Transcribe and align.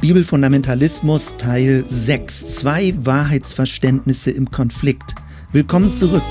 Bibelfundamentalismus 0.00 1.36
Teil 1.36 1.84
6. 1.86 2.54
Zwei 2.54 2.94
Wahrheitsverständnisse 2.98 4.30
im 4.30 4.50
Konflikt. 4.50 5.14
Willkommen 5.52 5.90
zurück. 5.90 6.22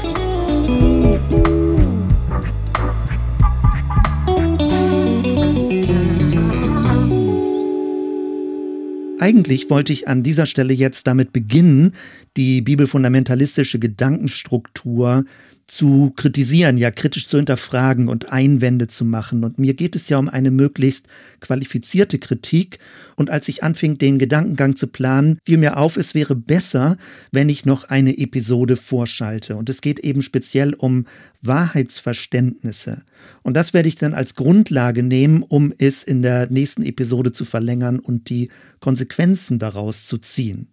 Eigentlich 9.20 9.70
wollte 9.70 9.92
ich 9.92 10.08
an 10.08 10.24
dieser 10.24 10.46
Stelle 10.46 10.74
jetzt 10.74 11.06
damit 11.06 11.34
beginnen, 11.34 11.94
die 12.38 12.62
bibelfundamentalistische 12.62 13.78
Gedankenstruktur 13.78 15.26
zu 15.68 16.14
kritisieren, 16.16 16.78
ja 16.78 16.92
kritisch 16.92 17.28
zu 17.28 17.38
hinterfragen 17.38 18.08
und 18.08 18.32
Einwände 18.32 18.88
zu 18.88 19.04
machen. 19.04 19.44
Und 19.44 19.60
mir 19.60 19.74
geht 19.74 19.98
es 19.98 20.08
ja 20.08 20.18
um 20.18 20.30
eine 20.30 20.50
möglichst 20.50 21.08
qualifizierte 21.42 22.20
Kritik. 22.20 22.80
Und 23.18 23.30
als 23.30 23.50
ich 23.50 23.64
anfing, 23.64 23.98
den 23.98 24.18
Gedankengang 24.18 24.78
zu 24.78 24.88
planen, 24.88 25.40
fiel 25.44 25.58
mir 25.58 25.78
auf, 25.78 25.98
es 25.98 26.16
wäre 26.16 26.36
besser, 26.36 26.98
wenn 27.32 27.50
ich 27.50 27.66
noch 27.66 27.84
eine 27.84 28.18
Episode 28.18 28.78
vorschalte. 28.78 29.58
Und 29.58 29.68
es 29.68 29.82
geht 29.82 30.00
eben 30.00 30.22
speziell 30.22 30.74
um 30.74 31.06
Wahrheitsverständnisse. 31.42 33.04
Und 33.44 33.58
das 33.58 33.74
werde 33.74 33.90
ich 33.90 33.96
dann 33.98 34.14
als 34.14 34.36
Grundlage 34.36 35.04
nehmen, 35.04 35.44
um 35.44 35.74
es 35.78 36.04
in 36.04 36.22
der 36.22 36.50
nächsten 36.50 36.84
Episode 36.84 37.34
zu 37.34 37.44
verlängern 37.44 38.00
und 38.00 38.30
die 38.30 38.50
Konsequenzen 38.80 39.60
daraus 39.60 40.06
zu 40.06 40.18
ziehen. 40.18 40.70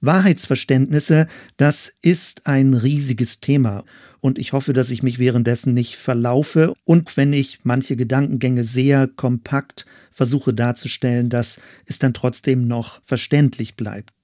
Wahrheitsverständnisse, 0.00 1.26
das 1.56 1.92
ist 2.02 2.46
ein 2.46 2.74
riesiges 2.74 3.40
Thema. 3.40 3.84
Und 4.20 4.38
ich 4.38 4.52
hoffe, 4.52 4.72
dass 4.72 4.90
ich 4.90 5.02
mich 5.02 5.18
währenddessen 5.18 5.74
nicht 5.74 5.96
verlaufe 5.96 6.74
und 6.84 7.16
wenn 7.16 7.32
ich 7.32 7.60
manche 7.62 7.96
Gedankengänge 7.96 8.64
sehr 8.64 9.06
kompakt 9.06 9.86
versuche 10.10 10.52
darzustellen, 10.52 11.28
dass 11.28 11.60
es 11.86 11.98
dann 11.98 12.14
trotzdem 12.14 12.66
noch 12.66 13.00
verständlich 13.04 13.76
bleibt. 13.76 14.17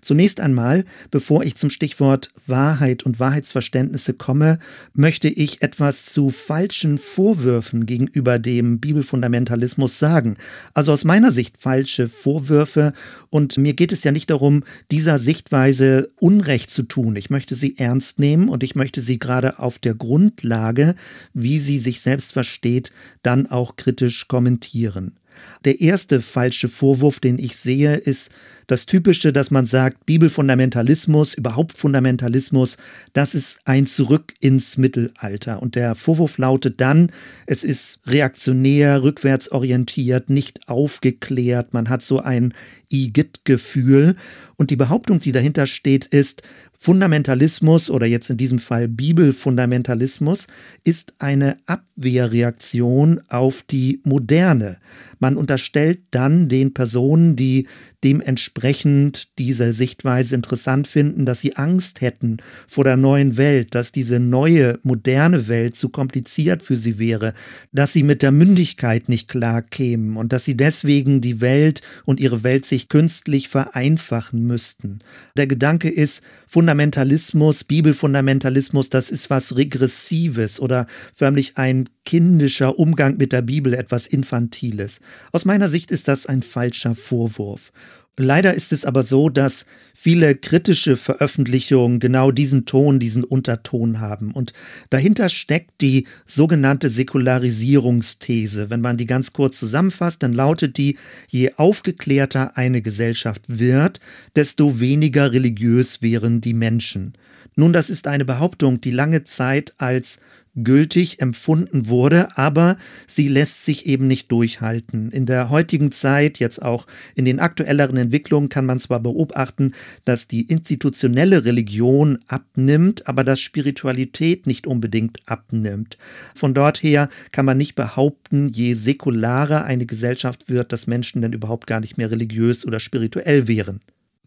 Zunächst 0.00 0.40
einmal, 0.40 0.84
bevor 1.10 1.44
ich 1.44 1.56
zum 1.56 1.70
Stichwort 1.70 2.30
Wahrheit 2.46 3.04
und 3.04 3.20
Wahrheitsverständnisse 3.20 4.14
komme, 4.14 4.58
möchte 4.94 5.28
ich 5.28 5.62
etwas 5.62 6.06
zu 6.06 6.30
falschen 6.30 6.98
Vorwürfen 6.98 7.86
gegenüber 7.86 8.38
dem 8.38 8.80
Bibelfundamentalismus 8.80 9.98
sagen. 9.98 10.36
Also 10.74 10.92
aus 10.92 11.04
meiner 11.04 11.30
Sicht 11.30 11.58
falsche 11.58 12.08
Vorwürfe 12.08 12.92
und 13.30 13.58
mir 13.58 13.74
geht 13.74 13.92
es 13.92 14.04
ja 14.04 14.12
nicht 14.12 14.30
darum, 14.30 14.64
dieser 14.90 15.18
Sichtweise 15.18 16.10
Unrecht 16.20 16.70
zu 16.70 16.82
tun. 16.82 17.16
Ich 17.16 17.30
möchte 17.30 17.54
sie 17.54 17.78
ernst 17.78 18.18
nehmen 18.18 18.48
und 18.48 18.62
ich 18.62 18.74
möchte 18.74 19.00
sie 19.00 19.18
gerade 19.18 19.58
auf 19.58 19.78
der 19.78 19.94
Grundlage, 19.94 20.94
wie 21.34 21.58
sie 21.58 21.78
sich 21.78 22.00
selbst 22.00 22.32
versteht, 22.32 22.92
dann 23.22 23.46
auch 23.46 23.76
kritisch 23.76 24.28
kommentieren. 24.28 25.18
Der 25.64 25.80
erste 25.80 26.22
falsche 26.22 26.68
Vorwurf, 26.68 27.20
den 27.20 27.38
ich 27.38 27.56
sehe, 27.56 27.94
ist 27.94 28.30
das 28.68 28.84
Typische, 28.84 29.32
dass 29.32 29.50
man 29.50 29.64
sagt, 29.64 30.04
Bibelfundamentalismus, 30.04 31.32
überhaupt 31.32 31.78
Fundamentalismus, 31.78 32.76
das 33.14 33.34
ist 33.34 33.60
ein 33.64 33.86
Zurück 33.86 34.34
ins 34.40 34.76
Mittelalter. 34.76 35.62
Und 35.62 35.74
der 35.74 35.94
Vorwurf 35.94 36.36
lautet 36.36 36.78
dann, 36.80 37.10
es 37.46 37.64
ist 37.64 38.00
reaktionär, 38.06 39.02
rückwärtsorientiert, 39.02 40.28
nicht 40.28 40.68
aufgeklärt, 40.68 41.72
man 41.72 41.88
hat 41.88 42.02
so 42.02 42.20
ein 42.20 42.52
Igitt-Gefühl. 42.90 44.16
Und 44.56 44.70
die 44.70 44.76
Behauptung, 44.76 45.18
die 45.20 45.32
dahinter 45.32 45.66
steht, 45.66 46.04
ist, 46.04 46.42
Fundamentalismus 46.80 47.90
oder 47.90 48.06
jetzt 48.06 48.30
in 48.30 48.36
diesem 48.36 48.60
Fall 48.60 48.86
Bibelfundamentalismus 48.86 50.46
ist 50.84 51.12
eine 51.18 51.56
Abwehrreaktion 51.66 53.20
auf 53.28 53.64
die 53.64 54.00
Moderne. 54.04 54.78
Man 55.18 55.36
unterstellt 55.36 56.00
dann 56.10 56.48
den 56.48 56.74
Personen, 56.74 57.36
die 57.36 57.66
dementsprechend 58.04 59.28
diese 59.38 59.72
Sichtweise 59.72 60.34
interessant 60.34 60.86
finden, 60.86 61.26
dass 61.26 61.40
sie 61.40 61.56
Angst 61.56 62.00
hätten 62.00 62.36
vor 62.68 62.84
der 62.84 62.96
neuen 62.96 63.36
Welt, 63.36 63.74
dass 63.74 63.90
diese 63.90 64.20
neue, 64.20 64.78
moderne 64.82 65.48
Welt 65.48 65.76
zu 65.76 65.88
kompliziert 65.88 66.62
für 66.62 66.78
sie 66.78 66.98
wäre, 66.98 67.34
dass 67.72 67.92
sie 67.92 68.04
mit 68.04 68.22
der 68.22 68.30
Mündigkeit 68.30 69.08
nicht 69.08 69.26
klar 69.26 69.62
kämen 69.62 70.16
und 70.16 70.32
dass 70.32 70.44
sie 70.44 70.56
deswegen 70.56 71.20
die 71.20 71.40
Welt 71.40 71.82
und 72.04 72.20
ihre 72.20 72.44
Weltsicht 72.44 72.88
künstlich 72.88 73.48
vereinfachen 73.48 74.46
müssten. 74.46 75.00
Der 75.36 75.48
Gedanke 75.48 75.88
ist, 75.88 76.22
Fundamentalismus, 76.46 77.64
Bibelfundamentalismus, 77.64 78.90
das 78.90 79.10
ist 79.10 79.28
was 79.28 79.56
Regressives 79.56 80.60
oder 80.60 80.86
förmlich 81.12 81.56
ein 81.56 81.88
kindischer 82.04 82.78
Umgang 82.78 83.16
mit 83.18 83.32
der 83.32 83.42
Bibel, 83.42 83.74
etwas 83.74 84.06
Infantiles. 84.06 85.00
Aus 85.32 85.44
meiner 85.44 85.68
Sicht 85.68 85.90
ist 85.90 86.08
das 86.08 86.26
ein 86.26 86.42
falscher 86.42 86.94
Vorwurf. 86.94 87.72
Leider 88.20 88.52
ist 88.52 88.72
es 88.72 88.84
aber 88.84 89.04
so, 89.04 89.28
dass 89.28 89.64
viele 89.94 90.34
kritische 90.34 90.96
Veröffentlichungen 90.96 92.00
genau 92.00 92.32
diesen 92.32 92.66
Ton, 92.66 92.98
diesen 92.98 93.22
Unterton 93.22 94.00
haben. 94.00 94.32
Und 94.32 94.52
dahinter 94.90 95.28
steckt 95.28 95.80
die 95.80 96.04
sogenannte 96.26 96.90
Säkularisierungsthese. 96.90 98.70
Wenn 98.70 98.80
man 98.80 98.96
die 98.96 99.06
ganz 99.06 99.32
kurz 99.32 99.60
zusammenfasst, 99.60 100.24
dann 100.24 100.32
lautet 100.32 100.78
die, 100.78 100.98
je 101.28 101.52
aufgeklärter 101.54 102.56
eine 102.56 102.82
Gesellschaft 102.82 103.42
wird, 103.46 104.00
desto 104.34 104.80
weniger 104.80 105.30
religiös 105.30 106.02
wären 106.02 106.40
die 106.40 106.54
Menschen. 106.54 107.12
Nun, 107.54 107.72
das 107.72 107.88
ist 107.88 108.08
eine 108.08 108.24
Behauptung, 108.24 108.80
die 108.80 108.90
lange 108.90 109.22
Zeit 109.22 109.74
als 109.78 110.18
gültig 110.64 111.20
empfunden 111.20 111.88
wurde, 111.88 112.36
aber 112.36 112.76
sie 113.06 113.28
lässt 113.28 113.64
sich 113.64 113.86
eben 113.86 114.06
nicht 114.06 114.30
durchhalten. 114.30 115.10
In 115.10 115.26
der 115.26 115.50
heutigen 115.50 115.92
Zeit, 115.92 116.38
jetzt 116.38 116.62
auch 116.62 116.86
in 117.14 117.24
den 117.24 117.40
aktuelleren 117.40 117.96
Entwicklungen, 117.96 118.48
kann 118.48 118.66
man 118.66 118.78
zwar 118.78 119.00
beobachten, 119.00 119.72
dass 120.04 120.28
die 120.28 120.42
institutionelle 120.42 121.44
Religion 121.44 122.18
abnimmt, 122.28 123.06
aber 123.06 123.24
dass 123.24 123.40
Spiritualität 123.40 124.46
nicht 124.46 124.66
unbedingt 124.66 125.20
abnimmt. 125.26 125.98
Von 126.34 126.54
dort 126.54 126.82
her 126.82 127.08
kann 127.32 127.44
man 127.44 127.58
nicht 127.58 127.74
behaupten, 127.74 128.48
je 128.48 128.74
säkularer 128.74 129.64
eine 129.64 129.86
Gesellschaft 129.86 130.48
wird, 130.48 130.72
dass 130.72 130.86
Menschen 130.86 131.22
dann 131.22 131.32
überhaupt 131.32 131.66
gar 131.66 131.80
nicht 131.80 131.98
mehr 131.98 132.10
religiös 132.10 132.64
oder 132.64 132.80
spirituell 132.80 133.48
wären. 133.48 133.80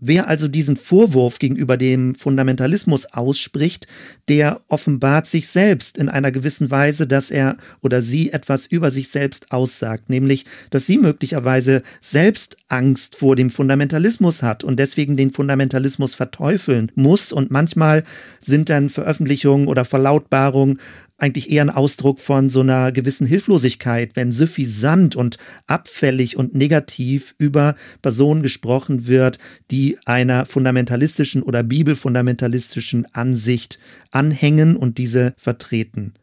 Wer 0.04 0.28
also 0.28 0.48
diesen 0.48 0.78
Vorwurf 0.78 1.38
gegenüber 1.38 1.78
dem 1.78 2.16
Fundamentalismus 2.16 3.06
ausspricht, 3.14 3.86
der 4.30 4.60
offenbart 4.68 5.28
sich 5.28 5.48
selbst 5.48 5.96
in 5.96 6.10
einer 6.10 6.32
gewissen 6.32 6.72
Weise, 6.72 7.06
dass 7.06 7.30
er 7.30 7.56
oder 7.82 8.02
sie 8.02 8.34
etwas 8.34 8.66
über 8.66 8.90
sich 8.90 9.10
selbst 9.10 9.52
aussagt, 9.52 10.10
nämlich, 10.10 10.46
dass 10.72 10.88
sie 10.88 10.98
möglicherweise 10.98 11.84
selbst 12.00 12.58
Angst 12.68 13.16
vor 13.16 13.36
dem 13.36 13.52
Fundamentalismus 13.52 14.42
hat 14.42 14.64
und 14.64 14.80
deswegen 14.80 15.18
den 15.18 15.30
Fundamentalismus 15.30 16.16
verteufeln 16.16 16.92
muss. 16.96 17.32
Und 17.32 17.52
manchmal 17.52 18.04
sind 18.40 18.70
dann 18.70 18.90
Veröffentlichungen 18.90 19.68
oder 19.68 19.86
Verlautbarungen 19.86 20.80
eigentlich 21.22 21.52
eher 21.52 21.64
ein 21.64 21.70
Ausdruck 21.70 22.20
von 22.20 22.50
so 22.50 22.62
einer 22.62 22.92
gewissen 22.92 23.28
Hilflosigkeit, 23.28 24.16
wenn 24.16 24.32
suffisant 24.32 25.16
und 25.16 25.38
abfällig 25.68 26.38
und 26.38 26.56
negativ 26.56 27.36
über 27.38 27.76
Personen 28.02 28.42
gesprochen 28.42 29.08
wird, 29.08 29.38
die 29.70 29.98
einer 30.06 30.46
fundamentalistischen 30.46 31.44
oder 31.44 31.64
bibelfundamentalistischen 31.64 33.06
Ansicht 33.14 33.80
anhängen 34.12 34.76
und 34.76 34.98
diese 34.98 35.34
vertreten. 35.38 36.14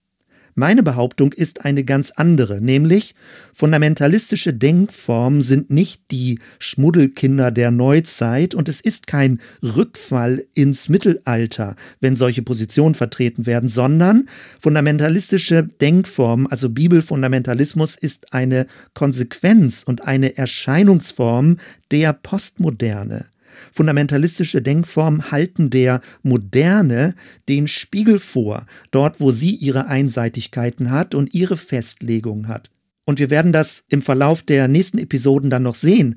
Meine 0.59 0.83
Behauptung 0.83 1.33
ist 1.35 1.65
eine 1.65 1.85
ganz 1.85 2.11
andere, 2.11 2.61
nämlich 2.61 3.15
fundamentalistische 3.53 4.53
Denkformen 4.53 5.41
sind 5.41 5.71
nicht 5.71 6.03
die 6.11 6.41
Schmuddelkinder 6.59 7.53
der 7.53 7.71
Neuzeit 7.71 8.57
und 8.57 8.69
es 8.69 8.81
ist 8.81 9.07
kein 9.07 9.41
Rückfall 9.63 10.45
ins 10.55 10.89
Mittelalter, 10.89 11.77
wenn 12.01 12.17
solche 12.17 12.43
Positionen 12.43 12.97
vertreten 12.97 13.47
werden, 13.47 13.69
sondern 13.69 14.25
fundamentalistische 14.59 15.63
Denkformen, 15.63 16.49
also 16.49 16.71
Bibelfundamentalismus 16.71 17.95
ist 17.95 18.35
eine 18.35 18.67
Konsequenz 18.95 19.85
und 19.87 20.09
eine 20.09 20.37
Erscheinungsform 20.37 21.59
der 21.93 22.13
Postmoderne. 22.13 23.27
Fundamentalistische 23.73 24.63
Denkformen 24.63 25.31
halten 25.31 25.71
der 25.71 26.01
Moderne 26.23 27.15
den 27.49 27.69
Spiegel 27.69 28.19
vor, 28.19 28.67
dort 28.91 29.21
wo 29.21 29.31
sie 29.31 29.55
ihre 29.55 29.87
Einseitigkeiten 29.87 30.91
hat 30.91 31.15
und 31.15 31.35
ihre 31.35 31.57
Festlegung 31.57 32.49
hat. 32.49 32.71
Und 33.05 33.19
wir 33.19 33.31
werden 33.31 33.53
das 33.53 33.85
im 33.89 34.03
Verlauf 34.03 34.43
der 34.43 34.69
nächsten 34.69 34.99
Episoden 34.99 35.49
dann 35.49 35.63
noch 35.63 35.75
sehen. 35.75 36.17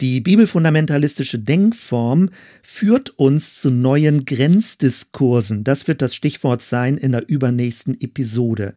Die 0.00 0.20
bibelfundamentalistische 0.20 1.38
Denkform 1.38 2.30
führt 2.62 3.10
uns 3.10 3.60
zu 3.60 3.70
neuen 3.70 4.24
Grenzdiskursen. 4.24 5.62
Das 5.62 5.86
wird 5.86 6.02
das 6.02 6.16
Stichwort 6.16 6.60
sein 6.60 6.96
in 6.96 7.12
der 7.12 7.28
übernächsten 7.28 8.00
Episode. 8.00 8.74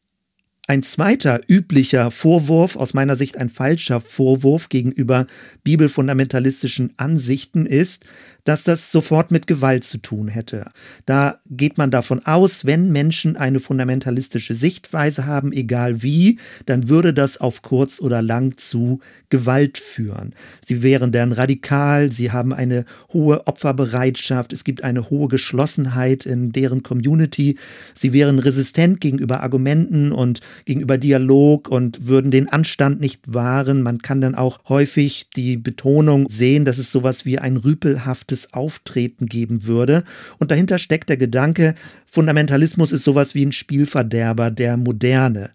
Ein 0.67 0.81
zweiter 0.81 1.41
üblicher 1.47 2.09
Vorwurf, 2.09 2.75
aus 2.75 2.95
meiner 2.95 3.15
Sicht 3.15 3.37
ein 3.37 3.49
falscher 3.49 4.01
Vorwurf 4.01 4.69
gegenüber 4.69 5.27
bibelfundamentalistischen 5.63 6.93
Ansichten 6.97 7.67
ist, 7.67 8.05
dass 8.45 8.63
das 8.63 8.91
sofort 8.91 9.31
mit 9.31 9.47
Gewalt 9.47 9.83
zu 9.83 9.97
tun 9.97 10.29
hätte. 10.29 10.69
Da 11.05 11.39
geht 11.49 11.77
man 11.77 11.91
davon 11.91 12.25
aus, 12.25 12.65
wenn 12.65 12.91
Menschen 12.91 13.35
eine 13.35 13.59
fundamentalistische 13.59 14.53
Sichtweise 14.53 15.25
haben, 15.25 15.51
egal 15.51 16.01
wie, 16.01 16.39
dann 16.65 16.87
würde 16.87 17.13
das 17.13 17.41
auf 17.41 17.63
kurz 17.63 17.99
oder 17.99 18.21
lang 18.21 18.55
zu 18.57 18.99
Gewalt 19.29 19.79
führen. 19.79 20.33
Sie 20.63 20.83
wären 20.83 21.11
dann 21.11 21.31
radikal, 21.31 22.11
sie 22.11 22.31
haben 22.31 22.53
eine 22.53 22.85
hohe 23.11 23.47
Opferbereitschaft, 23.47 24.53
es 24.53 24.63
gibt 24.63 24.83
eine 24.83 25.09
hohe 25.09 25.27
Geschlossenheit 25.27 26.25
in 26.25 26.51
deren 26.51 26.83
Community, 26.83 27.57
sie 27.93 28.13
wären 28.13 28.37
resistent 28.37 29.01
gegenüber 29.01 29.41
Argumenten 29.41 30.11
und 30.11 30.41
gegenüber 30.65 30.99
Dialog 30.99 31.67
und 31.67 32.07
würden 32.07 32.29
den 32.29 32.47
Anstand 32.47 33.01
nicht 33.01 33.33
wahren. 33.33 33.81
Man 33.81 34.03
kann 34.03 34.21
dann 34.21 34.35
auch 34.35 34.59
häufig 34.69 35.29
die 35.35 35.57
Betonung 35.57 36.29
sehen, 36.29 36.63
dass 36.63 36.77
es 36.77 36.91
sowas 36.91 37.25
wie 37.25 37.39
ein 37.39 37.57
rüpelhaftes 37.57 38.34
Auftreten 38.53 39.25
geben 39.25 39.65
würde. 39.65 40.03
Und 40.39 40.51
dahinter 40.51 40.77
steckt 40.77 41.09
der 41.09 41.17
Gedanke, 41.17 41.75
Fundamentalismus 42.05 42.91
ist 42.91 43.03
sowas 43.03 43.35
wie 43.35 43.45
ein 43.45 43.51
Spielverderber 43.51 44.51
der 44.51 44.77
Moderne. 44.77 45.51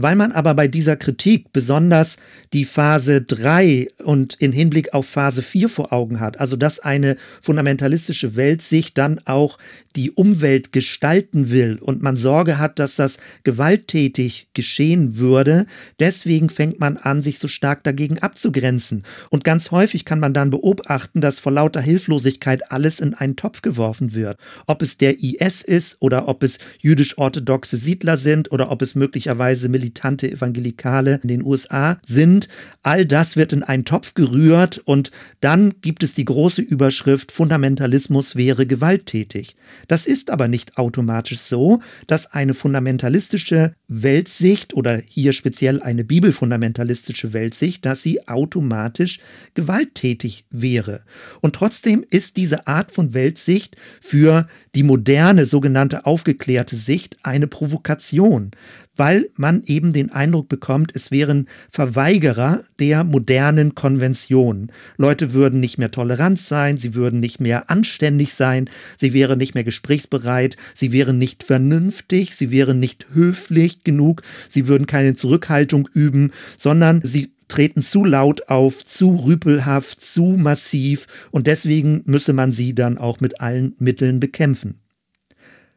Weil 0.00 0.14
man 0.14 0.30
aber 0.30 0.54
bei 0.54 0.68
dieser 0.68 0.94
Kritik 0.94 1.52
besonders 1.52 2.18
die 2.52 2.64
Phase 2.64 3.20
3 3.20 3.88
und 4.04 4.34
in 4.34 4.52
Hinblick 4.52 4.94
auf 4.94 5.08
Phase 5.08 5.42
4 5.42 5.68
vor 5.68 5.92
Augen 5.92 6.20
hat, 6.20 6.38
also 6.38 6.54
dass 6.54 6.78
eine 6.78 7.16
fundamentalistische 7.40 8.36
Weltsicht 8.36 8.96
dann 8.96 9.18
auch 9.24 9.58
die 9.96 10.12
Umwelt 10.12 10.72
gestalten 10.72 11.50
will 11.50 11.78
und 11.80 12.00
man 12.00 12.14
Sorge 12.14 12.58
hat, 12.58 12.78
dass 12.78 12.94
das 12.94 13.16
gewalttätig 13.42 14.46
geschehen 14.54 15.18
würde, 15.18 15.66
deswegen 15.98 16.48
fängt 16.48 16.78
man 16.78 16.96
an, 16.96 17.20
sich 17.20 17.40
so 17.40 17.48
stark 17.48 17.82
dagegen 17.82 18.20
abzugrenzen. 18.20 19.02
Und 19.30 19.42
ganz 19.42 19.72
häufig 19.72 20.04
kann 20.04 20.20
man 20.20 20.32
dann 20.32 20.50
beobachten, 20.50 21.20
dass 21.20 21.40
vor 21.40 21.50
lauter 21.50 21.80
Hilflosigkeit 21.80 22.70
alles 22.70 23.00
in 23.00 23.14
einen 23.14 23.34
Topf 23.34 23.62
geworfen 23.62 24.14
wird. 24.14 24.38
Ob 24.68 24.80
es 24.80 24.96
der 24.96 25.20
IS 25.24 25.62
ist 25.62 25.96
oder 25.98 26.28
ob 26.28 26.44
es 26.44 26.60
jüdisch-orthodoxe 26.78 27.76
Siedler 27.78 28.16
sind 28.16 28.52
oder 28.52 28.70
ob 28.70 28.80
es 28.80 28.94
möglicherweise 28.94 29.68
Militär 29.68 29.87
militante 29.88 30.30
Evangelikale 30.30 31.18
in 31.22 31.28
den 31.28 31.42
USA 31.42 31.98
sind. 32.04 32.48
All 32.82 33.06
das 33.06 33.36
wird 33.36 33.54
in 33.54 33.62
einen 33.62 33.86
Topf 33.86 34.12
gerührt 34.12 34.78
und 34.84 35.10
dann 35.40 35.74
gibt 35.80 36.02
es 36.02 36.12
die 36.12 36.26
große 36.26 36.60
Überschrift 36.60 37.32
Fundamentalismus 37.32 38.36
wäre 38.36 38.66
gewalttätig. 38.66 39.56
Das 39.86 40.06
ist 40.06 40.30
aber 40.30 40.46
nicht 40.46 40.76
automatisch 40.76 41.38
so, 41.38 41.80
dass 42.06 42.26
eine 42.26 42.52
fundamentalistische 42.52 43.74
Weltsicht 43.88 44.74
oder 44.74 45.00
hier 45.06 45.32
speziell 45.32 45.80
eine 45.80 46.04
bibelfundamentalistische 46.04 47.32
Weltsicht, 47.32 47.86
dass 47.86 48.02
sie 48.02 48.28
automatisch 48.28 49.20
gewalttätig 49.54 50.44
wäre. 50.50 51.02
Und 51.40 51.54
trotzdem 51.54 52.04
ist 52.10 52.36
diese 52.36 52.66
Art 52.66 52.92
von 52.92 53.14
Weltsicht 53.14 53.76
für 54.00 54.46
die 54.74 54.82
moderne 54.82 55.46
sogenannte 55.46 56.04
aufgeklärte 56.04 56.76
Sicht 56.76 57.16
eine 57.22 57.46
Provokation, 57.46 58.50
weil 58.98 59.30
man 59.36 59.62
eben 59.64 59.92
den 59.92 60.10
Eindruck 60.10 60.48
bekommt, 60.48 60.94
es 60.94 61.10
wären 61.10 61.48
Verweigerer 61.70 62.64
der 62.80 63.04
modernen 63.04 63.74
Konvention. 63.74 64.70
Leute 64.96 65.32
würden 65.32 65.60
nicht 65.60 65.78
mehr 65.78 65.90
tolerant 65.90 66.38
sein, 66.38 66.78
sie 66.78 66.94
würden 66.94 67.20
nicht 67.20 67.40
mehr 67.40 67.70
anständig 67.70 68.34
sein, 68.34 68.68
sie 68.96 69.12
wären 69.12 69.38
nicht 69.38 69.54
mehr 69.54 69.64
gesprächsbereit, 69.64 70.56
sie 70.74 70.92
wären 70.92 71.18
nicht 71.18 71.44
vernünftig, 71.44 72.34
sie 72.34 72.50
wären 72.50 72.80
nicht 72.80 73.06
höflich 73.14 73.84
genug, 73.84 74.22
sie 74.48 74.66
würden 74.66 74.86
keine 74.86 75.14
Zurückhaltung 75.14 75.88
üben, 75.94 76.32
sondern 76.56 77.00
sie 77.04 77.32
treten 77.46 77.82
zu 77.82 78.04
laut 78.04 78.48
auf, 78.48 78.84
zu 78.84 79.14
rüpelhaft, 79.14 80.00
zu 80.00 80.22
massiv 80.22 81.06
und 81.30 81.46
deswegen 81.46 82.02
müsse 82.04 82.32
man 82.32 82.52
sie 82.52 82.74
dann 82.74 82.98
auch 82.98 83.20
mit 83.20 83.40
allen 83.40 83.74
Mitteln 83.78 84.20
bekämpfen. 84.20 84.80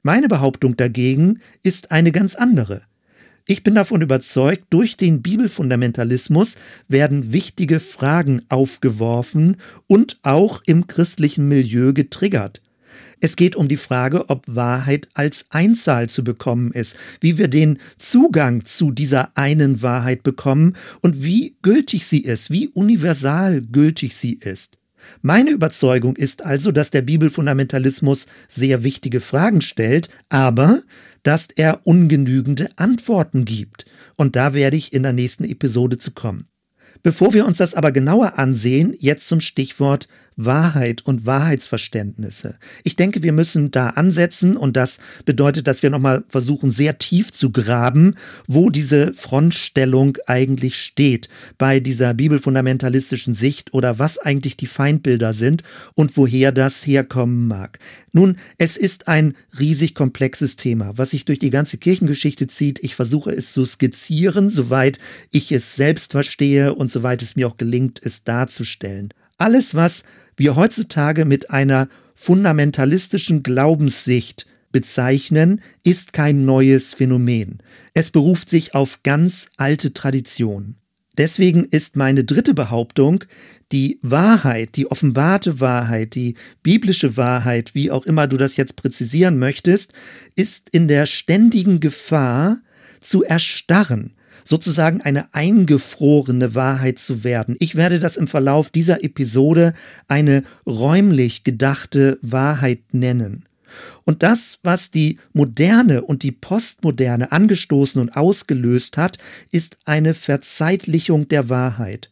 Meine 0.01 0.27
Behauptung 0.27 0.75
dagegen 0.75 1.39
ist 1.61 1.91
eine 1.91 2.11
ganz 2.11 2.33
andere. 2.33 2.81
Ich 3.45 3.63
bin 3.63 3.75
davon 3.75 4.01
überzeugt, 4.01 4.65
durch 4.69 4.97
den 4.97 5.21
Bibelfundamentalismus 5.21 6.55
werden 6.87 7.33
wichtige 7.33 7.79
Fragen 7.79 8.43
aufgeworfen 8.49 9.57
und 9.87 10.19
auch 10.21 10.61
im 10.65 10.87
christlichen 10.87 11.47
Milieu 11.47 11.93
getriggert. 11.93 12.61
Es 13.19 13.35
geht 13.35 13.55
um 13.55 13.67
die 13.67 13.77
Frage, 13.77 14.29
ob 14.29 14.43
Wahrheit 14.47 15.07
als 15.13 15.45
Einzahl 15.49 16.09
zu 16.09 16.23
bekommen 16.23 16.71
ist, 16.71 16.95
wie 17.19 17.37
wir 17.37 17.47
den 17.47 17.77
Zugang 17.97 18.65
zu 18.65 18.91
dieser 18.91 19.37
einen 19.37 19.81
Wahrheit 19.83 20.23
bekommen 20.23 20.75
und 21.01 21.23
wie 21.23 21.55
gültig 21.61 22.05
sie 22.05 22.23
ist, 22.23 22.49
wie 22.49 22.69
universal 22.69 23.61
gültig 23.61 24.15
sie 24.15 24.33
ist. 24.33 24.77
Meine 25.21 25.51
Überzeugung 25.51 26.15
ist 26.15 26.43
also, 26.43 26.71
dass 26.71 26.89
der 26.89 27.01
Bibelfundamentalismus 27.01 28.27
sehr 28.47 28.83
wichtige 28.83 29.19
Fragen 29.19 29.61
stellt, 29.61 30.09
aber 30.29 30.81
dass 31.23 31.47
er 31.55 31.81
ungenügende 31.85 32.69
Antworten 32.77 33.45
gibt. 33.45 33.85
Und 34.15 34.35
da 34.35 34.53
werde 34.53 34.77
ich 34.77 34.93
in 34.93 35.03
der 35.03 35.13
nächsten 35.13 35.43
Episode 35.43 35.97
zu 35.97 36.11
kommen. 36.11 36.47
Bevor 37.03 37.33
wir 37.33 37.45
uns 37.45 37.57
das 37.57 37.73
aber 37.73 37.91
genauer 37.91 38.37
ansehen, 38.37 38.93
jetzt 38.97 39.27
zum 39.27 39.41
Stichwort 39.41 40.07
Wahrheit 40.35 41.05
und 41.05 41.25
Wahrheitsverständnisse. 41.25 42.57
Ich 42.83 42.95
denke, 42.95 43.23
wir 43.23 43.31
müssen 43.31 43.71
da 43.71 43.89
ansetzen 43.89 44.57
und 44.57 44.77
das 44.77 44.99
bedeutet, 45.25 45.67
dass 45.67 45.83
wir 45.83 45.89
nochmal 45.89 46.23
versuchen, 46.29 46.71
sehr 46.71 46.97
tief 46.97 47.31
zu 47.31 47.51
graben, 47.51 48.15
wo 48.47 48.69
diese 48.69 49.13
Frontstellung 49.13 50.17
eigentlich 50.27 50.77
steht 50.77 51.29
bei 51.57 51.79
dieser 51.79 52.13
bibelfundamentalistischen 52.13 53.33
Sicht 53.33 53.73
oder 53.73 53.99
was 53.99 54.17
eigentlich 54.17 54.57
die 54.57 54.67
Feindbilder 54.67 55.33
sind 55.33 55.63
und 55.95 56.15
woher 56.17 56.51
das 56.51 56.85
herkommen 56.85 57.47
mag. 57.47 57.79
Nun, 58.13 58.37
es 58.57 58.77
ist 58.77 59.07
ein 59.07 59.35
riesig 59.59 59.95
komplexes 59.95 60.55
Thema, 60.55 60.97
was 60.97 61.11
sich 61.11 61.25
durch 61.25 61.39
die 61.39 61.49
ganze 61.49 61.77
Kirchengeschichte 61.77 62.47
zieht. 62.47 62.83
Ich 62.83 62.95
versuche 62.95 63.31
es 63.31 63.53
zu 63.53 63.65
skizzieren, 63.65 64.49
soweit 64.49 64.99
ich 65.31 65.51
es 65.51 65.75
selbst 65.75 66.11
verstehe 66.11 66.73
und 66.73 66.91
soweit 66.91 67.21
es 67.21 67.35
mir 67.35 67.47
auch 67.47 67.57
gelingt, 67.57 67.99
es 68.03 68.23
darzustellen. 68.23 69.13
Alles, 69.37 69.73
was 69.73 70.03
wir 70.41 70.55
heutzutage 70.55 71.23
mit 71.23 71.51
einer 71.51 71.87
fundamentalistischen 72.15 73.43
Glaubenssicht 73.43 74.47
bezeichnen, 74.71 75.61
ist 75.83 76.13
kein 76.13 76.45
neues 76.45 76.95
Phänomen. 76.95 77.59
Es 77.93 78.09
beruft 78.09 78.49
sich 78.49 78.73
auf 78.73 79.03
ganz 79.03 79.51
alte 79.57 79.93
Traditionen. 79.93 80.77
Deswegen 81.15 81.65
ist 81.65 81.95
meine 81.95 82.23
dritte 82.23 82.55
Behauptung, 82.55 83.23
die 83.71 83.99
Wahrheit, 84.01 84.77
die 84.77 84.89
offenbarte 84.89 85.59
Wahrheit, 85.59 86.15
die 86.15 86.33
biblische 86.63 87.17
Wahrheit, 87.17 87.75
wie 87.75 87.91
auch 87.91 88.07
immer 88.07 88.25
du 88.25 88.37
das 88.37 88.57
jetzt 88.57 88.77
präzisieren 88.77 89.37
möchtest, 89.37 89.93
ist 90.35 90.69
in 90.71 90.87
der 90.87 91.05
ständigen 91.05 91.79
Gefahr 91.79 92.61
zu 92.99 93.23
erstarren, 93.23 94.15
sozusagen 94.43 95.01
eine 95.01 95.33
eingefrorene 95.33 96.55
Wahrheit 96.55 96.99
zu 96.99 97.23
werden. 97.23 97.55
Ich 97.59 97.75
werde 97.75 97.99
das 97.99 98.17
im 98.17 98.27
Verlauf 98.27 98.69
dieser 98.69 99.03
Episode 99.03 99.73
eine 100.07 100.43
räumlich 100.65 101.43
gedachte 101.43 102.17
Wahrheit 102.21 102.93
nennen. 102.93 103.45
Und 104.03 104.23
das, 104.23 104.59
was 104.63 104.91
die 104.91 105.17
Moderne 105.33 106.03
und 106.03 106.23
die 106.23 106.31
Postmoderne 106.31 107.31
angestoßen 107.31 108.01
und 108.01 108.17
ausgelöst 108.17 108.97
hat, 108.97 109.17
ist 109.51 109.77
eine 109.85 110.13
Verzeitlichung 110.13 111.27
der 111.27 111.49
Wahrheit. 111.49 112.09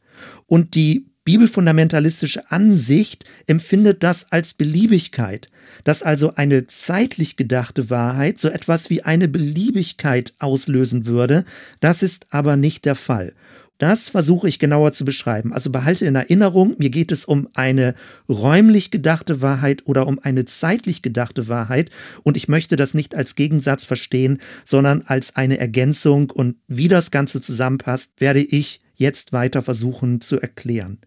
Und 0.48 0.76
die 0.76 1.09
bibelfundamentalistische 1.30 2.50
Ansicht 2.50 3.24
empfindet 3.46 4.02
das 4.02 4.32
als 4.32 4.56
Beliebigkeit, 4.56 5.48
dass 5.84 6.02
also 6.02 6.34
eine 6.34 6.66
zeitlich 6.66 7.38
gedachte 7.38 7.92
Wahrheit 7.92 8.40
so 8.40 8.48
etwas 8.48 8.90
wie 8.90 9.04
eine 9.04 9.28
Beliebigkeit 9.28 10.34
auslösen 10.40 11.06
würde. 11.06 11.46
Das 11.82 12.02
ist 12.02 12.26
aber 12.32 12.58
nicht 12.58 12.84
der 12.86 12.96
Fall. 12.96 13.34
Das 13.78 14.10
versuche 14.10 14.50
ich 14.50 14.58
genauer 14.58 14.92
zu 14.92 15.06
beschreiben. 15.06 15.54
Also 15.54 15.70
behalte 15.70 16.08
in 16.08 16.16
Erinnerung, 16.16 16.74
mir 16.80 16.90
geht 16.90 17.12
es 17.12 17.26
um 17.26 17.48
eine 17.54 17.94
räumlich 18.28 18.90
gedachte 18.90 19.40
Wahrheit 19.40 19.84
oder 19.86 20.08
um 20.08 20.18
eine 20.18 20.46
zeitlich 20.46 21.04
gedachte 21.04 21.48
Wahrheit. 21.48 21.92
Und 22.24 22.38
ich 22.38 22.48
möchte 22.48 22.76
das 22.76 22.96
nicht 22.96 23.14
als 23.14 23.36
Gegensatz 23.36 23.84
verstehen, 23.84 24.40
sondern 24.66 25.04
als 25.04 25.36
eine 25.36 25.60
Ergänzung. 25.60 26.32
Und 26.32 26.56
wie 26.68 26.88
das 26.88 27.12
Ganze 27.12 27.40
zusammenpasst, 27.40 28.14
werde 28.18 28.42
ich 28.42 28.82
jetzt 28.96 29.32
weiter 29.32 29.62
versuchen 29.62 30.22
zu 30.22 30.42
erklären. 30.42 30.98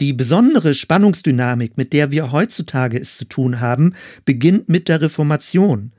Die 0.00 0.14
besondere 0.14 0.74
Spannungsdynamik, 0.74 1.76
mit 1.76 1.92
der 1.92 2.10
wir 2.10 2.32
heutzutage 2.32 2.98
es 2.98 3.18
zu 3.18 3.26
tun 3.26 3.60
haben, 3.60 3.94
beginnt 4.24 4.70
mit 4.70 4.88
der 4.88 5.02
Reformation. 5.02 5.92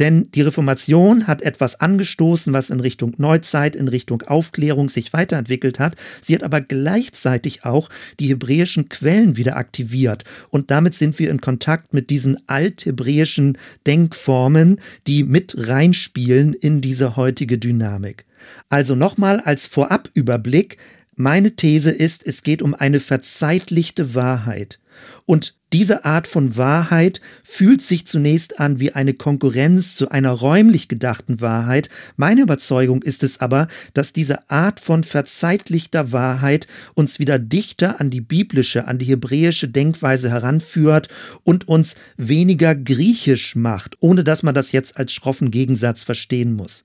Denn 0.00 0.28
die 0.34 0.40
Reformation 0.40 1.28
hat 1.28 1.40
etwas 1.40 1.78
angestoßen, 1.78 2.52
was 2.52 2.70
in 2.70 2.80
Richtung 2.80 3.14
Neuzeit, 3.16 3.76
in 3.76 3.86
Richtung 3.86 4.22
Aufklärung 4.22 4.88
sich 4.88 5.12
weiterentwickelt 5.12 5.78
hat. 5.78 5.94
Sie 6.20 6.34
hat 6.34 6.42
aber 6.42 6.60
gleichzeitig 6.60 7.64
auch 7.64 7.90
die 8.18 8.26
hebräischen 8.26 8.88
Quellen 8.88 9.36
wieder 9.36 9.56
aktiviert. 9.56 10.24
Und 10.50 10.72
damit 10.72 10.94
sind 10.94 11.16
wir 11.20 11.30
in 11.30 11.40
Kontakt 11.40 11.94
mit 11.94 12.10
diesen 12.10 12.36
althebräischen 12.48 13.56
Denkformen, 13.86 14.80
die 15.06 15.22
mit 15.22 15.54
reinspielen 15.56 16.54
in 16.54 16.80
diese 16.80 17.14
heutige 17.14 17.58
Dynamik. 17.58 18.24
Also 18.68 18.96
nochmal 18.96 19.38
als 19.38 19.68
Vorabüberblick, 19.68 20.76
meine 21.16 21.56
These 21.56 21.90
ist, 21.90 22.26
es 22.26 22.42
geht 22.42 22.62
um 22.62 22.74
eine 22.74 23.00
verzeitlichte 23.00 24.14
Wahrheit. 24.14 24.78
Und 25.26 25.54
diese 25.72 26.04
Art 26.04 26.28
von 26.28 26.56
Wahrheit 26.56 27.20
fühlt 27.42 27.82
sich 27.82 28.06
zunächst 28.06 28.60
an 28.60 28.78
wie 28.78 28.92
eine 28.92 29.12
Konkurrenz 29.12 29.96
zu 29.96 30.08
einer 30.08 30.30
räumlich 30.30 30.86
gedachten 30.86 31.40
Wahrheit. 31.40 31.88
Meine 32.16 32.42
Überzeugung 32.42 33.02
ist 33.02 33.24
es 33.24 33.40
aber, 33.40 33.66
dass 33.92 34.12
diese 34.12 34.48
Art 34.50 34.78
von 34.78 35.02
verzeitlichter 35.02 36.12
Wahrheit 36.12 36.68
uns 36.94 37.18
wieder 37.18 37.40
dichter 37.40 38.00
an 38.00 38.10
die 38.10 38.20
biblische, 38.20 38.86
an 38.86 38.98
die 38.98 39.06
hebräische 39.06 39.66
Denkweise 39.66 40.30
heranführt 40.30 41.08
und 41.42 41.66
uns 41.66 41.96
weniger 42.16 42.76
griechisch 42.76 43.56
macht, 43.56 43.96
ohne 43.98 44.22
dass 44.22 44.44
man 44.44 44.54
das 44.54 44.70
jetzt 44.70 44.96
als 44.96 45.12
schroffen 45.12 45.50
Gegensatz 45.50 46.04
verstehen 46.04 46.52
muss. 46.52 46.84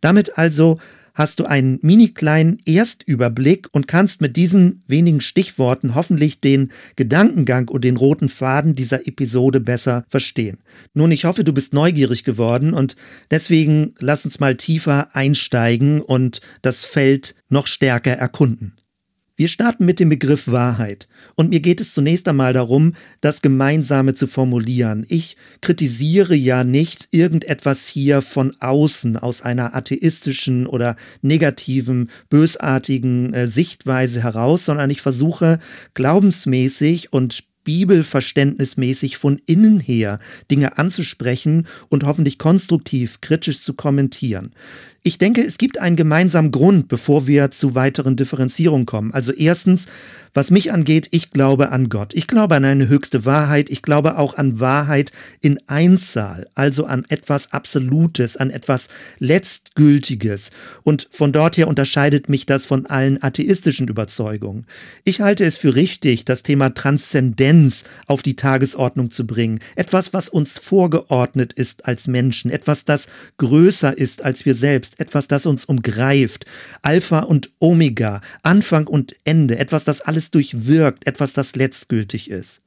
Damit 0.00 0.38
also 0.38 0.78
hast 1.18 1.40
du 1.40 1.44
einen 1.44 1.80
mini 1.82 2.08
kleinen 2.08 2.58
Erstüberblick 2.64 3.68
und 3.72 3.88
kannst 3.88 4.20
mit 4.20 4.36
diesen 4.36 4.84
wenigen 4.86 5.20
Stichworten 5.20 5.96
hoffentlich 5.96 6.40
den 6.40 6.70
Gedankengang 6.94 7.68
und 7.68 7.82
den 7.82 7.96
roten 7.96 8.28
Faden 8.28 8.76
dieser 8.76 9.06
Episode 9.08 9.58
besser 9.58 10.04
verstehen. 10.08 10.60
Nun, 10.94 11.10
ich 11.10 11.24
hoffe, 11.24 11.42
du 11.42 11.52
bist 11.52 11.74
neugierig 11.74 12.22
geworden 12.22 12.72
und 12.72 12.96
deswegen 13.32 13.94
lass 13.98 14.24
uns 14.24 14.38
mal 14.38 14.56
tiefer 14.56 15.14
einsteigen 15.14 16.00
und 16.00 16.40
das 16.62 16.84
Feld 16.84 17.34
noch 17.48 17.66
stärker 17.66 18.12
erkunden. 18.12 18.76
Wir 19.38 19.46
starten 19.46 19.84
mit 19.84 20.00
dem 20.00 20.08
Begriff 20.08 20.48
Wahrheit. 20.48 21.06
Und 21.36 21.50
mir 21.50 21.60
geht 21.60 21.80
es 21.80 21.94
zunächst 21.94 22.26
einmal 22.26 22.52
darum, 22.52 22.94
das 23.20 23.40
Gemeinsame 23.40 24.14
zu 24.14 24.26
formulieren. 24.26 25.06
Ich 25.08 25.36
kritisiere 25.60 26.34
ja 26.34 26.64
nicht 26.64 27.06
irgendetwas 27.12 27.86
hier 27.86 28.20
von 28.20 28.56
außen 28.58 29.16
aus 29.16 29.42
einer 29.42 29.76
atheistischen 29.76 30.66
oder 30.66 30.96
negativen, 31.22 32.10
bösartigen 32.28 33.32
äh, 33.32 33.46
Sichtweise 33.46 34.24
heraus, 34.24 34.64
sondern 34.64 34.90
ich 34.90 35.00
versuche 35.00 35.60
glaubensmäßig 35.94 37.12
und 37.12 37.44
bibelverständnismäßig 37.62 39.18
von 39.18 39.40
innen 39.46 39.78
her 39.78 40.18
Dinge 40.50 40.78
anzusprechen 40.78 41.68
und 41.90 42.02
hoffentlich 42.02 42.38
konstruktiv, 42.38 43.20
kritisch 43.20 43.60
zu 43.60 43.74
kommentieren. 43.74 44.52
Ich 45.04 45.16
denke, 45.16 45.42
es 45.42 45.58
gibt 45.58 45.78
einen 45.78 45.96
gemeinsamen 45.96 46.50
Grund, 46.50 46.88
bevor 46.88 47.26
wir 47.28 47.50
zu 47.52 47.74
weiteren 47.76 48.16
Differenzierungen 48.16 48.84
kommen. 48.84 49.14
Also 49.14 49.32
erstens, 49.32 49.86
was 50.34 50.50
mich 50.50 50.72
angeht, 50.72 51.08
ich 51.12 51.30
glaube 51.30 51.70
an 51.70 51.88
Gott. 51.88 52.14
Ich 52.14 52.26
glaube 52.26 52.56
an 52.56 52.64
eine 52.64 52.88
höchste 52.88 53.24
Wahrheit. 53.24 53.70
Ich 53.70 53.82
glaube 53.82 54.18
auch 54.18 54.36
an 54.36 54.60
Wahrheit 54.60 55.12
in 55.40 55.58
Einzahl, 55.68 56.48
also 56.54 56.84
an 56.84 57.04
etwas 57.08 57.52
Absolutes, 57.52 58.36
an 58.36 58.50
etwas 58.50 58.88
Letztgültiges. 59.18 60.50
Und 60.82 61.08
von 61.10 61.32
dort 61.32 61.56
her 61.56 61.68
unterscheidet 61.68 62.28
mich 62.28 62.44
das 62.44 62.66
von 62.66 62.86
allen 62.86 63.22
atheistischen 63.22 63.88
Überzeugungen. 63.88 64.66
Ich 65.04 65.20
halte 65.20 65.44
es 65.44 65.56
für 65.56 65.74
richtig, 65.74 66.24
das 66.24 66.42
Thema 66.42 66.74
Transzendenz 66.74 67.84
auf 68.06 68.22
die 68.22 68.36
Tagesordnung 68.36 69.10
zu 69.10 69.26
bringen. 69.26 69.60
Etwas, 69.76 70.12
was 70.12 70.28
uns 70.28 70.58
vorgeordnet 70.58 71.52
ist 71.52 71.86
als 71.86 72.08
Menschen. 72.08 72.50
Etwas, 72.50 72.84
das 72.84 73.06
größer 73.38 73.96
ist 73.96 74.24
als 74.24 74.44
wir 74.44 74.54
selbst. 74.54 74.87
Etwas, 75.00 75.28
das 75.28 75.46
uns 75.46 75.64
umgreift. 75.64 76.44
Alpha 76.82 77.20
und 77.20 77.50
Omega. 77.60 78.20
Anfang 78.42 78.86
und 78.86 79.14
Ende. 79.24 79.58
Etwas, 79.58 79.84
das 79.84 80.00
alles 80.02 80.18
alles 80.18 80.32
durchwirkt, 80.32 81.06
etwas, 81.06 81.32
das 81.32 81.54
letztgültig 81.54 82.28
ist. 82.28 82.62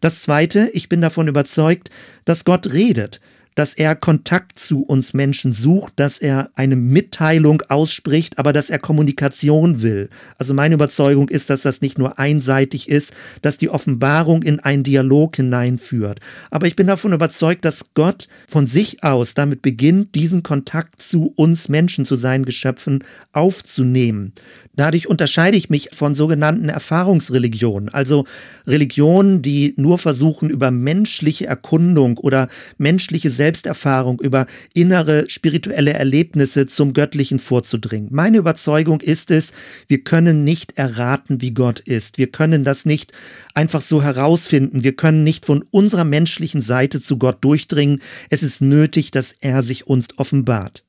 Das 0.00 0.20
Zweite, 0.20 0.70
ich 0.74 0.90
bin 0.90 1.00
davon 1.00 1.28
überzeugt, 1.28 1.90
dass 2.26 2.44
Gott 2.44 2.72
redet, 2.72 3.20
dass 3.54 3.74
er 3.74 3.96
Kontakt 3.96 4.58
zu 4.58 4.82
uns 4.82 5.12
Menschen 5.12 5.52
sucht, 5.52 5.94
dass 5.96 6.18
er 6.18 6.50
eine 6.54 6.76
Mitteilung 6.76 7.62
ausspricht, 7.68 8.38
aber 8.38 8.52
dass 8.52 8.70
er 8.70 8.78
Kommunikation 8.78 9.82
will. 9.82 10.08
Also 10.38 10.54
meine 10.54 10.74
Überzeugung 10.74 11.28
ist, 11.28 11.50
dass 11.50 11.62
das 11.62 11.80
nicht 11.80 11.98
nur 11.98 12.18
einseitig 12.18 12.88
ist, 12.88 13.12
dass 13.42 13.58
die 13.58 13.68
Offenbarung 13.68 14.42
in 14.42 14.60
einen 14.60 14.82
Dialog 14.82 15.36
hineinführt. 15.36 16.20
Aber 16.50 16.66
ich 16.66 16.76
bin 16.76 16.86
davon 16.86 17.12
überzeugt, 17.12 17.64
dass 17.64 17.86
Gott 17.94 18.28
von 18.48 18.66
sich 18.66 19.02
aus 19.02 19.34
damit 19.34 19.62
beginnt, 19.62 20.14
diesen 20.14 20.42
Kontakt 20.42 21.02
zu 21.02 21.32
uns 21.36 21.68
Menschen, 21.68 22.04
zu 22.04 22.16
seinen 22.16 22.44
Geschöpfen 22.44 23.04
aufzunehmen. 23.32 24.32
Dadurch 24.76 25.08
unterscheide 25.08 25.56
ich 25.56 25.68
mich 25.68 25.90
von 25.92 26.14
sogenannten 26.14 26.68
Erfahrungsreligionen, 26.68 27.88
also 27.90 28.24
Religionen, 28.66 29.42
die 29.42 29.74
nur 29.76 29.98
versuchen, 29.98 30.48
über 30.48 30.70
menschliche 30.70 31.46
Erkundung 31.46 32.16
oder 32.18 32.48
menschliche 32.78 33.30
Selbsterfahrung, 33.40 34.20
über 34.20 34.44
innere 34.74 35.24
spirituelle 35.30 35.94
Erlebnisse 35.94 36.66
zum 36.66 36.92
Göttlichen 36.92 37.38
vorzudringen. 37.38 38.10
Meine 38.12 38.36
Überzeugung 38.36 39.00
ist 39.00 39.30
es, 39.30 39.54
wir 39.88 40.04
können 40.04 40.44
nicht 40.44 40.76
erraten, 40.76 41.40
wie 41.40 41.52
Gott 41.52 41.80
ist. 41.80 42.18
Wir 42.18 42.26
können 42.26 42.64
das 42.64 42.84
nicht 42.84 43.12
einfach 43.54 43.80
so 43.80 44.02
herausfinden. 44.02 44.82
Wir 44.82 44.94
können 44.94 45.24
nicht 45.24 45.46
von 45.46 45.64
unserer 45.70 46.04
menschlichen 46.04 46.60
Seite 46.60 47.00
zu 47.00 47.16
Gott 47.16 47.42
durchdringen. 47.42 48.02
Es 48.28 48.42
ist 48.42 48.60
nötig, 48.60 49.10
dass 49.10 49.32
er 49.40 49.62
sich 49.62 49.86
uns 49.86 50.08
offenbart. 50.18 50.84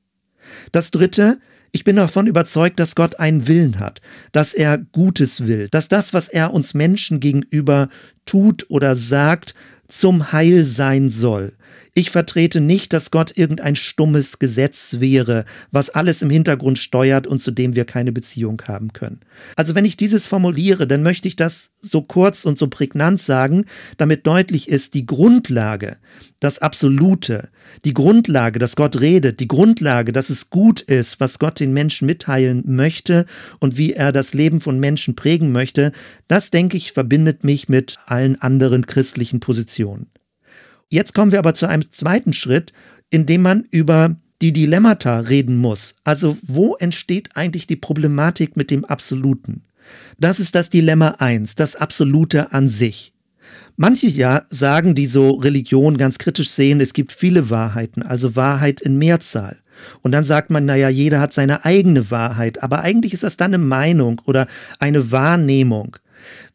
Das 0.74 0.92
Dritte, 0.92 1.38
ich 1.72 1.86
bin 1.86 1.96
davon 1.96 2.28
überzeugt, 2.28 2.82
dass 2.82 2.96
Gott 2.96 3.18
einen 3.18 3.48
Willen 3.48 3.80
hat, 3.80 4.02
dass 4.34 4.54
er 4.54 4.78
Gutes 4.78 5.48
will, 5.48 5.70
dass 5.70 5.88
das, 5.88 6.14
was 6.14 6.28
er 6.28 6.54
uns 6.54 6.74
Menschen 6.74 7.22
gegenüber 7.22 7.88
tut 8.26 8.66
oder 8.70 8.98
sagt, 8.98 9.56
zum 9.88 10.34
Heil 10.34 10.66
sein 10.66 11.10
soll. 11.10 11.54
Ich 11.94 12.10
vertrete 12.10 12.62
nicht, 12.62 12.94
dass 12.94 13.12
Gott 13.12 13.38
irgendein 13.38 13.76
stummes 13.76 14.40
Gesetz 14.40 14.98
wäre, 15.00 15.44
was 15.72 15.90
alles 15.90 16.22
im 16.22 16.30
Hintergrund 16.30 16.80
steuert 16.80 17.28
und 17.28 17.40
zu 17.40 17.52
dem 17.52 17.76
wir 17.76 17.84
keine 17.84 18.14
Beziehung 18.14 18.62
haben 18.66 18.94
können. 18.94 19.20
Also 19.58 19.76
wenn 19.76 19.84
ich 19.84 19.98
dieses 19.98 20.26
formuliere, 20.26 20.88
dann 20.88 21.04
möchte 21.04 21.28
ich 21.28 21.36
das 21.36 21.72
so 21.82 22.02
kurz 22.02 22.46
und 22.46 22.58
so 22.58 22.68
prägnant 22.68 23.20
sagen, 23.20 23.66
damit 23.98 24.26
deutlich 24.26 24.70
ist, 24.70 24.94
die 24.94 25.06
Grundlage, 25.06 25.98
das 26.40 26.60
Absolute, 26.60 27.50
die 27.84 27.94
Grundlage, 27.94 28.58
dass 28.58 28.78
Gott 28.78 29.02
redet, 29.02 29.42
die 29.42 29.50
Grundlage, 29.50 30.14
dass 30.14 30.30
es 30.30 30.50
gut 30.50 30.80
ist, 30.80 31.20
was 31.20 31.40
Gott 31.40 31.60
den 31.60 31.74
Menschen 31.74 32.06
mitteilen 32.06 32.64
möchte 32.66 33.26
und 33.60 33.76
wie 33.76 33.92
er 33.92 34.14
das 34.14 34.34
Leben 34.34 34.62
von 34.62 34.80
Menschen 34.80 35.18
prägen 35.18 35.52
möchte, 35.52 35.92
das 36.30 36.52
denke 36.52 36.78
ich 36.78 36.94
verbindet 36.94 37.44
mich 37.44 37.68
mit 37.68 37.98
allen 38.06 38.42
anderen 38.42 38.86
christlichen 38.86 39.42
Positionen. 39.42 40.08
Jetzt 40.92 41.14
kommen 41.14 41.32
wir 41.32 41.40
aber 41.40 41.54
zu 41.54 41.68
einem 41.68 41.90
zweiten 41.90 42.34
Schritt, 42.34 42.74
in 43.10 43.26
dem 43.26 43.42
man 43.42 43.66
über 43.72 44.18
die 44.42 44.52
Dilemmata 44.52 45.20
reden 45.20 45.56
muss. 45.56 45.96
Also 46.04 46.38
wo 46.42 46.76
entsteht 46.76 47.30
eigentlich 47.36 47.66
die 47.66 47.78
Problematik 47.78 48.58
mit 48.58 48.72
dem 48.72 48.84
Absoluten? 48.84 49.64
Das 50.20 50.40
ist 50.40 50.54
das 50.54 50.70
Dilemma 50.70 51.16
1, 51.20 51.56
das 51.56 51.78
Absolute 51.78 52.52
an 52.52 52.68
sich. 52.68 53.14
Manche 53.78 54.08
ja 54.08 54.44
sagen, 54.50 54.94
die 54.94 55.06
so 55.06 55.32
Religion 55.32 55.98
ganz 55.98 56.18
kritisch 56.18 56.50
sehen, 56.50 56.82
es 56.82 56.94
gibt 56.94 57.14
viele 57.14 57.50
Wahrheiten, 57.50 58.04
also 58.04 58.36
Wahrheit 58.36 58.82
in 58.82 58.98
Mehrzahl. 58.98 59.60
Und 60.02 60.12
dann 60.12 60.26
sagt 60.26 60.50
man, 60.50 60.66
naja, 60.66 60.90
jeder 60.90 61.22
hat 61.22 61.32
seine 61.32 61.64
eigene 61.64 62.12
Wahrheit, 62.12 62.62
aber 62.62 62.82
eigentlich 62.82 63.14
ist 63.14 63.24
das 63.24 63.38
dann 63.38 63.54
eine 63.54 63.64
Meinung 63.64 64.22
oder 64.26 64.46
eine 64.80 65.12
Wahrnehmung. 65.12 65.96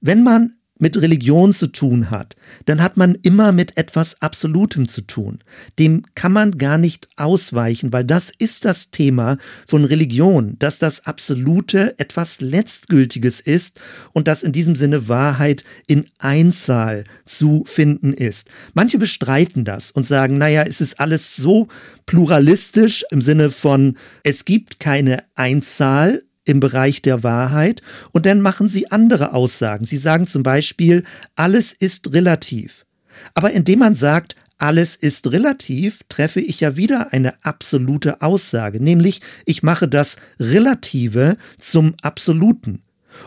Wenn 0.01 0.23
man 0.23 0.57
mit 0.79 1.01
Religion 1.01 1.53
zu 1.53 1.69
tun 1.69 2.11
hat, 2.11 2.37
dann 2.67 2.83
hat 2.83 2.97
man 2.97 3.17
immer 3.23 3.53
mit 3.53 3.77
etwas 3.77 4.21
Absolutem 4.21 4.89
zu 4.89 5.03
tun. 5.03 5.39
Dem 5.79 6.05
kann 6.15 6.33
man 6.33 6.59
gar 6.59 6.79
nicht 6.79 7.09
ausweichen, 7.17 7.93
weil 7.93 8.05
das 8.05 8.33
ist 8.39 8.65
das 8.65 8.91
Thema 8.91 9.39
von 9.67 9.85
Religion, 9.85 10.57
dass 10.59 10.79
das 10.79 11.07
Absolute 11.07 11.99
etwas 11.99 12.41
Letztgültiges 12.41 13.41
ist 13.41 13.81
und 14.13 14.29
dass 14.29 14.43
in 14.43 14.53
diesem 14.53 14.77
Sinne 14.77 15.09
Wahrheit 15.09 15.65
in 15.87 16.07
Einzahl 16.19 17.05
zu 17.25 17.65
finden 17.67 18.13
ist. 18.13 18.49
Manche 18.75 18.99
bestreiten 18.99 19.65
das 19.65 19.91
und 19.91 20.05
sagen, 20.05 20.39
naja, 20.39 20.63
es 20.63 20.81
ist 20.81 21.01
alles 21.01 21.37
so 21.37 21.69
pluralistisch 22.07 23.05
im 23.11 23.21
Sinne 23.21 23.51
von, 23.51 23.97
es 24.23 24.45
gibt 24.45 24.81
keine 24.81 25.25
Einzahl, 25.35 26.23
im 26.47 26.61
Bereich 26.61 27.03
der 27.03 27.23
Wahrheit 27.23 27.83
und 28.13 28.25
dann 28.25 28.41
machen 28.41 28.69
sie 28.69 28.91
andere 28.91 29.35
Aussagen. 29.35 29.85
Sie 29.85 29.99
sagen 29.99 30.27
zum 30.27 30.43
Beispiel, 30.43 31.03
alles 31.35 31.73
ist 31.73 32.13
relativ. 32.15 32.87
Aber 33.35 33.51
indem 33.51 33.81
man 33.81 33.95
sagt, 33.95 34.37
alles 34.59 34.97
ist 34.97 35.31
relativ, 35.33 36.01
treffe 36.09 36.41
ich 36.41 36.61
ja 36.61 36.77
wieder 36.77 37.13
eine 37.13 37.45
absolute 37.45 38.23
Aussage, 38.23 38.83
nämlich 38.83 39.21
ich 39.45 39.63
mache 39.63 39.87
das 39.87 40.17
Relative 40.41 41.37
zum 41.59 41.95
Absoluten. 42.01 42.83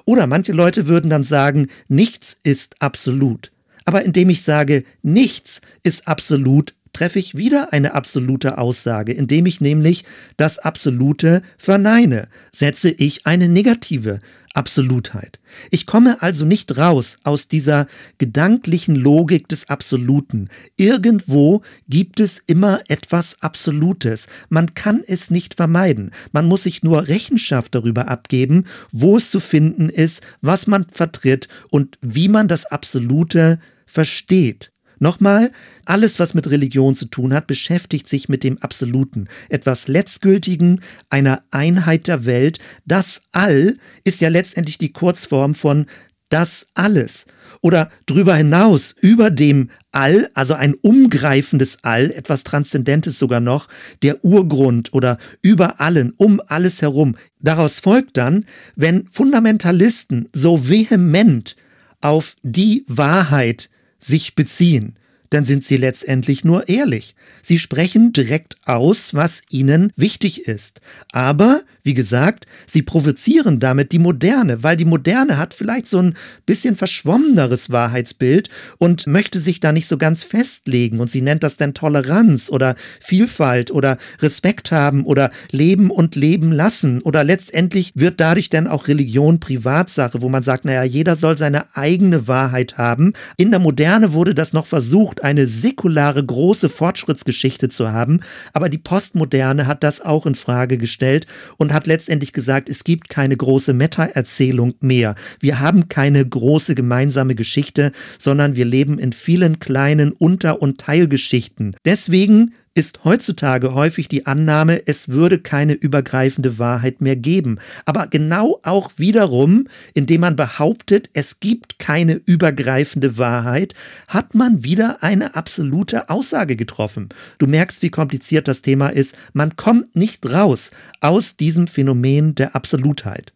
Oder 0.05 0.27
manche 0.27 0.53
Leute 0.53 0.87
würden 0.87 1.09
dann 1.09 1.23
sagen, 1.23 1.67
nichts 1.87 2.37
ist 2.43 2.75
absolut. 2.79 3.51
Aber 3.85 4.03
indem 4.03 4.29
ich 4.29 4.43
sage, 4.43 4.83
nichts 5.01 5.61
ist 5.83 6.07
absolut, 6.07 6.75
treffe 6.93 7.19
ich 7.19 7.35
wieder 7.35 7.73
eine 7.73 7.93
absolute 7.93 8.57
Aussage, 8.57 9.13
indem 9.13 9.45
ich 9.45 9.61
nämlich 9.61 10.05
das 10.37 10.59
Absolute 10.59 11.41
verneine, 11.57 12.27
setze 12.51 12.89
ich 12.89 13.25
eine 13.25 13.47
negative 13.47 14.19
Absolutheit. 14.53 15.39
Ich 15.69 15.85
komme 15.85 16.21
also 16.21 16.43
nicht 16.43 16.75
raus 16.77 17.19
aus 17.23 17.47
dieser 17.47 17.87
gedanklichen 18.17 18.95
Logik 18.95 19.47
des 19.47 19.69
Absoluten. 19.69 20.49
Irgendwo 20.75 21.61
gibt 21.87 22.19
es 22.19 22.41
immer 22.47 22.81
etwas 22.87 23.41
Absolutes. 23.41 24.27
Man 24.49 24.73
kann 24.73 25.03
es 25.05 25.29
nicht 25.29 25.53
vermeiden. 25.53 26.11
Man 26.31 26.45
muss 26.45 26.63
sich 26.63 26.83
nur 26.83 27.07
Rechenschaft 27.07 27.75
darüber 27.75 28.07
abgeben, 28.07 28.65
wo 28.91 29.17
es 29.17 29.29
zu 29.29 29.39
finden 29.39 29.89
ist, 29.89 30.21
was 30.41 30.67
man 30.67 30.87
vertritt 30.91 31.47
und 31.69 31.97
wie 32.01 32.27
man 32.27 32.47
das 32.47 32.65
Absolute 32.65 33.59
versteht. 33.85 34.71
Nochmal, 34.99 35.51
alles, 35.85 36.19
was 36.19 36.33
mit 36.33 36.49
Religion 36.49 36.93
zu 36.93 37.05
tun 37.05 37.33
hat, 37.33 37.47
beschäftigt 37.47 38.07
sich 38.07 38.29
mit 38.29 38.43
dem 38.43 38.57
Absoluten, 38.59 39.27
etwas 39.49 39.87
Letztgültigen, 39.87 40.81
einer 41.09 41.41
Einheit 41.51 42.07
der 42.07 42.25
Welt. 42.25 42.59
Das 42.85 43.23
All 43.31 43.77
ist 44.03 44.21
ja 44.21 44.29
letztendlich 44.29 44.77
die 44.77 44.93
Kurzform 44.93 45.55
von 45.55 45.85
das 46.29 46.67
alles. 46.75 47.25
Oder 47.61 47.89
drüber 48.05 48.35
hinaus, 48.35 48.95
über 49.01 49.31
dem 49.31 49.69
All, 49.91 50.29
also 50.35 50.53
ein 50.53 50.75
umgreifendes 50.75 51.79
All, 51.81 52.11
etwas 52.11 52.43
Transzendentes 52.43 53.17
sogar 53.17 53.39
noch, 53.39 53.67
der 54.03 54.23
Urgrund 54.23 54.93
oder 54.93 55.17
über 55.41 55.81
allen, 55.81 56.13
um 56.17 56.39
alles 56.47 56.81
herum. 56.81 57.15
Daraus 57.39 57.79
folgt 57.79 58.17
dann, 58.17 58.45
wenn 58.75 59.07
Fundamentalisten 59.09 60.29
so 60.31 60.69
vehement 60.69 61.55
auf 62.01 62.35
die 62.43 62.85
Wahrheit 62.87 63.69
sich 63.99 64.35
beziehen, 64.35 64.95
dann 65.29 65.45
sind 65.45 65.63
sie 65.63 65.77
letztendlich 65.77 66.43
nur 66.43 66.69
ehrlich. 66.69 67.15
Sie 67.41 67.59
sprechen 67.59 68.13
direkt 68.13 68.57
aus, 68.65 69.13
was 69.13 69.41
ihnen 69.49 69.91
wichtig 69.95 70.47
ist. 70.47 70.81
Aber, 71.11 71.61
wie 71.89 71.95
gesagt, 71.95 72.45
sie 72.67 72.83
provozieren 72.83 73.59
damit 73.59 73.93
die 73.93 73.97
Moderne, 73.97 74.61
weil 74.61 74.77
die 74.77 74.85
Moderne 74.85 75.39
hat 75.39 75.55
vielleicht 75.55 75.87
so 75.87 75.97
ein 75.97 76.15
bisschen 76.45 76.75
verschwommeneres 76.75 77.71
Wahrheitsbild 77.71 78.47
und 78.77 79.07
möchte 79.07 79.39
sich 79.39 79.59
da 79.59 79.71
nicht 79.71 79.87
so 79.87 79.97
ganz 79.97 80.21
festlegen. 80.21 80.99
Und 80.99 81.09
sie 81.09 81.21
nennt 81.21 81.41
das 81.41 81.57
dann 81.57 81.73
Toleranz 81.73 82.51
oder 82.51 82.75
Vielfalt 82.99 83.71
oder 83.71 83.97
Respekt 84.21 84.71
haben 84.71 85.03
oder 85.03 85.31
Leben 85.49 85.89
und 85.89 86.15
Leben 86.15 86.51
lassen. 86.51 87.01
Oder 87.01 87.23
letztendlich 87.23 87.91
wird 87.95 88.19
dadurch 88.19 88.51
dann 88.51 88.67
auch 88.67 88.87
Religion 88.87 89.39
Privatsache, 89.39 90.21
wo 90.21 90.29
man 90.29 90.43
sagt, 90.43 90.65
naja, 90.65 90.83
jeder 90.83 91.15
soll 91.15 91.39
seine 91.39 91.75
eigene 91.75 92.27
Wahrheit 92.27 92.77
haben. 92.77 93.13
In 93.37 93.49
der 93.49 93.59
Moderne 93.59 94.13
wurde 94.13 94.35
das 94.35 94.53
noch 94.53 94.67
versucht, 94.67 95.23
eine 95.23 95.47
säkulare 95.47 96.23
große 96.23 96.69
Fortschrittsgeschichte 96.69 97.67
zu 97.67 97.91
haben, 97.91 98.19
aber 98.53 98.69
die 98.69 98.77
Postmoderne 98.77 99.65
hat 99.65 99.83
das 99.83 100.01
auch 100.01 100.27
in 100.27 100.35
Frage 100.35 100.77
gestellt 100.77 101.25
und 101.57 101.73
hat 101.73 101.78
letztendlich 101.87 102.33
gesagt, 102.33 102.69
es 102.69 102.83
gibt 102.83 103.09
keine 103.09 103.35
große 103.35 103.73
Meta-Erzählung 103.73 104.73
mehr. 104.81 105.15
Wir 105.39 105.59
haben 105.59 105.89
keine 105.89 106.25
große 106.25 106.75
gemeinsame 106.75 107.35
Geschichte, 107.35 107.91
sondern 108.17 108.55
wir 108.55 108.65
leben 108.65 108.99
in 108.99 109.13
vielen 109.13 109.59
kleinen 109.59 110.11
Unter- 110.11 110.61
und 110.61 110.79
Teilgeschichten. 110.79 111.75
Deswegen 111.85 112.53
ist 112.73 113.03
heutzutage 113.03 113.73
häufig 113.73 114.07
die 114.07 114.25
Annahme, 114.25 114.81
es 114.85 115.09
würde 115.09 115.39
keine 115.39 115.73
übergreifende 115.73 116.59
Wahrheit 116.59 117.01
mehr 117.01 117.15
geben. 117.15 117.59
Aber 117.85 118.07
genau 118.07 118.59
auch 118.63 118.91
wiederum, 118.97 119.67
indem 119.93 120.21
man 120.21 120.35
behauptet, 120.35 121.09
es 121.13 121.39
gibt 121.39 121.79
keine 121.79 122.13
übergreifende 122.13 123.17
Wahrheit, 123.17 123.73
hat 124.07 124.35
man 124.35 124.63
wieder 124.63 125.03
eine 125.03 125.35
absolute 125.35 126.09
Aussage 126.09 126.55
getroffen. 126.55 127.09
Du 127.37 127.47
merkst, 127.47 127.81
wie 127.81 127.89
kompliziert 127.89 128.47
das 128.47 128.61
Thema 128.61 128.89
ist. 128.89 129.15
Man 129.33 129.55
kommt 129.55 129.95
nicht 129.95 130.25
raus 130.31 130.71
aus 131.01 131.35
diesem 131.35 131.67
Phänomen 131.67 132.35
der 132.35 132.55
Absolutheit. 132.55 133.33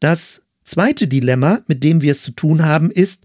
Das 0.00 0.42
zweite 0.64 1.06
Dilemma, 1.06 1.60
mit 1.66 1.84
dem 1.84 2.00
wir 2.00 2.12
es 2.12 2.22
zu 2.22 2.32
tun 2.32 2.64
haben, 2.64 2.90
ist, 2.90 3.22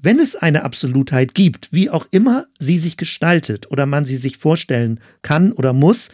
wenn 0.00 0.18
es 0.18 0.36
eine 0.36 0.62
Absolutheit 0.64 1.34
gibt, 1.34 1.72
wie 1.72 1.90
auch 1.90 2.06
immer 2.10 2.46
sie 2.58 2.78
sich 2.78 2.96
gestaltet 2.96 3.70
oder 3.70 3.86
man 3.86 4.04
sie 4.04 4.16
sich 4.16 4.36
vorstellen 4.36 5.00
kann 5.22 5.52
oder 5.52 5.72
muss, 5.72 6.10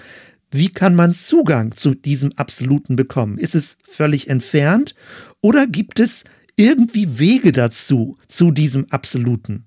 wie 0.51 0.69
kann 0.69 0.95
man 0.95 1.13
Zugang 1.13 1.75
zu 1.75 1.95
diesem 1.95 2.33
Absoluten 2.33 2.95
bekommen? 2.95 3.39
Ist 3.39 3.55
es 3.55 3.79
völlig 3.83 4.29
entfernt 4.29 4.95
oder 5.41 5.67
gibt 5.67 5.99
es 5.99 6.25
irgendwie 6.57 7.19
Wege 7.19 7.53
dazu, 7.53 8.19
zu 8.29 8.51
diesem 8.51 8.91
Absoluten? 8.91 9.65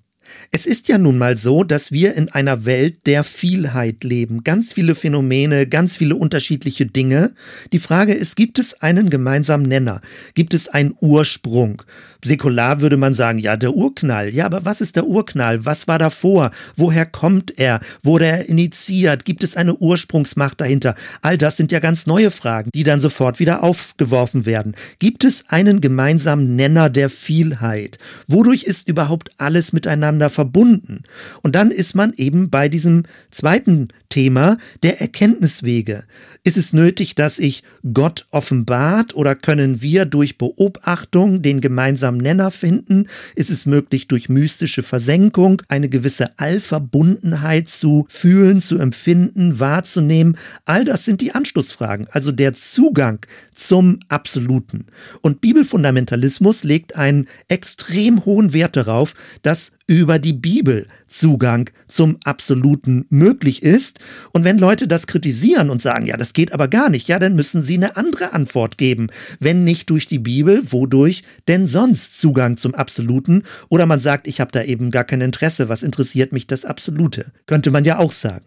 Es 0.52 0.66
ist 0.66 0.88
ja 0.88 0.98
nun 0.98 1.18
mal 1.18 1.36
so, 1.36 1.64
dass 1.64 1.92
wir 1.92 2.14
in 2.14 2.28
einer 2.28 2.64
Welt 2.64 3.06
der 3.06 3.24
Vielheit 3.24 4.04
leben. 4.04 4.44
Ganz 4.44 4.72
viele 4.72 4.94
Phänomene, 4.94 5.66
ganz 5.66 5.96
viele 5.96 6.16
unterschiedliche 6.16 6.86
Dinge. 6.86 7.34
Die 7.72 7.78
Frage 7.78 8.14
ist, 8.14 8.36
gibt 8.36 8.58
es 8.58 8.82
einen 8.82 9.10
gemeinsamen 9.10 9.66
Nenner? 9.66 10.00
Gibt 10.34 10.54
es 10.54 10.68
einen 10.68 10.94
Ursprung? 11.00 11.82
Säkular 12.24 12.80
würde 12.80 12.96
man 12.96 13.14
sagen, 13.14 13.38
ja, 13.38 13.56
der 13.56 13.74
Urknall. 13.74 14.34
Ja, 14.34 14.46
aber 14.46 14.64
was 14.64 14.80
ist 14.80 14.96
der 14.96 15.06
Urknall? 15.06 15.64
Was 15.64 15.86
war 15.86 15.98
davor? 15.98 16.50
Woher 16.74 17.06
kommt 17.06 17.58
er? 17.58 17.80
Wurde 18.02 18.26
er 18.26 18.48
initiiert? 18.48 19.24
Gibt 19.24 19.44
es 19.44 19.56
eine 19.56 19.76
Ursprungsmacht 19.76 20.60
dahinter? 20.60 20.94
All 21.22 21.38
das 21.38 21.56
sind 21.56 21.70
ja 21.70 21.78
ganz 21.78 22.06
neue 22.06 22.30
Fragen, 22.30 22.70
die 22.74 22.82
dann 22.82 23.00
sofort 23.00 23.38
wieder 23.38 23.62
aufgeworfen 23.62 24.46
werden. 24.46 24.74
Gibt 24.98 25.24
es 25.24 25.44
einen 25.48 25.80
gemeinsamen 25.80 26.56
Nenner 26.56 26.90
der 26.90 27.10
Vielheit? 27.10 27.98
Wodurch 28.26 28.64
ist 28.64 28.88
überhaupt 28.88 29.30
alles 29.36 29.72
miteinander 29.72 30.15
verbunden? 30.30 31.02
Und 31.42 31.54
dann 31.54 31.70
ist 31.70 31.94
man 31.94 32.12
eben 32.14 32.50
bei 32.50 32.68
diesem 32.68 33.04
zweiten 33.30 33.88
Thema 34.08 34.56
der 34.82 35.00
Erkenntniswege. 35.00 36.04
Ist 36.44 36.56
es 36.56 36.72
nötig, 36.72 37.14
dass 37.16 37.38
ich 37.38 37.62
Gott 37.92 38.26
offenbart 38.30 39.14
oder 39.14 39.34
können 39.34 39.82
wir 39.82 40.04
durch 40.04 40.38
Beobachtung 40.38 41.42
den 41.42 41.60
gemeinsamen 41.60 42.18
Nenner 42.18 42.50
finden? 42.50 43.08
Ist 43.34 43.50
es 43.50 43.66
möglich, 43.66 44.08
durch 44.08 44.28
mystische 44.28 44.82
Versenkung 44.82 45.62
eine 45.68 45.88
gewisse 45.88 46.38
Allverbundenheit 46.38 47.68
zu 47.68 48.06
fühlen, 48.08 48.60
zu 48.60 48.78
empfinden, 48.78 49.58
wahrzunehmen? 49.58 50.38
All 50.64 50.84
das 50.84 51.04
sind 51.04 51.20
die 51.20 51.32
Anschlussfragen, 51.32 52.06
also 52.10 52.32
der 52.32 52.54
Zugang 52.54 53.18
zum 53.54 54.00
Absoluten. 54.08 54.86
Und 55.22 55.40
Bibelfundamentalismus 55.40 56.64
legt 56.64 56.96
einen 56.96 57.26
extrem 57.48 58.24
hohen 58.24 58.52
Wert 58.52 58.76
darauf, 58.76 59.14
dass 59.42 59.72
über 59.86 60.18
die 60.18 60.32
Bibel 60.32 60.88
Zugang 61.06 61.70
zum 61.86 62.18
Absoluten 62.24 63.06
möglich 63.08 63.62
ist. 63.62 64.00
Und 64.32 64.44
wenn 64.44 64.58
Leute 64.58 64.88
das 64.88 65.06
kritisieren 65.06 65.70
und 65.70 65.80
sagen, 65.80 66.06
ja, 66.06 66.16
das 66.16 66.32
geht 66.32 66.52
aber 66.52 66.68
gar 66.68 66.90
nicht, 66.90 67.08
ja, 67.08 67.18
dann 67.18 67.36
müssen 67.36 67.62
sie 67.62 67.74
eine 67.74 67.96
andere 67.96 68.32
Antwort 68.32 68.78
geben. 68.78 69.08
Wenn 69.38 69.64
nicht 69.64 69.90
durch 69.90 70.06
die 70.06 70.18
Bibel, 70.18 70.62
wodurch 70.72 71.22
denn 71.46 71.66
sonst 71.66 72.18
Zugang 72.20 72.56
zum 72.56 72.74
Absoluten? 72.74 73.44
Oder 73.68 73.86
man 73.86 74.00
sagt, 74.00 74.26
ich 74.26 74.40
habe 74.40 74.52
da 74.52 74.62
eben 74.62 74.90
gar 74.90 75.04
kein 75.04 75.20
Interesse, 75.20 75.68
was 75.68 75.82
interessiert 75.82 76.32
mich 76.32 76.46
das 76.46 76.64
Absolute? 76.64 77.26
Könnte 77.46 77.70
man 77.70 77.84
ja 77.84 77.98
auch 77.98 78.12
sagen. 78.12 78.44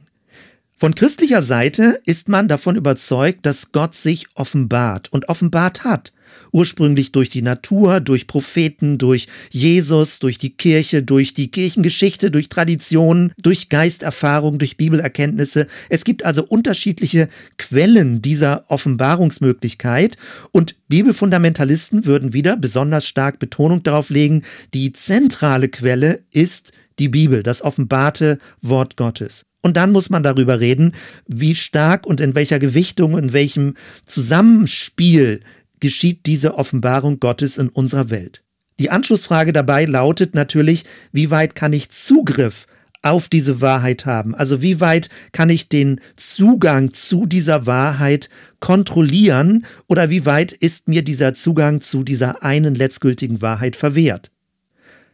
Von 0.76 0.96
christlicher 0.96 1.44
Seite 1.44 2.00
ist 2.06 2.30
man 2.30 2.48
davon 2.48 2.78
überzeugt, 2.78 3.46
dass 3.46 3.74
Gott 3.74 3.96
sich 3.96 4.28
offenbart 4.36 5.12
und 5.12 5.28
offenbart 5.28 5.84
hat. 5.84 6.14
Ursprünglich 6.52 7.12
durch 7.12 7.30
die 7.30 7.42
Natur, 7.42 8.00
durch 8.00 8.28
Propheten, 8.28 8.98
durch 8.98 9.28
Jesus, 9.50 10.20
durch 10.20 10.38
die 10.38 10.52
Kirche, 10.52 11.04
durch 11.04 11.34
die 11.34 11.50
Kirchengeschichte, 11.50 12.32
durch 12.32 12.50
Traditionen, 12.50 13.32
durch 13.42 13.70
Geisterfahrung, 13.70 14.60
durch 14.60 14.78
Bibelerkenntnisse. 14.78 15.68
Es 15.90 16.04
gibt 16.04 16.26
also 16.26 16.46
unterschiedliche 16.46 17.30
Quellen 17.58 18.22
dieser 18.22 18.64
Offenbarungsmöglichkeit 18.70 20.18
und 20.52 20.76
Bibelfundamentalisten 20.88 22.06
würden 22.06 22.34
wieder 22.34 22.58
besonders 22.58 23.06
stark 23.06 23.40
Betonung 23.40 23.84
darauf 23.84 24.10
legen, 24.10 24.44
die 24.74 24.92
zentrale 24.92 25.70
Quelle 25.70 26.24
ist 26.32 26.72
die 26.98 27.10
Bibel, 27.10 27.44
das 27.44 27.62
offenbarte 27.62 28.40
Wort 28.62 28.98
Gottes. 28.98 29.46
Und 29.62 29.76
dann 29.76 29.92
muss 29.92 30.10
man 30.10 30.24
darüber 30.24 30.60
reden, 30.60 30.94
wie 31.28 31.56
stark 31.56 32.08
und 32.08 32.22
in 32.22 32.34
welcher 32.34 32.60
Gewichtung, 32.60 33.18
in 33.18 33.34
welchem 33.34 33.76
Zusammenspiel 34.06 35.42
geschieht 35.80 36.26
diese 36.26 36.56
Offenbarung 36.56 37.20
Gottes 37.20 37.58
in 37.58 37.70
unserer 37.70 38.10
Welt. 38.10 38.44
Die 38.80 38.90
Anschlussfrage 38.90 39.52
dabei 39.52 39.86
lautet 39.86 40.36
natürlich, 40.36 40.86
wie 41.12 41.32
weit 41.32 41.54
kann 41.54 41.74
ich 41.74 41.90
Zugriff 41.90 42.66
auf 43.02 43.30
diese 43.30 43.62
Wahrheit 43.62 44.06
haben? 44.06 44.36
Also 44.36 44.62
wie 44.62 44.80
weit 44.80 45.10
kann 45.32 45.50
ich 45.50 45.70
den 45.70 46.00
Zugang 46.16 46.94
zu 46.94 47.26
dieser 47.26 47.66
Wahrheit 47.66 48.30
kontrollieren 48.60 49.66
oder 49.88 50.10
wie 50.10 50.26
weit 50.26 50.52
ist 50.52 50.88
mir 50.88 51.04
dieser 51.04 51.34
Zugang 51.34 51.82
zu 51.82 52.04
dieser 52.04 52.44
einen 52.44 52.76
letztgültigen 52.76 53.42
Wahrheit 53.42 53.76
verwehrt? 53.76 54.32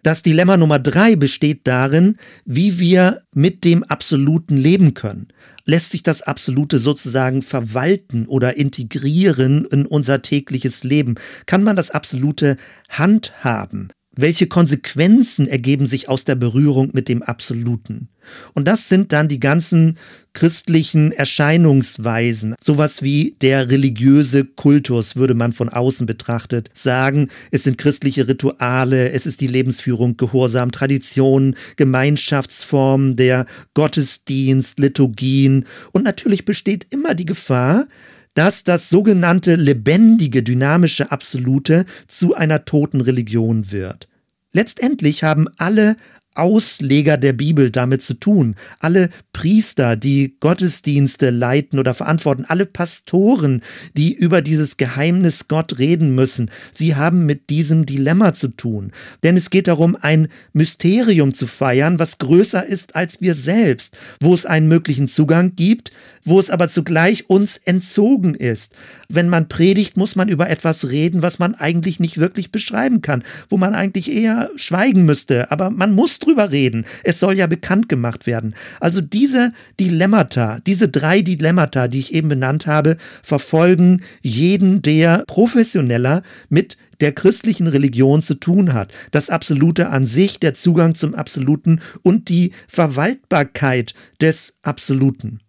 Das 0.05 0.21
Dilemma 0.21 0.55
Nummer 0.55 0.77
drei 0.77 1.15
besteht 1.15 1.61
darin, 1.63 2.17
wie 2.45 2.77
wir 2.77 3.23
mit 3.33 3.63
dem 3.63 3.83
Absoluten 3.83 4.55
leben 4.55 4.93
können. 4.93 5.29
Lässt 5.65 5.89
sich 5.89 6.03
das 6.03 6.21
Absolute 6.21 6.77
sozusagen 6.77 7.41
verwalten 7.41 8.27
oder 8.27 8.55
integrieren 8.55 9.65
in 9.65 9.87
unser 9.87 10.21
tägliches 10.21 10.83
Leben? 10.83 11.15
Kann 11.47 11.63
man 11.63 11.75
das 11.75 11.89
Absolute 11.89 12.57
handhaben? 12.87 13.89
Welche 14.15 14.47
Konsequenzen 14.47 15.47
ergeben 15.47 15.87
sich 15.87 16.09
aus 16.09 16.25
der 16.25 16.35
Berührung 16.35 16.89
mit 16.93 17.09
dem 17.09 17.21
Absoluten? 17.21 18.09
Und 18.53 18.67
das 18.67 18.89
sind 18.89 19.11
dann 19.13 19.27
die 19.27 19.39
ganzen 19.39 19.97
christlichen 20.33 21.11
Erscheinungsweisen. 21.11 22.55
Sowas 22.59 23.03
wie 23.03 23.35
der 23.41 23.69
religiöse 23.69 24.45
Kultus 24.45 25.15
würde 25.15 25.33
man 25.33 25.53
von 25.53 25.69
außen 25.69 26.05
betrachtet 26.05 26.69
sagen. 26.73 27.29
Es 27.51 27.63
sind 27.63 27.77
christliche 27.77 28.27
Rituale, 28.27 29.11
es 29.11 29.25
ist 29.25 29.41
die 29.41 29.47
Lebensführung, 29.47 30.17
Gehorsam, 30.17 30.71
Traditionen, 30.71 31.55
Gemeinschaftsformen, 31.77 33.15
der 33.15 33.45
Gottesdienst, 33.73 34.79
Liturgien. 34.79 35.65
Und 35.91 36.03
natürlich 36.03 36.45
besteht 36.45 36.87
immer 36.89 37.13
die 37.13 37.25
Gefahr, 37.25 37.85
dass 38.35 38.63
das 38.63 38.89
sogenannte 38.89 39.55
lebendige, 39.55 40.43
dynamische 40.43 41.11
Absolute 41.11 41.85
zu 42.07 42.35
einer 42.35 42.65
toten 42.65 43.01
Religion 43.01 43.71
wird. 43.71 44.07
Letztendlich 44.51 45.23
haben 45.23 45.47
alle 45.57 45.97
Ausleger 46.35 47.17
der 47.17 47.33
Bibel 47.33 47.71
damit 47.71 48.01
zu 48.01 48.13
tun. 48.13 48.55
Alle 48.79 49.09
Priester, 49.33 49.95
die 49.95 50.35
Gottesdienste 50.39 51.29
leiten 51.29 51.79
oder 51.79 51.93
verantworten, 51.93 52.45
alle 52.47 52.65
Pastoren, 52.65 53.61
die 53.97 54.13
über 54.13 54.41
dieses 54.41 54.77
Geheimnis 54.77 55.47
Gott 55.47 55.79
reden 55.79 56.13
müssen, 56.13 56.51
sie 56.71 56.95
haben 56.95 57.25
mit 57.25 57.49
diesem 57.49 57.85
Dilemma 57.85 58.33
zu 58.33 58.49
tun. 58.49 58.91
Denn 59.23 59.37
es 59.37 59.49
geht 59.49 59.67
darum, 59.67 59.97
ein 59.99 60.27
Mysterium 60.53 61.33
zu 61.33 61.47
feiern, 61.47 61.99
was 61.99 62.17
größer 62.17 62.65
ist 62.65 62.95
als 62.95 63.21
wir 63.21 63.33
selbst, 63.33 63.97
wo 64.21 64.33
es 64.33 64.45
einen 64.45 64.67
möglichen 64.67 65.07
Zugang 65.07 65.55
gibt, 65.55 65.91
wo 66.23 66.39
es 66.39 66.49
aber 66.49 66.67
zugleich 66.67 67.29
uns 67.29 67.57
entzogen 67.57 68.35
ist. 68.35 68.73
Wenn 69.07 69.29
man 69.29 69.47
predigt, 69.47 69.95
muss 69.95 70.15
man 70.15 70.27
über 70.27 70.49
etwas 70.49 70.89
reden, 70.89 71.21
was 71.21 71.39
man 71.39 71.55
eigentlich 71.55 71.99
nicht 71.99 72.17
wirklich 72.17 72.51
beschreiben 72.51 73.01
kann, 73.01 73.23
wo 73.47 73.57
man 73.57 73.75
eigentlich 73.75 74.11
eher 74.11 74.49
schweigen 74.55 75.05
müsste, 75.05 75.51
aber 75.51 75.69
man 75.69 75.93
muss 75.93 76.19
drüber 76.25 76.51
reden. 76.51 76.85
Es 77.03 77.19
soll 77.19 77.37
ja 77.37 77.47
bekannt 77.47 77.89
gemacht 77.89 78.25
werden. 78.25 78.55
Also 78.79 79.01
diese 79.01 79.53
Dilemmata, 79.79 80.59
diese 80.65 80.89
drei 80.89 81.21
Dilemmata, 81.21 81.87
die 81.87 81.99
ich 81.99 82.13
eben 82.13 82.29
benannt 82.29 82.65
habe, 82.65 82.97
verfolgen 83.23 84.01
jeden, 84.21 84.81
der 84.81 85.23
professioneller 85.27 86.21
mit 86.49 86.77
der 87.01 87.11
christlichen 87.11 87.67
Religion 87.67 88.21
zu 88.21 88.35
tun 88.35 88.73
hat. 88.73 88.91
Das 89.11 89.29
Absolute 89.29 89.89
an 89.89 90.05
sich, 90.05 90.39
der 90.39 90.53
Zugang 90.53 90.95
zum 90.95 91.13
Absoluten 91.13 91.81
und 92.03 92.29
die 92.29 92.51
Verwaltbarkeit 92.67 93.93
des 94.21 94.57
Absoluten. 94.61 95.41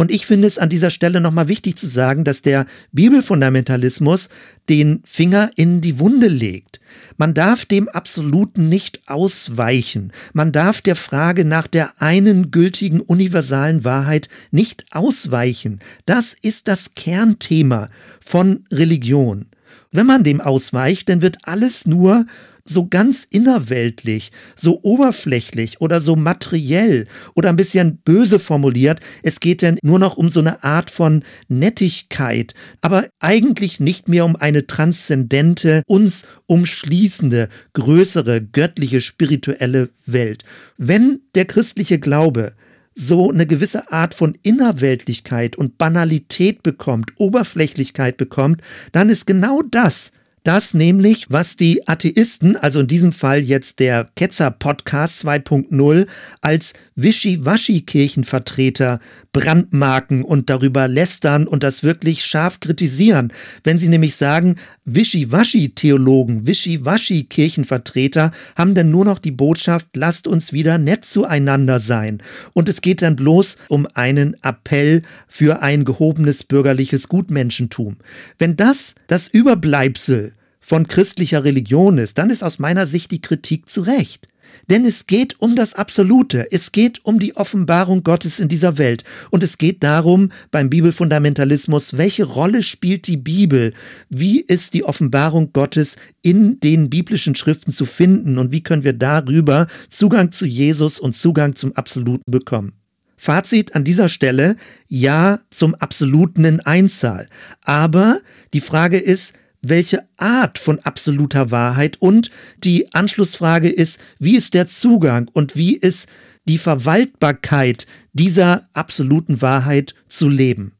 Und 0.00 0.12
ich 0.12 0.26
finde 0.26 0.46
es 0.46 0.58
an 0.58 0.68
dieser 0.68 0.90
Stelle 0.90 1.20
nochmal 1.20 1.48
wichtig 1.48 1.76
zu 1.76 1.88
sagen, 1.88 2.22
dass 2.22 2.40
der 2.40 2.66
Bibelfundamentalismus 2.92 4.28
den 4.68 5.02
Finger 5.04 5.50
in 5.56 5.80
die 5.80 5.98
Wunde 5.98 6.28
legt. 6.28 6.80
Man 7.16 7.34
darf 7.34 7.66
dem 7.66 7.88
Absoluten 7.88 8.68
nicht 8.68 9.00
ausweichen. 9.08 10.12
Man 10.32 10.52
darf 10.52 10.82
der 10.82 10.94
Frage 10.94 11.44
nach 11.44 11.66
der 11.66 12.00
einen 12.00 12.52
gültigen 12.52 13.00
universalen 13.00 13.82
Wahrheit 13.82 14.28
nicht 14.52 14.86
ausweichen. 14.92 15.80
Das 16.06 16.36
ist 16.40 16.68
das 16.68 16.94
Kernthema 16.94 17.90
von 18.24 18.64
Religion. 18.70 19.46
Wenn 19.90 20.06
man 20.06 20.22
dem 20.22 20.40
ausweicht, 20.40 21.08
dann 21.08 21.22
wird 21.22 21.38
alles 21.42 21.86
nur 21.86 22.24
so 22.68 22.86
ganz 22.86 23.26
innerweltlich, 23.28 24.30
so 24.56 24.80
oberflächlich 24.82 25.80
oder 25.80 26.00
so 26.00 26.16
materiell 26.16 27.06
oder 27.34 27.48
ein 27.48 27.56
bisschen 27.56 27.98
böse 27.98 28.38
formuliert. 28.38 29.00
Es 29.22 29.40
geht 29.40 29.62
denn 29.62 29.78
nur 29.82 29.98
noch 29.98 30.16
um 30.16 30.28
so 30.28 30.40
eine 30.40 30.62
Art 30.62 30.90
von 30.90 31.22
Nettigkeit, 31.48 32.54
aber 32.80 33.06
eigentlich 33.20 33.80
nicht 33.80 34.08
mehr 34.08 34.24
um 34.24 34.36
eine 34.36 34.66
transzendente, 34.66 35.82
uns 35.86 36.24
umschließende, 36.46 37.48
größere, 37.72 38.42
göttliche, 38.42 39.00
spirituelle 39.00 39.88
Welt. 40.06 40.44
Wenn 40.76 41.20
der 41.34 41.44
christliche 41.44 41.98
Glaube 41.98 42.52
so 42.94 43.30
eine 43.30 43.46
gewisse 43.46 43.92
Art 43.92 44.12
von 44.12 44.36
Innerweltlichkeit 44.42 45.54
und 45.54 45.78
Banalität 45.78 46.64
bekommt, 46.64 47.12
Oberflächlichkeit 47.16 48.16
bekommt, 48.16 48.60
dann 48.90 49.08
ist 49.08 49.24
genau 49.24 49.62
das, 49.62 50.10
das 50.44 50.74
nämlich, 50.74 51.30
was 51.30 51.56
die 51.56 51.88
Atheisten, 51.88 52.56
also 52.56 52.80
in 52.80 52.86
diesem 52.86 53.12
Fall 53.12 53.40
jetzt 53.40 53.78
der 53.78 54.08
Ketzer-Podcast 54.16 55.24
2.0, 55.24 56.06
als 56.40 56.72
Wischiwaschi-Kirchenvertreter 56.96 58.98
brandmarken 59.32 60.24
und 60.24 60.50
darüber 60.50 60.88
lästern 60.88 61.46
und 61.46 61.62
das 61.62 61.82
wirklich 61.82 62.24
scharf 62.24 62.60
kritisieren. 62.60 63.32
Wenn 63.64 63.78
sie 63.78 63.88
nämlich 63.88 64.16
sagen, 64.16 64.56
Wischiwaschi-Theologen, 64.94 66.46
Wischiwaschi-Kirchenvertreter 66.46 68.30
haben 68.56 68.74
dann 68.74 68.90
nur 68.90 69.04
noch 69.04 69.18
die 69.18 69.30
Botschaft, 69.30 69.88
lasst 69.94 70.26
uns 70.26 70.52
wieder 70.52 70.78
nett 70.78 71.04
zueinander 71.04 71.78
sein. 71.80 72.22
Und 72.54 72.68
es 72.68 72.80
geht 72.80 73.02
dann 73.02 73.16
bloß 73.16 73.58
um 73.68 73.86
einen 73.94 74.34
Appell 74.42 75.02
für 75.26 75.62
ein 75.62 75.84
gehobenes 75.84 76.42
bürgerliches 76.44 77.08
Gutmenschentum. 77.08 77.98
Wenn 78.38 78.56
das 78.56 78.94
das 79.06 79.28
Überbleibsel 79.28 80.34
von 80.60 80.86
christlicher 80.86 81.44
Religion 81.44 81.98
ist, 81.98 82.18
dann 82.18 82.30
ist 82.30 82.42
aus 82.42 82.58
meiner 82.58 82.86
Sicht 82.86 83.10
die 83.10 83.20
Kritik 83.20 83.68
zu 83.68 83.82
Recht. 83.82 84.28
Denn 84.70 84.84
es 84.84 85.06
geht 85.06 85.40
um 85.40 85.56
das 85.56 85.74
Absolute, 85.74 86.46
es 86.50 86.72
geht 86.72 87.04
um 87.04 87.18
die 87.18 87.36
Offenbarung 87.36 88.04
Gottes 88.04 88.38
in 88.38 88.48
dieser 88.48 88.76
Welt 88.78 89.04
und 89.30 89.42
es 89.42 89.58
geht 89.58 89.82
darum 89.82 90.30
beim 90.50 90.68
Bibelfundamentalismus, 90.68 91.96
welche 91.96 92.24
Rolle 92.24 92.62
spielt 92.62 93.06
die 93.06 93.16
Bibel, 93.16 93.72
wie 94.10 94.40
ist 94.40 94.74
die 94.74 94.84
Offenbarung 94.84 95.52
Gottes 95.52 95.96
in 96.22 96.60
den 96.60 96.90
biblischen 96.90 97.34
Schriften 97.34 97.72
zu 97.72 97.86
finden 97.86 98.38
und 98.38 98.52
wie 98.52 98.62
können 98.62 98.84
wir 98.84 98.92
darüber 98.92 99.66
Zugang 99.88 100.32
zu 100.32 100.46
Jesus 100.46 100.98
und 100.98 101.16
Zugang 101.16 101.56
zum 101.56 101.72
Absoluten 101.72 102.30
bekommen. 102.30 102.74
Fazit 103.16 103.74
an 103.74 103.82
dieser 103.82 104.08
Stelle, 104.08 104.54
ja 104.86 105.40
zum 105.50 105.74
Absoluten 105.74 106.44
in 106.44 106.60
Einzahl. 106.60 107.28
Aber 107.62 108.20
die 108.54 108.60
Frage 108.60 108.98
ist, 108.98 109.34
welche 109.62 110.06
Art 110.16 110.58
von 110.58 110.78
absoluter 110.80 111.50
Wahrheit 111.50 111.96
und 112.00 112.30
die 112.64 112.92
Anschlussfrage 112.94 113.68
ist, 113.68 113.98
wie 114.18 114.36
ist 114.36 114.54
der 114.54 114.66
Zugang 114.66 115.30
und 115.32 115.56
wie 115.56 115.76
ist 115.76 116.08
die 116.46 116.58
Verwaltbarkeit 116.58 117.86
dieser 118.12 118.68
absoluten 118.72 119.42
Wahrheit 119.42 119.94
zu 120.08 120.28
leben. 120.28 120.74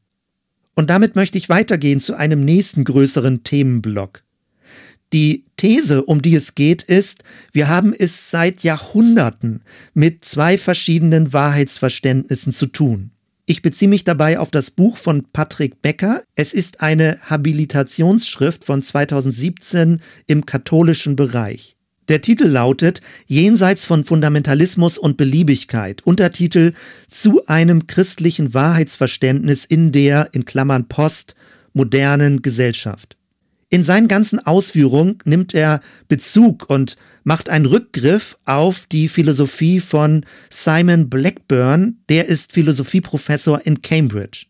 Und 0.75 0.89
damit 0.89 1.15
möchte 1.15 1.37
ich 1.37 1.49
weitergehen 1.49 1.99
zu 1.99 2.15
einem 2.15 2.43
nächsten 2.45 2.85
größeren 2.85 3.43
Themenblock. 3.43 4.23
Die 5.11 5.45
These, 5.57 6.03
um 6.03 6.21
die 6.21 6.35
es 6.35 6.55
geht, 6.55 6.83
ist, 6.83 7.23
wir 7.51 7.67
haben 7.67 7.93
es 7.97 8.29
seit 8.31 8.63
Jahrhunderten 8.63 9.63
mit 9.93 10.23
zwei 10.23 10.57
verschiedenen 10.57 11.33
Wahrheitsverständnissen 11.33 12.53
zu 12.53 12.67
tun. 12.67 13.11
Ich 13.49 13.63
beziehe 13.63 13.89
mich 13.89 14.03
dabei 14.03 14.37
auf 14.37 14.51
das 14.51 14.69
Buch 14.69 14.95
von 14.95 15.25
Patrick 15.33 15.81
Becker. 15.81 16.21
Es 16.35 16.53
ist 16.53 16.81
eine 16.81 17.17
Habilitationsschrift 17.23 18.63
von 18.63 18.83
2017 18.83 20.01
im 20.27 20.45
katholischen 20.45 21.15
Bereich. 21.15 21.75
Der 22.09 22.21
Titel 22.21 22.45
lautet 22.45 23.01
Jenseits 23.25 23.85
von 23.85 24.03
Fundamentalismus 24.03 24.99
und 24.99 25.17
Beliebigkeit. 25.17 26.05
Untertitel 26.05 26.73
Zu 27.07 27.47
einem 27.47 27.87
christlichen 27.87 28.53
Wahrheitsverständnis 28.53 29.65
in 29.65 29.91
der, 29.91 30.29
in 30.33 30.45
Klammern 30.45 30.87
Post, 30.87 31.33
modernen 31.73 32.43
Gesellschaft. 32.43 33.17
In 33.71 33.83
seinen 33.83 34.07
ganzen 34.07 34.39
Ausführungen 34.39 35.19
nimmt 35.25 35.53
er 35.53 35.81
Bezug 36.07 36.69
und 36.69 36.97
macht 37.23 37.49
einen 37.49 37.67
Rückgriff 37.67 38.37
auf 38.45 38.87
die 38.87 39.07
Philosophie 39.07 39.79
von 39.79 40.25
Simon 40.49 41.09
Blackburn, 41.09 41.97
der 42.09 42.27
ist 42.27 42.51
Philosophieprofessor 42.53 43.61
in 43.65 43.83
Cambridge. 43.83 44.47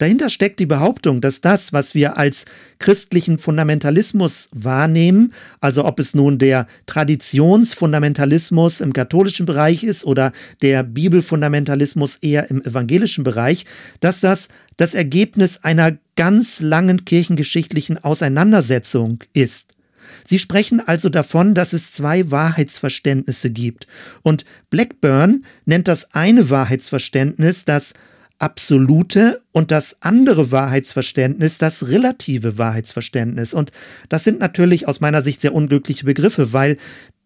Dahinter 0.00 0.30
steckt 0.30 0.60
die 0.60 0.66
Behauptung, 0.66 1.20
dass 1.20 1.42
das, 1.42 1.74
was 1.74 1.94
wir 1.94 2.16
als 2.16 2.46
christlichen 2.78 3.36
Fundamentalismus 3.36 4.48
wahrnehmen, 4.50 5.34
also 5.60 5.84
ob 5.84 6.00
es 6.00 6.14
nun 6.14 6.38
der 6.38 6.66
Traditionsfundamentalismus 6.86 8.80
im 8.80 8.94
katholischen 8.94 9.44
Bereich 9.44 9.84
ist 9.84 10.06
oder 10.06 10.32
der 10.62 10.84
Bibelfundamentalismus 10.84 12.16
eher 12.16 12.50
im 12.50 12.62
evangelischen 12.62 13.24
Bereich, 13.24 13.66
dass 14.00 14.20
das 14.20 14.48
das 14.78 14.94
Ergebnis 14.94 15.64
einer 15.64 15.98
ganz 16.16 16.60
langen 16.60 17.04
kirchengeschichtlichen 17.04 18.02
Auseinandersetzung 18.02 19.18
ist. 19.34 19.74
Sie 20.26 20.38
sprechen 20.38 20.80
also 20.80 21.10
davon, 21.10 21.54
dass 21.54 21.74
es 21.74 21.92
zwei 21.92 22.30
Wahrheitsverständnisse 22.30 23.50
gibt. 23.50 23.86
Und 24.22 24.46
Blackburn 24.70 25.42
nennt 25.66 25.88
das 25.88 26.14
eine 26.14 26.48
Wahrheitsverständnis 26.48 27.66
das 27.66 27.92
absolute 28.40 29.42
und 29.52 29.70
das 29.70 29.98
andere 30.00 30.50
Wahrheitsverständnis, 30.50 31.58
das 31.58 31.88
relative 31.88 32.58
Wahrheitsverständnis. 32.58 33.54
Und 33.54 33.70
das 34.08 34.24
sind 34.24 34.40
natürlich 34.40 34.88
aus 34.88 35.00
meiner 35.00 35.22
Sicht 35.22 35.40
sehr 35.40 35.54
unglückliche 35.54 36.04
Begriffe, 36.04 36.52
weil 36.52 36.76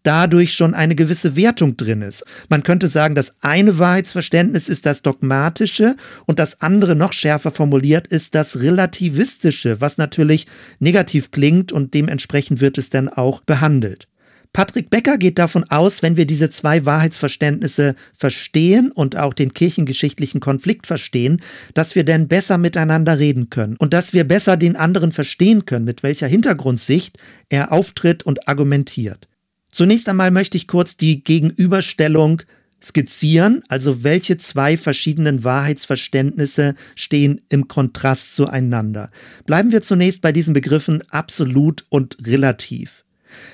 dadurch 0.03 0.53
schon 0.53 0.73
eine 0.73 0.95
gewisse 0.95 1.35
Wertung 1.35 1.77
drin 1.77 2.01
ist. 2.01 2.25
Man 2.47 2.63
könnte 2.63 2.87
sagen, 2.87 3.15
das 3.15 3.35
eine 3.41 3.79
Wahrheitsverständnis 3.79 4.69
ist 4.69 4.85
das 4.85 5.01
dogmatische 5.01 5.95
und 6.25 6.37
das 6.37 6.61
andere 6.61 6.95
noch 6.95 7.11
schärfer 7.11 7.51
formuliert 7.51 8.07
ist 8.07 8.35
das 8.35 8.61
relativistische, 8.61 9.81
was 9.81 9.97
natürlich 9.97 10.45
negativ 10.79 11.31
klingt 11.31 11.71
und 11.71 11.93
dementsprechend 11.93 12.61
wird 12.61 12.77
es 12.77 12.89
dann 12.89 13.09
auch 13.09 13.41
behandelt. 13.41 14.07
Patrick 14.55 14.89
Becker 14.89 15.17
geht 15.17 15.37
davon 15.37 15.65
aus, 15.65 16.01
wenn 16.01 16.15
wir 16.15 16.25
diese 16.25 16.49
zwei 16.49 16.85
Wahrheitsverständnisse 16.85 17.93
verstehen 18.13 18.89
und 18.89 19.17
auch 19.17 19.33
den 19.33 19.53
kirchengeschichtlichen 19.53 20.39
Konflikt 20.39 20.87
verstehen, 20.87 21.41
dass 21.73 21.93
wir 21.95 22.05
dann 22.05 22.29
besser 22.29 22.57
miteinander 22.57 23.19
reden 23.19 23.49
können 23.49 23.75
und 23.79 23.93
dass 23.93 24.13
wir 24.13 24.23
besser 24.23 24.55
den 24.55 24.77
anderen 24.77 25.11
verstehen 25.11 25.65
können, 25.65 25.83
mit 25.83 26.03
welcher 26.03 26.27
Hintergrundsicht 26.27 27.17
er 27.49 27.73
auftritt 27.73 28.23
und 28.23 28.47
argumentiert. 28.47 29.27
Zunächst 29.73 30.07
einmal 30.07 30.31
möchte 30.31 30.55
ich 30.55 30.69
kurz 30.69 30.95
die 30.95 31.21
Gegenüberstellung 31.21 32.41
skizzieren, 32.81 33.61
also 33.67 34.05
welche 34.05 34.37
zwei 34.37 34.77
verschiedenen 34.77 35.43
Wahrheitsverständnisse 35.43 36.75
stehen 36.95 37.41
im 37.49 37.67
Kontrast 37.67 38.33
zueinander. 38.33 39.11
Bleiben 39.45 39.73
wir 39.73 39.81
zunächst 39.81 40.21
bei 40.21 40.31
diesen 40.31 40.53
Begriffen 40.53 41.03
absolut 41.09 41.83
und 41.89 42.15
relativ. 42.25 43.04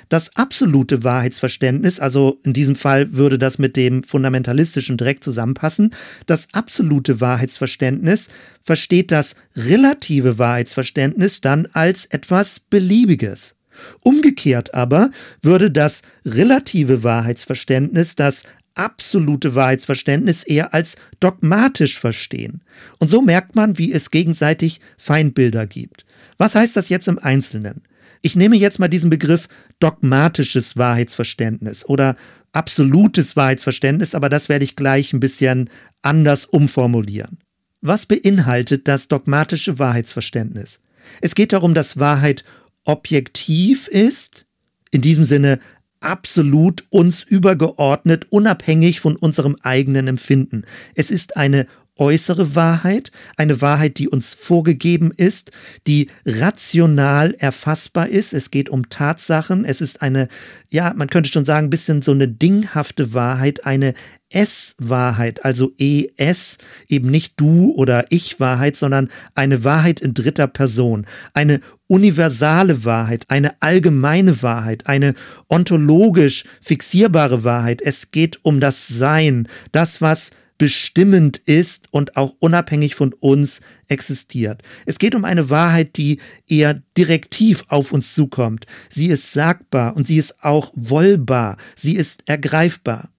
Das 0.10 0.36
absolute 0.36 1.04
Wahrheitsverständnis, 1.04 2.00
also 2.00 2.39
in 2.44 2.54
diesem 2.54 2.76
Fall 2.76 3.13
würde 3.13 3.38
das 3.38 3.60
mit 3.60 3.76
dem 3.76 4.04
fundamentalistischen 4.04 4.98
direkt 4.98 5.24
zusammenpassen, 5.24 5.94
das 6.26 6.48
absolute 6.54 7.22
Wahrheitsverständnis 7.22 8.30
versteht 8.62 9.12
das 9.12 9.36
relative 9.56 10.38
Wahrheitsverständnis 10.38 11.41
dann 11.41 11.67
als 11.74 12.06
etwas 12.06 12.60
Beliebiges. 12.60 13.56
Umgekehrt 14.02 14.74
aber 14.74 15.10
würde 15.41 15.72
das 15.72 16.02
relative 16.26 17.04
Wahrheitsverständnis 17.04 18.15
das 18.15 18.44
absolute 18.76 19.56
Wahrheitsverständnis 19.56 20.44
eher 20.44 20.74
als 20.74 20.96
dogmatisch 21.20 22.00
verstehen. 22.00 22.62
Und 23.00 23.10
so 23.10 23.22
merkt 23.22 23.56
man, 23.56 23.78
wie 23.78 23.91
es 23.91 24.12
gegenseitig 24.12 24.80
Feindbilder 24.98 25.67
gibt. 25.67 26.06
Was 26.38 26.56
heißt 26.56 26.76
das 26.76 26.89
jetzt 26.89 27.08
im 27.08 27.20
Einzelnen? 27.20 27.84
Ich 28.21 28.36
nehme 28.36 28.55
jetzt 28.55 28.79
mal 28.79 28.88
diesen 28.88 29.10
Begriff 29.10 29.47
dogmatisches 29.79 30.77
Wahrheitsverständnis 30.77 31.86
oder 31.86 32.15
absolutes 32.53 33.36
Wahrheitsverständnis, 33.36 34.13
aber 34.13 34.29
das 34.29 34.47
werde 34.47 34.63
ich 34.65 34.75
gleich 34.75 35.13
ein 35.13 35.19
bisschen 35.19 35.69
anders 36.01 36.45
umformulieren. 36.45 37.39
Was 37.81 38.05
beinhaltet 38.05 38.88
das 38.88 39.07
dogmatische 39.07 39.79
Wahrheitsverständnis? 39.79 40.79
Es 41.19 41.34
geht 41.34 41.51
darum, 41.51 41.73
dass 41.73 41.97
Wahrheit 41.97 42.43
objektiv 42.84 43.88
ist, 43.88 44.45
in 44.91 45.01
diesem 45.01 45.23
Sinne 45.25 45.60
absolut 45.99 46.84
uns 46.89 47.23
übergeordnet, 47.23 48.27
unabhängig 48.29 48.99
von 48.99 49.15
unserem 49.15 49.55
eigenen 49.62 50.07
Empfinden. 50.07 50.63
Es 50.95 51.12
ist 51.12 51.38
eine 51.38 51.65
äußere 52.01 52.55
Wahrheit, 52.55 53.11
eine 53.37 53.61
Wahrheit, 53.61 53.99
die 53.99 54.09
uns 54.09 54.33
vorgegeben 54.33 55.11
ist, 55.15 55.51
die 55.85 56.09
rational 56.25 57.35
erfassbar 57.37 58.09
ist. 58.09 58.33
Es 58.33 58.49
geht 58.49 58.69
um 58.69 58.89
Tatsachen. 58.89 59.65
Es 59.65 59.81
ist 59.81 60.01
eine, 60.01 60.27
ja, 60.67 60.93
man 60.95 61.11
könnte 61.11 61.31
schon 61.31 61.45
sagen, 61.45 61.67
ein 61.67 61.69
bisschen 61.69 62.01
so 62.01 62.11
eine 62.11 62.27
dinghafte 62.27 63.13
Wahrheit, 63.13 63.67
eine 63.67 63.93
S-Wahrheit, 64.29 65.45
also 65.45 65.73
ES, 65.77 66.57
eben 66.87 67.11
nicht 67.11 67.33
du 67.39 67.71
oder 67.75 68.05
ich-Wahrheit, 68.09 68.75
sondern 68.75 69.09
eine 69.35 69.63
Wahrheit 69.63 69.99
in 69.99 70.15
dritter 70.15 70.47
Person, 70.47 71.05
eine 71.35 71.59
universale 71.85 72.83
Wahrheit, 72.83 73.25
eine 73.27 73.61
allgemeine 73.61 74.41
Wahrheit, 74.41 74.87
eine 74.87 75.13
ontologisch 75.49 76.45
fixierbare 76.61 77.43
Wahrheit. 77.43 77.79
Es 77.81 78.09
geht 78.09 78.39
um 78.43 78.59
das 78.59 78.87
Sein, 78.87 79.47
das, 79.71 80.01
was 80.01 80.31
bestimmend 80.62 81.38
ist 81.38 81.88
und 81.89 82.17
auch 82.17 82.36
unabhängig 82.38 82.93
von 82.93 83.13
uns 83.13 83.62
existiert. 83.88 84.62
Es 84.86 85.00
geht 85.00 85.15
um 85.15 85.26
eine 85.26 85.50
Wahrheit, 85.50 85.97
die 85.97 86.19
eher 86.47 86.84
direktiv 86.95 87.65
auf 87.69 87.91
uns 87.91 88.13
zukommt. 88.13 88.67
Sie 88.88 89.08
ist 89.08 89.34
sagbar 89.34 89.97
und 89.97 90.06
sie 90.06 90.19
ist 90.19 90.43
auch 90.43 90.71
wollbar. 90.76 91.58
Sie 91.76 91.95
ist 91.95 92.21
ergreifbar. 92.28 93.10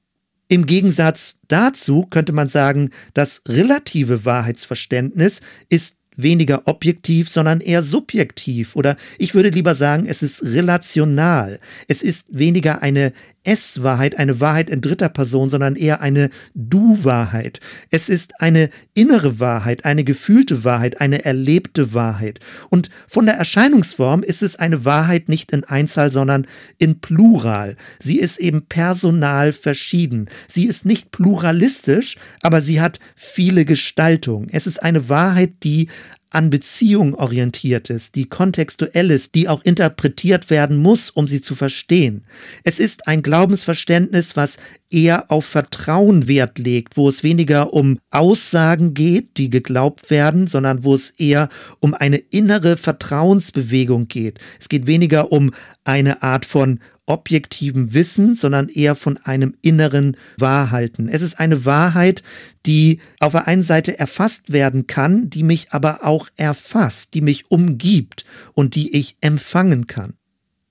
Im 0.47 0.67
Gegensatz 0.67 1.41
dazu 1.49 2.07
könnte 2.09 2.33
man 2.33 2.47
sagen, 2.47 2.91
das 3.13 3.43
relative 3.49 4.25
Wahrheitsverständnis 4.25 5.41
ist 5.69 5.97
weniger 6.15 6.69
objektiv, 6.69 7.29
sondern 7.29 7.61
eher 7.61 7.83
subjektiv. 7.83 8.77
Oder 8.77 8.97
ich 9.19 9.35
würde 9.35 9.49
lieber 9.49 9.75
sagen, 9.75 10.07
es 10.07 10.23
ist 10.23 10.45
relational. 10.45 11.59
Es 11.89 12.03
ist 12.03 12.27
weniger 12.29 12.83
eine 12.83 13.13
es-Wahrheit, 13.45 14.19
eine 14.19 14.41
Wahrheit 14.41 14.71
in 14.71 14.81
dritter 14.81 15.09
Person, 15.09 15.49
sondern 15.49 15.77
eher 15.77 16.01
eine 16.01 16.31
Du-Wahrheit. 16.55 17.61
Es 17.91 18.09
ist 18.09 18.41
eine 18.41 18.69
innere 18.95 19.41
Wahrheit, 19.41 19.85
eine 19.85 20.05
gefühlte 20.05 20.65
Wahrheit, 20.65 21.01
eine 21.01 21.25
erlebte 21.25 21.93
Wahrheit. 21.93 22.41
Und 22.71 22.91
von 23.09 23.27
der 23.27 23.35
Erscheinungsform 23.35 24.23
ist 24.23 24.43
es 24.43 24.57
eine 24.57 24.85
Wahrheit 24.85 25.29
nicht 25.29 25.53
in 25.53 25.65
Einzahl, 25.65 26.13
sondern 26.13 26.47
in 26.79 27.01
Plural. 27.01 27.77
Sie 27.99 28.19
ist 28.19 28.39
eben 28.39 28.67
personal 28.67 29.53
verschieden. 29.53 30.29
Sie 30.49 30.67
ist 30.67 30.87
nicht 30.87 31.11
pluralistisch, 31.11 32.17
aber 32.43 32.63
sie 32.63 32.81
hat 32.81 32.99
viele 33.17 33.65
Gestaltungen. 33.65 34.49
Es 34.53 34.67
ist 34.67 34.83
eine 34.83 35.09
Wahrheit, 35.09 35.53
die 35.65 35.89
an 36.33 36.51
Beziehung 36.51 37.15
orientiert 37.15 37.91
ist, 37.91 38.15
die 38.15 38.25
kontextuell 38.25 39.11
ist, 39.11 39.35
die 39.35 39.49
auch 39.49 39.63
interpretiert 39.65 40.49
werden 40.49 40.79
muss, 40.79 41.11
um 41.11 41.29
sie 41.29 41.43
zu 41.43 41.55
verstehen. 41.55 42.25
Es 42.65 42.81
ist 42.81 43.07
ein 43.07 43.23
Glaubensverständnis, 43.23 44.35
was 44.35 44.57
eher 44.91 45.31
auf 45.31 45.45
Vertrauen 45.45 46.29
Wert 46.29 46.59
legt, 46.59 46.97
wo 46.97 47.09
es 47.09 47.23
weniger 47.23 47.73
um 47.73 47.99
Aussagen 48.11 48.95
geht, 48.95 49.37
die 49.37 49.51
geglaubt 49.51 50.11
werden, 50.11 50.47
sondern 50.47 50.85
wo 50.85 50.95
es 50.95 51.11
eher 51.11 51.49
um 51.81 51.95
eine 51.95 52.17
innere 52.17 52.77
Vertrauensbewegung 52.77 54.09
geht. 54.09 54.39
Es 54.59 54.69
geht 54.69 54.87
weniger 54.87 55.33
um 55.33 55.53
eine 55.85 56.23
Art 56.23 56.47
von 56.47 56.81
objektivem 57.07 57.95
Wissen, 57.95 58.35
sondern 58.35 58.69
eher 58.69 58.95
von 58.95 59.19
einem 59.19 59.55
inneren 59.63 60.17
Wahrhalten. 60.39 61.09
Es 61.09 61.23
ist 61.23 61.41
eine 61.41 61.65
Wahrheit, 61.65 62.23
die 62.65 63.01
auf 63.21 63.33
der 63.33 63.49
einen 63.49 63.63
Seite 63.63 63.99
erfasst 63.99 64.53
werden 64.53 64.87
kann, 64.87 65.29
die 65.29 65.43
mich 65.43 65.73
aber 65.73 66.05
auch 66.05 66.29
erfasst, 66.37 67.15
die 67.15 67.21
mich 67.21 67.51
umgibt 67.51 68.25
und 68.55 68.77
die 68.77 68.97
ich 68.97 69.17
empfangen 69.21 69.87
kann. 69.87 70.15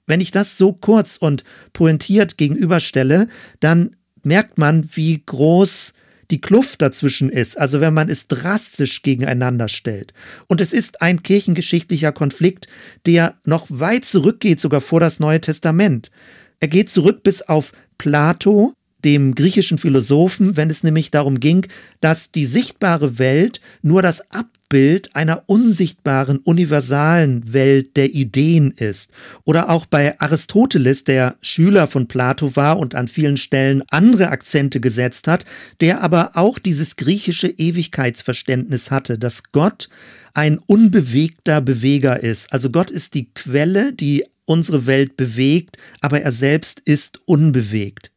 Wenn 0.08 0.22
ich 0.22 0.32
das 0.32 0.58
so 0.58 0.74
kurz 0.74 1.18
und 1.18 1.44
pointiert 1.74 2.38
gegenüberstelle, 2.38 3.28
dann 3.60 3.96
merkt 4.24 4.58
man, 4.58 4.90
wie 4.96 5.22
groß 5.26 5.94
die 6.32 6.42
Kluft 6.42 6.82
dazwischen 6.82 7.30
ist, 7.30 7.58
also 7.58 7.82
wenn 7.82 7.94
man 7.94 8.10
es 8.10 8.28
drastisch 8.28 9.02
gegeneinander 9.02 9.68
stellt. 9.68 10.14
Und 10.48 10.62
es 10.62 10.74
ist 10.74 11.02
ein 11.02 11.22
kirchengeschichtlicher 11.22 12.12
Konflikt, 12.12 12.68
der 13.06 13.36
noch 13.44 13.68
weit 13.70 14.06
zurückgeht, 14.06 14.60
sogar 14.60 14.82
vor 14.82 15.00
das 15.00 15.20
Neue 15.20 15.42
Testament. 15.42 16.10
Er 16.60 16.70
geht 16.70 16.90
zurück 16.90 17.24
bis 17.24 17.42
auf 17.42 17.74
Plato, 17.98 18.74
dem 19.04 19.36
griechischen 19.36 19.78
Philosophen, 19.78 20.56
wenn 20.58 20.70
es 20.70 20.84
nämlich 20.84 21.12
darum 21.12 21.40
ging, 21.40 21.66
dass 22.02 22.32
die 22.32 22.46
sichtbare 22.46 23.20
Welt 23.20 23.60
nur 23.82 24.02
das 24.02 24.32
Abbild 24.32 24.61
einer 25.14 25.44
unsichtbaren, 25.48 26.38
universalen 26.38 27.54
Welt 27.54 27.98
der 27.98 28.14
Ideen 28.14 28.72
ist. 28.72 29.10
Oder 29.44 29.70
auch 29.70 29.86
bei 29.86 30.20
Aristoteles, 30.20 31.04
der 31.04 31.36
Schüler 31.42 31.88
von 31.88 32.08
Plato 32.08 32.56
war 32.56 32.80
und 32.80 32.96
an 32.96 33.08
vielen 33.08 33.38
Stellen 33.38 33.84
andere 33.90 34.30
Akzente 34.30 34.80
gesetzt 34.80 35.28
hat, 35.28 35.46
der 35.82 36.02
aber 36.02 36.32
auch 36.36 36.58
dieses 36.58 36.96
griechische 36.96 37.48
Ewigkeitsverständnis 37.48 38.92
hatte, 38.92 39.18
dass 39.18 39.52
Gott 39.52 39.90
ein 40.34 40.58
unbewegter 40.58 41.60
Beweger 41.60 42.22
ist. 42.22 42.54
Also 42.54 42.70
Gott 42.70 42.90
ist 42.90 43.14
die 43.14 43.34
Quelle, 43.34 43.94
die 43.94 44.24
unsere 44.46 44.86
Welt 44.86 45.18
bewegt, 45.18 45.78
aber 46.00 46.22
er 46.22 46.32
selbst 46.32 46.80
ist 46.80 47.20
unbewegt. 47.26 48.12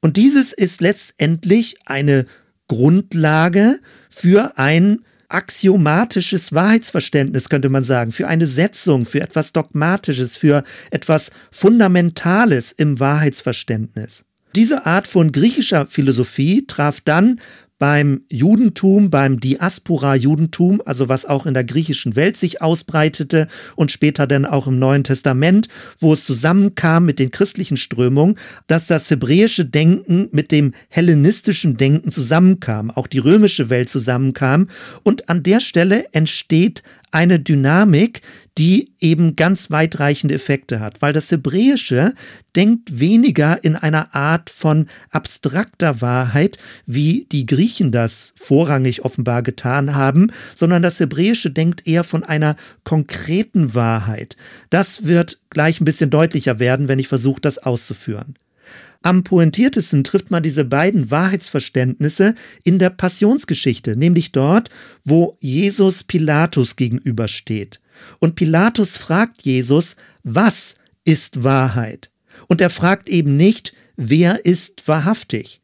Und 0.00 0.16
dieses 0.16 0.52
ist 0.52 0.80
letztendlich 0.80 1.76
eine 1.84 2.26
Grundlage 2.68 3.78
für 4.08 4.58
ein 4.58 5.00
axiomatisches 5.28 6.52
Wahrheitsverständnis, 6.52 7.48
könnte 7.48 7.68
man 7.68 7.84
sagen, 7.84 8.12
für 8.12 8.28
eine 8.28 8.46
Setzung, 8.46 9.04
für 9.06 9.20
etwas 9.20 9.52
Dogmatisches, 9.52 10.36
für 10.36 10.64
etwas 10.90 11.30
Fundamentales 11.50 12.72
im 12.72 13.00
Wahrheitsverständnis. 13.00 14.24
Diese 14.54 14.86
Art 14.86 15.08
von 15.08 15.32
griechischer 15.32 15.86
Philosophie 15.86 16.64
traf 16.66 17.00
dann 17.00 17.40
beim 17.84 18.22
Judentum, 18.30 19.10
beim 19.10 19.40
Diaspora-Judentum, 19.40 20.80
also 20.86 21.10
was 21.10 21.26
auch 21.26 21.44
in 21.44 21.52
der 21.52 21.64
griechischen 21.64 22.16
Welt 22.16 22.34
sich 22.34 22.62
ausbreitete 22.62 23.46
und 23.76 23.92
später 23.92 24.26
dann 24.26 24.46
auch 24.46 24.66
im 24.66 24.78
Neuen 24.78 25.04
Testament, 25.04 25.68
wo 25.98 26.14
es 26.14 26.24
zusammenkam 26.24 27.04
mit 27.04 27.18
den 27.18 27.30
christlichen 27.30 27.76
Strömungen, 27.76 28.38
dass 28.68 28.86
das 28.86 29.10
hebräische 29.10 29.66
Denken 29.66 30.30
mit 30.32 30.50
dem 30.50 30.72
hellenistischen 30.88 31.76
Denken 31.76 32.10
zusammenkam, 32.10 32.90
auch 32.90 33.06
die 33.06 33.18
römische 33.18 33.68
Welt 33.68 33.90
zusammenkam. 33.90 34.68
Und 35.02 35.28
an 35.28 35.42
der 35.42 35.60
Stelle 35.60 36.06
entsteht 36.12 36.82
eine 37.14 37.38
Dynamik, 37.38 38.22
die 38.58 38.92
eben 39.00 39.36
ganz 39.36 39.70
weitreichende 39.70 40.34
Effekte 40.34 40.80
hat, 40.80 41.00
weil 41.00 41.12
das 41.12 41.30
Hebräische 41.30 42.12
denkt 42.56 42.98
weniger 42.98 43.62
in 43.62 43.76
einer 43.76 44.14
Art 44.14 44.50
von 44.50 44.86
abstrakter 45.10 46.00
Wahrheit, 46.00 46.58
wie 46.86 47.26
die 47.30 47.46
Griechen 47.46 47.92
das 47.92 48.32
vorrangig 48.36 49.04
offenbar 49.04 49.42
getan 49.42 49.94
haben, 49.94 50.30
sondern 50.56 50.82
das 50.82 51.00
Hebräische 51.00 51.50
denkt 51.50 51.86
eher 51.86 52.04
von 52.04 52.24
einer 52.24 52.56
konkreten 52.82 53.74
Wahrheit. 53.74 54.36
Das 54.70 55.06
wird 55.06 55.40
gleich 55.50 55.80
ein 55.80 55.84
bisschen 55.84 56.10
deutlicher 56.10 56.58
werden, 56.58 56.88
wenn 56.88 56.98
ich 56.98 57.08
versuche, 57.08 57.40
das 57.40 57.58
auszuführen. 57.58 58.34
Am 59.04 59.22
pointiertesten 59.22 60.02
trifft 60.02 60.30
man 60.30 60.42
diese 60.42 60.64
beiden 60.64 61.10
Wahrheitsverständnisse 61.10 62.34
in 62.62 62.78
der 62.78 62.88
Passionsgeschichte, 62.88 63.96
nämlich 63.96 64.32
dort, 64.32 64.70
wo 65.04 65.36
Jesus 65.40 66.04
Pilatus 66.04 66.76
gegenübersteht. 66.76 67.82
Und 68.18 68.34
Pilatus 68.34 68.96
fragt 68.96 69.42
Jesus, 69.42 69.96
was 70.22 70.76
ist 71.04 71.44
Wahrheit? 71.44 72.10
Und 72.48 72.62
er 72.62 72.70
fragt 72.70 73.10
eben 73.10 73.36
nicht, 73.36 73.74
wer 73.96 74.46
ist 74.46 74.88
wahrhaftig? 74.88 75.60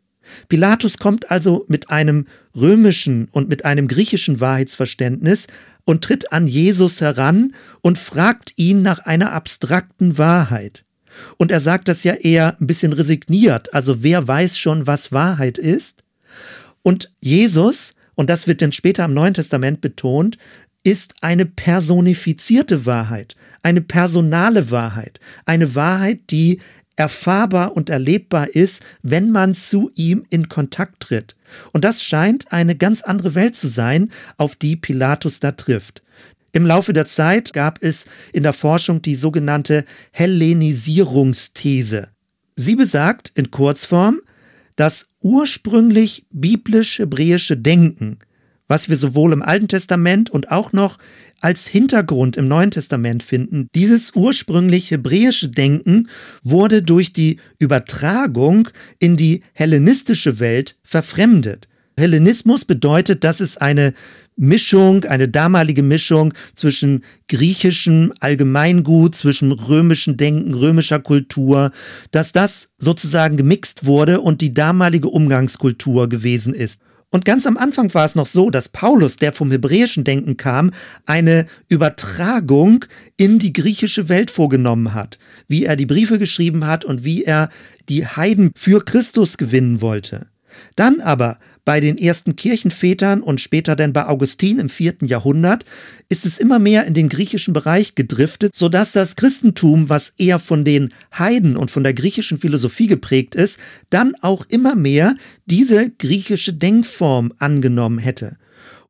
Pilatus 0.48 0.98
kommt 0.98 1.30
also 1.30 1.64
mit 1.66 1.88
einem 1.88 2.26
römischen 2.54 3.26
und 3.32 3.48
mit 3.48 3.64
einem 3.64 3.88
griechischen 3.88 4.40
Wahrheitsverständnis 4.40 5.46
und 5.86 6.04
tritt 6.04 6.30
an 6.30 6.46
Jesus 6.46 7.00
heran 7.00 7.54
und 7.80 7.96
fragt 7.96 8.52
ihn 8.56 8.82
nach 8.82 8.98
einer 8.98 9.32
abstrakten 9.32 10.18
Wahrheit. 10.18 10.84
Und 11.36 11.50
er 11.50 11.60
sagt 11.60 11.88
das 11.88 12.04
ja 12.04 12.14
eher 12.14 12.56
ein 12.60 12.66
bisschen 12.66 12.92
resigniert. 12.92 13.72
Also 13.74 14.02
wer 14.02 14.26
weiß 14.26 14.58
schon, 14.58 14.86
was 14.86 15.12
Wahrheit 15.12 15.58
ist? 15.58 16.04
Und 16.82 17.12
Jesus, 17.20 17.94
und 18.14 18.30
das 18.30 18.46
wird 18.46 18.62
dann 18.62 18.72
später 18.72 19.04
im 19.04 19.14
Neuen 19.14 19.34
Testament 19.34 19.80
betont, 19.80 20.38
ist 20.82 21.14
eine 21.20 21.44
personifizierte 21.44 22.86
Wahrheit, 22.86 23.36
eine 23.62 23.82
personale 23.82 24.70
Wahrheit, 24.70 25.20
eine 25.44 25.74
Wahrheit, 25.74 26.20
die 26.30 26.60
erfahrbar 26.96 27.76
und 27.76 27.88
erlebbar 27.88 28.48
ist, 28.48 28.82
wenn 29.02 29.30
man 29.30 29.54
zu 29.54 29.90
ihm 29.94 30.24
in 30.28 30.48
Kontakt 30.48 31.00
tritt. 31.00 31.34
Und 31.72 31.84
das 31.84 32.02
scheint 32.02 32.52
eine 32.52 32.76
ganz 32.76 33.02
andere 33.02 33.34
Welt 33.34 33.56
zu 33.56 33.68
sein, 33.68 34.10
auf 34.36 34.54
die 34.56 34.76
Pilatus 34.76 35.40
da 35.40 35.52
trifft. 35.52 36.02
Im 36.52 36.66
Laufe 36.66 36.92
der 36.92 37.06
Zeit 37.06 37.52
gab 37.52 37.78
es 37.82 38.06
in 38.32 38.42
der 38.42 38.52
Forschung 38.52 39.02
die 39.02 39.14
sogenannte 39.14 39.84
Hellenisierungsthese. 40.12 42.08
Sie 42.56 42.76
besagt 42.76 43.32
in 43.34 43.50
Kurzform, 43.50 44.20
das 44.76 45.06
ursprünglich 45.20 46.26
biblisch-hebräische 46.30 47.56
Denken, 47.56 48.18
was 48.66 48.88
wir 48.88 48.96
sowohl 48.96 49.32
im 49.32 49.42
Alten 49.42 49.68
Testament 49.68 50.30
und 50.30 50.50
auch 50.50 50.72
noch 50.72 50.98
als 51.40 51.66
Hintergrund 51.66 52.36
im 52.36 52.48
Neuen 52.48 52.70
Testament 52.70 53.22
finden, 53.22 53.68
dieses 53.74 54.14
ursprünglich 54.14 54.90
hebräische 54.90 55.48
Denken 55.48 56.08
wurde 56.42 56.82
durch 56.82 57.12
die 57.12 57.38
Übertragung 57.58 58.68
in 58.98 59.16
die 59.16 59.42
hellenistische 59.54 60.38
Welt 60.38 60.76
verfremdet. 60.82 61.68
Hellenismus 61.96 62.64
bedeutet, 62.64 63.24
dass 63.24 63.40
es 63.40 63.56
eine 63.56 63.92
Mischung, 64.40 65.04
eine 65.04 65.28
damalige 65.28 65.82
Mischung 65.82 66.32
zwischen 66.54 67.04
griechischem 67.28 68.14
Allgemeingut, 68.20 69.14
zwischen 69.14 69.52
römischen 69.52 70.16
Denken, 70.16 70.54
römischer 70.54 70.98
Kultur, 70.98 71.72
dass 72.10 72.32
das 72.32 72.70
sozusagen 72.78 73.36
gemixt 73.36 73.84
wurde 73.84 74.22
und 74.22 74.40
die 74.40 74.54
damalige 74.54 75.08
Umgangskultur 75.08 76.08
gewesen 76.08 76.54
ist. 76.54 76.80
Und 77.10 77.26
ganz 77.26 77.44
am 77.44 77.58
Anfang 77.58 77.92
war 77.92 78.06
es 78.06 78.14
noch 78.14 78.26
so, 78.26 78.48
dass 78.48 78.70
Paulus, 78.70 79.16
der 79.16 79.34
vom 79.34 79.50
hebräischen 79.50 80.04
Denken 80.04 80.38
kam, 80.38 80.70
eine 81.04 81.46
Übertragung 81.68 82.86
in 83.18 83.38
die 83.38 83.52
griechische 83.52 84.08
Welt 84.08 84.30
vorgenommen 84.30 84.94
hat, 84.94 85.18
wie 85.48 85.64
er 85.64 85.76
die 85.76 85.86
Briefe 85.86 86.18
geschrieben 86.18 86.66
hat 86.66 86.86
und 86.86 87.04
wie 87.04 87.24
er 87.24 87.50
die 87.90 88.06
Heiden 88.06 88.52
für 88.56 88.82
Christus 88.84 89.36
gewinnen 89.36 89.82
wollte. 89.82 90.29
Dann 90.76 91.00
aber 91.00 91.38
bei 91.64 91.80
den 91.80 91.98
ersten 91.98 92.36
Kirchenvätern 92.36 93.22
und 93.22 93.40
später 93.40 93.76
dann 93.76 93.92
bei 93.92 94.06
Augustin 94.06 94.58
im 94.58 94.68
vierten 94.68 95.04
Jahrhundert 95.04 95.64
ist 96.08 96.26
es 96.26 96.38
immer 96.38 96.58
mehr 96.58 96.86
in 96.86 96.94
den 96.94 97.08
griechischen 97.08 97.52
Bereich 97.52 97.94
gedriftet, 97.94 98.54
sodass 98.54 98.92
das 98.92 99.16
Christentum, 99.16 99.88
was 99.88 100.14
eher 100.18 100.38
von 100.38 100.64
den 100.64 100.92
Heiden 101.16 101.56
und 101.56 101.70
von 101.70 101.84
der 101.84 101.94
griechischen 101.94 102.38
Philosophie 102.38 102.86
geprägt 102.86 103.34
ist, 103.34 103.58
dann 103.90 104.14
auch 104.20 104.46
immer 104.48 104.74
mehr 104.74 105.14
diese 105.46 105.90
griechische 105.90 106.52
Denkform 106.52 107.32
angenommen 107.38 107.98
hätte. 107.98 108.36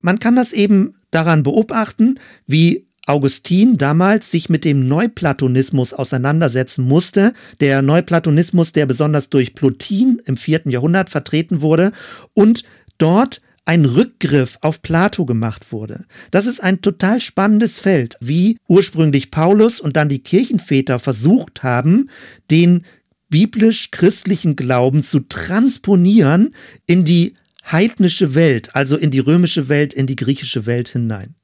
Man 0.01 0.19
kann 0.19 0.37
das 0.37 0.53
eben 0.53 0.95
daran 1.11 1.43
beobachten, 1.43 2.19
wie 2.47 2.87
Augustin 3.07 3.79
damals 3.79 4.31
sich 4.31 4.49
mit 4.49 4.65
dem 4.65 4.87
Neuplatonismus 4.87 5.93
auseinandersetzen 5.93 6.85
musste, 6.87 7.33
der 7.61 7.83
Neuplatonismus, 7.83 8.73
der 8.73 8.87
besonders 8.87 9.31
durch 9.31 9.55
Plotin 9.55 10.21
im 10.27 10.37
vierten 10.37 10.71
Jahrhundert 10.71 11.11
vertreten 11.11 11.61
wurde 11.61 11.93
und 12.35 12.65
dort 12.99 13.41
ein 13.65 13.85
Rückgriff 13.85 14.59
auf 14.63 14.83
Plato 14.83 15.27
gemacht 15.27 15.71
wurde. 15.71 16.05
Das 16.31 16.47
ist 16.47 16.61
ein 16.61 16.83
total 16.83 17.21
spannendes 17.21 17.79
Feld, 17.79 18.17
wie 18.21 18.57
ursprünglich 18.69 19.31
Paulus 19.31 19.81
und 19.81 19.97
dann 19.97 20.09
die 20.09 20.23
Kirchenväter 20.23 20.99
versucht 20.99 21.63
haben, 21.63 22.11
den 22.51 22.85
biblisch-christlichen 23.29 24.57
Glauben 24.57 25.03
zu 25.03 25.21
transponieren 25.21 26.55
in 26.87 27.05
die 27.05 27.35
heidnische 27.71 28.35
Welt, 28.35 28.75
also 28.75 28.97
in 28.97 29.11
die 29.11 29.21
römische 29.21 29.69
Welt, 29.69 29.95
in 29.95 30.07
die 30.07 30.17
griechische 30.17 30.67
Welt 30.67 30.89
hinein. 30.89 31.37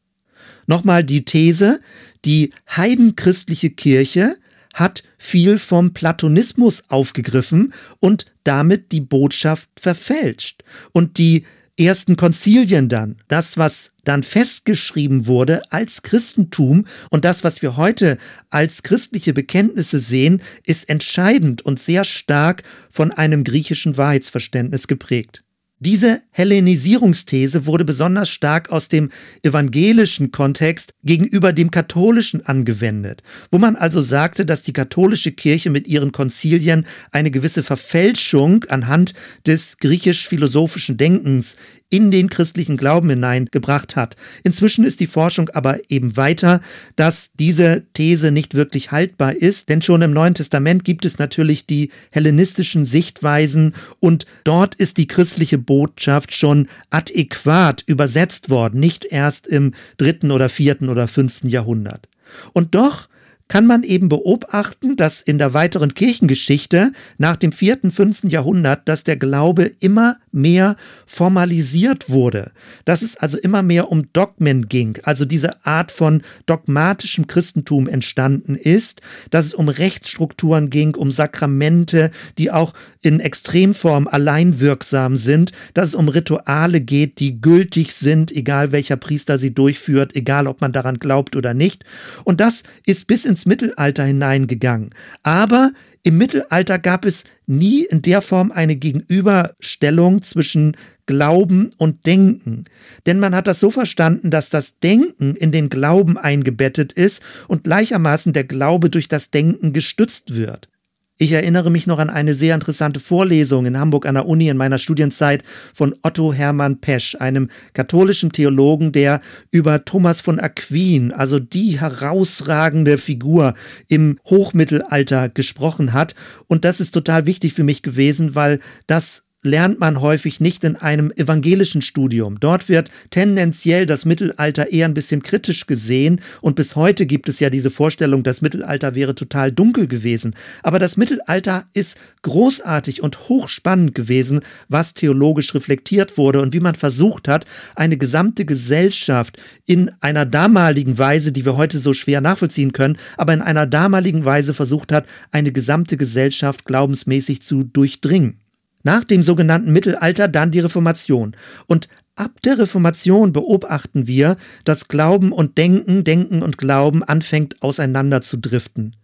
Nochmal 0.66 1.04
die 1.04 1.24
These, 1.24 1.80
die 2.24 2.52
heidenchristliche 2.68 3.70
Kirche 3.70 4.36
hat 4.74 5.02
viel 5.16 5.58
vom 5.58 5.94
Platonismus 5.94 6.84
aufgegriffen 6.88 7.72
und 7.98 8.26
damit 8.44 8.92
die 8.92 9.00
Botschaft 9.00 9.70
verfälscht. 9.80 10.62
Und 10.92 11.18
die 11.18 11.46
ersten 11.78 12.16
Konzilien 12.16 12.88
dann, 12.88 13.16
das, 13.28 13.56
was 13.56 13.92
dann 14.04 14.22
festgeschrieben 14.22 15.26
wurde 15.26 15.60
als 15.70 16.02
Christentum 16.02 16.86
und 17.10 17.24
das, 17.24 17.44
was 17.44 17.60
wir 17.62 17.76
heute 17.76 18.18
als 18.50 18.82
christliche 18.82 19.34
Bekenntnisse 19.34 20.00
sehen, 20.00 20.42
ist 20.64 20.88
entscheidend 20.88 21.62
und 21.62 21.78
sehr 21.78 22.04
stark 22.04 22.62
von 22.88 23.12
einem 23.12 23.44
griechischen 23.44 23.96
Wahrheitsverständnis 23.96 24.88
geprägt. 24.88 25.42
Diese 25.78 26.22
Hellenisierungsthese 26.30 27.66
wurde 27.66 27.84
besonders 27.84 28.30
stark 28.30 28.70
aus 28.70 28.88
dem 28.88 29.10
evangelischen 29.42 30.32
Kontext 30.32 30.94
gegenüber 31.04 31.52
dem 31.52 31.70
katholischen 31.70 32.46
angewendet, 32.46 33.22
wo 33.50 33.58
man 33.58 33.76
also 33.76 34.00
sagte, 34.00 34.46
dass 34.46 34.62
die 34.62 34.72
katholische 34.72 35.32
Kirche 35.32 35.68
mit 35.68 35.86
ihren 35.86 36.12
Konzilien 36.12 36.86
eine 37.12 37.30
gewisse 37.30 37.62
Verfälschung 37.62 38.64
anhand 38.70 39.12
des 39.46 39.76
griechisch-philosophischen 39.76 40.96
Denkens 40.96 41.56
in 41.88 42.10
den 42.10 42.28
christlichen 42.30 42.76
Glauben 42.76 43.10
hineingebracht 43.10 43.94
hat. 43.94 44.16
Inzwischen 44.42 44.84
ist 44.84 44.98
die 45.00 45.06
Forschung 45.06 45.50
aber 45.50 45.78
eben 45.88 46.16
weiter, 46.16 46.60
dass 46.96 47.30
diese 47.38 47.84
These 47.94 48.32
nicht 48.32 48.54
wirklich 48.54 48.90
haltbar 48.90 49.34
ist, 49.34 49.68
denn 49.68 49.82
schon 49.82 50.02
im 50.02 50.12
Neuen 50.12 50.34
Testament 50.34 50.84
gibt 50.84 51.04
es 51.04 51.18
natürlich 51.18 51.66
die 51.66 51.90
hellenistischen 52.10 52.84
Sichtweisen 52.84 53.74
und 54.00 54.26
dort 54.42 54.74
ist 54.74 54.96
die 54.96 55.06
christliche 55.06 55.58
Botschaft 55.66 56.34
schon 56.34 56.68
adäquat 56.90 57.82
übersetzt 57.86 58.48
worden, 58.48 58.80
nicht 58.80 59.04
erst 59.04 59.46
im 59.46 59.72
dritten 59.98 60.30
oder 60.30 60.48
vierten 60.48 60.88
oder 60.88 61.08
fünften 61.08 61.48
Jahrhundert. 61.48 62.08
Und 62.52 62.74
doch 62.74 63.08
kann 63.48 63.66
man 63.66 63.82
eben 63.82 64.08
beobachten, 64.08 64.96
dass 64.96 65.20
in 65.20 65.38
der 65.38 65.54
weiteren 65.54 65.94
Kirchengeschichte 65.94 66.92
nach 67.18 67.36
dem 67.36 67.52
vierten, 67.52 67.90
fünften 67.90 68.28
Jahrhundert, 68.28 68.88
dass 68.88 69.04
der 69.04 69.16
Glaube 69.16 69.70
immer 69.80 70.16
mehr 70.36 70.76
formalisiert 71.06 72.08
wurde, 72.08 72.52
dass 72.84 73.02
es 73.02 73.16
also 73.16 73.38
immer 73.38 73.62
mehr 73.62 73.90
um 73.90 74.12
Dogmen 74.12 74.68
ging, 74.68 74.98
also 75.02 75.24
diese 75.24 75.66
Art 75.66 75.90
von 75.90 76.22
dogmatischem 76.46 77.26
Christentum 77.26 77.88
entstanden 77.88 78.54
ist, 78.54 79.00
dass 79.30 79.46
es 79.46 79.54
um 79.54 79.68
Rechtsstrukturen 79.68 80.70
ging, 80.70 80.94
um 80.94 81.10
Sakramente, 81.10 82.10
die 82.38 82.50
auch 82.52 82.74
in 83.02 83.18
Extremform 83.18 84.06
allein 84.06 84.60
wirksam 84.60 85.16
sind, 85.16 85.52
dass 85.74 85.88
es 85.88 85.94
um 85.94 86.08
Rituale 86.08 86.80
geht, 86.80 87.18
die 87.18 87.40
gültig 87.40 87.92
sind, 87.92 88.30
egal 88.30 88.72
welcher 88.72 88.96
Priester 88.96 89.38
sie 89.38 89.54
durchführt, 89.54 90.14
egal 90.14 90.46
ob 90.46 90.60
man 90.60 90.72
daran 90.72 90.98
glaubt 90.98 91.34
oder 91.34 91.54
nicht. 91.54 91.84
Und 92.24 92.40
das 92.40 92.62
ist 92.84 93.06
bis 93.06 93.24
ins 93.24 93.46
Mittelalter 93.46 94.04
hineingegangen. 94.04 94.90
Aber 95.22 95.72
im 96.06 96.18
Mittelalter 96.18 96.78
gab 96.78 97.04
es 97.04 97.24
nie 97.46 97.84
in 97.84 98.00
der 98.00 98.22
Form 98.22 98.52
eine 98.52 98.76
Gegenüberstellung 98.76 100.22
zwischen 100.22 100.76
Glauben 101.06 101.72
und 101.78 102.06
Denken. 102.06 102.66
Denn 103.06 103.18
man 103.18 103.34
hat 103.34 103.48
das 103.48 103.58
so 103.58 103.72
verstanden, 103.72 104.30
dass 104.30 104.48
das 104.48 104.78
Denken 104.78 105.34
in 105.34 105.50
den 105.50 105.68
Glauben 105.68 106.16
eingebettet 106.16 106.92
ist 106.92 107.22
und 107.48 107.64
gleichermaßen 107.64 108.32
der 108.32 108.44
Glaube 108.44 108.88
durch 108.88 109.08
das 109.08 109.32
Denken 109.32 109.72
gestützt 109.72 110.36
wird. 110.36 110.68
Ich 111.18 111.32
erinnere 111.32 111.70
mich 111.70 111.86
noch 111.86 111.98
an 111.98 112.10
eine 112.10 112.34
sehr 112.34 112.54
interessante 112.54 113.00
Vorlesung 113.00 113.64
in 113.64 113.78
Hamburg 113.78 114.04
an 114.04 114.16
der 114.16 114.26
Uni 114.26 114.48
in 114.48 114.58
meiner 114.58 114.78
Studienzeit 114.78 115.44
von 115.72 115.94
Otto 116.02 116.34
Hermann 116.34 116.82
Pesch, 116.82 117.16
einem 117.18 117.48
katholischen 117.72 118.32
Theologen, 118.32 118.92
der 118.92 119.22
über 119.50 119.86
Thomas 119.86 120.20
von 120.20 120.38
Aquin, 120.38 121.12
also 121.12 121.38
die 121.38 121.80
herausragende 121.80 122.98
Figur 122.98 123.54
im 123.88 124.18
Hochmittelalter 124.26 125.30
gesprochen 125.30 125.94
hat. 125.94 126.14
Und 126.48 126.66
das 126.66 126.80
ist 126.80 126.90
total 126.90 127.24
wichtig 127.24 127.54
für 127.54 127.64
mich 127.64 127.80
gewesen, 127.80 128.34
weil 128.34 128.58
das 128.86 129.25
lernt 129.46 129.80
man 129.80 130.00
häufig 130.00 130.40
nicht 130.40 130.64
in 130.64 130.76
einem 130.76 131.10
evangelischen 131.16 131.80
Studium. 131.80 132.38
Dort 132.40 132.68
wird 132.68 132.90
tendenziell 133.10 133.86
das 133.86 134.04
Mittelalter 134.04 134.70
eher 134.70 134.86
ein 134.86 134.94
bisschen 134.94 135.22
kritisch 135.22 135.66
gesehen 135.66 136.20
und 136.42 136.56
bis 136.56 136.76
heute 136.76 137.06
gibt 137.06 137.28
es 137.28 137.40
ja 137.40 137.48
diese 137.48 137.70
Vorstellung, 137.70 138.22
das 138.22 138.42
Mittelalter 138.42 138.94
wäre 138.94 139.14
total 139.14 139.52
dunkel 139.52 139.86
gewesen. 139.86 140.34
Aber 140.62 140.78
das 140.78 140.96
Mittelalter 140.96 141.64
ist 141.72 141.96
großartig 142.22 143.02
und 143.02 143.28
hochspannend 143.28 143.94
gewesen, 143.94 144.40
was 144.68 144.92
theologisch 144.92 145.54
reflektiert 145.54 146.18
wurde 146.18 146.40
und 146.40 146.52
wie 146.52 146.60
man 146.60 146.74
versucht 146.74 147.28
hat, 147.28 147.46
eine 147.74 147.96
gesamte 147.96 148.44
Gesellschaft 148.44 149.38
in 149.64 149.90
einer 150.00 150.26
damaligen 150.26 150.98
Weise, 150.98 151.32
die 151.32 151.44
wir 151.44 151.56
heute 151.56 151.78
so 151.78 151.94
schwer 151.94 152.20
nachvollziehen 152.20 152.72
können, 152.72 152.98
aber 153.16 153.32
in 153.32 153.42
einer 153.42 153.66
damaligen 153.66 154.24
Weise 154.24 154.54
versucht 154.54 154.92
hat, 154.92 155.06
eine 155.30 155.52
gesamte 155.52 155.96
Gesellschaft 155.96 156.64
glaubensmäßig 156.64 157.42
zu 157.42 157.62
durchdringen. 157.62 158.40
Nach 158.86 159.02
dem 159.02 159.24
sogenannten 159.24 159.72
Mittelalter 159.72 160.28
dann 160.28 160.52
die 160.52 160.60
Reformation. 160.60 161.34
Und 161.66 161.88
ab 162.14 162.40
der 162.44 162.60
Reformation 162.60 163.32
beobachten 163.32 164.06
wir, 164.06 164.36
dass 164.62 164.86
Glauben 164.86 165.32
und 165.32 165.58
Denken, 165.58 166.04
Denken 166.04 166.40
und 166.40 166.56
Glauben 166.56 167.02
anfängt 167.02 167.60
auseinander 167.64 168.22
zu 168.22 168.36
driften. 168.36 168.94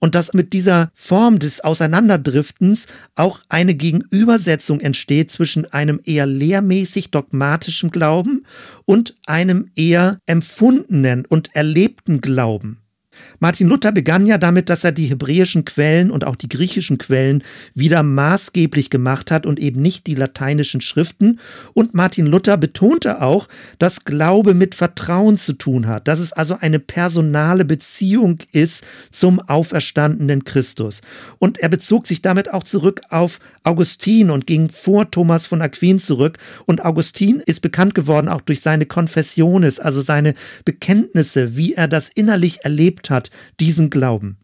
Und 0.00 0.16
dass 0.16 0.34
mit 0.34 0.52
dieser 0.52 0.90
Form 0.94 1.38
des 1.38 1.60
Auseinanderdriftens 1.60 2.88
auch 3.14 3.38
eine 3.48 3.76
Gegenübersetzung 3.76 4.80
entsteht 4.80 5.30
zwischen 5.30 5.64
einem 5.72 6.00
eher 6.04 6.26
lehrmäßig 6.26 7.12
dogmatischen 7.12 7.92
Glauben 7.92 8.44
und 8.84 9.14
einem 9.26 9.70
eher 9.76 10.18
empfundenen 10.26 11.24
und 11.24 11.54
erlebten 11.54 12.20
Glauben. 12.20 12.80
Martin 13.38 13.68
Luther 13.68 13.92
begann 13.92 14.26
ja 14.26 14.38
damit, 14.38 14.68
dass 14.68 14.84
er 14.84 14.92
die 14.92 15.06
hebräischen 15.06 15.64
Quellen 15.64 16.10
und 16.10 16.24
auch 16.24 16.36
die 16.36 16.48
griechischen 16.48 16.98
Quellen 16.98 17.42
wieder 17.74 18.02
maßgeblich 18.02 18.90
gemacht 18.90 19.30
hat 19.30 19.46
und 19.46 19.58
eben 19.58 19.80
nicht 19.80 20.06
die 20.06 20.14
lateinischen 20.14 20.80
Schriften. 20.80 21.40
Und 21.74 21.94
Martin 21.94 22.26
Luther 22.26 22.56
betonte 22.56 23.22
auch, 23.22 23.48
dass 23.78 24.04
Glaube 24.04 24.54
mit 24.54 24.74
Vertrauen 24.74 25.36
zu 25.36 25.54
tun 25.54 25.86
hat, 25.86 26.08
dass 26.08 26.18
es 26.18 26.32
also 26.32 26.56
eine 26.60 26.78
personale 26.78 27.64
Beziehung 27.64 28.38
ist 28.52 28.84
zum 29.10 29.40
auferstandenen 29.40 30.44
Christus. 30.44 31.02
Und 31.38 31.58
er 31.58 31.68
bezog 31.68 32.06
sich 32.06 32.22
damit 32.22 32.52
auch 32.52 32.62
zurück 32.62 33.02
auf 33.08 33.38
Augustin 33.62 34.30
und 34.30 34.46
ging 34.46 34.70
vor 34.70 35.10
Thomas 35.10 35.46
von 35.46 35.62
Aquin 35.62 35.98
zurück. 35.98 36.38
Und 36.66 36.84
Augustin 36.84 37.42
ist 37.44 37.60
bekannt 37.60 37.94
geworden 37.94 38.28
auch 38.28 38.40
durch 38.40 38.60
seine 38.60 38.86
Confessiones, 38.86 39.80
also 39.80 40.00
seine 40.00 40.34
Bekenntnisse, 40.64 41.56
wie 41.56 41.74
er 41.74 41.88
das 41.88 42.08
innerlich 42.08 42.64
erlebt 42.64 43.09
hat, 43.10 43.30
diesen 43.58 43.90
Glauben. 43.90 44.38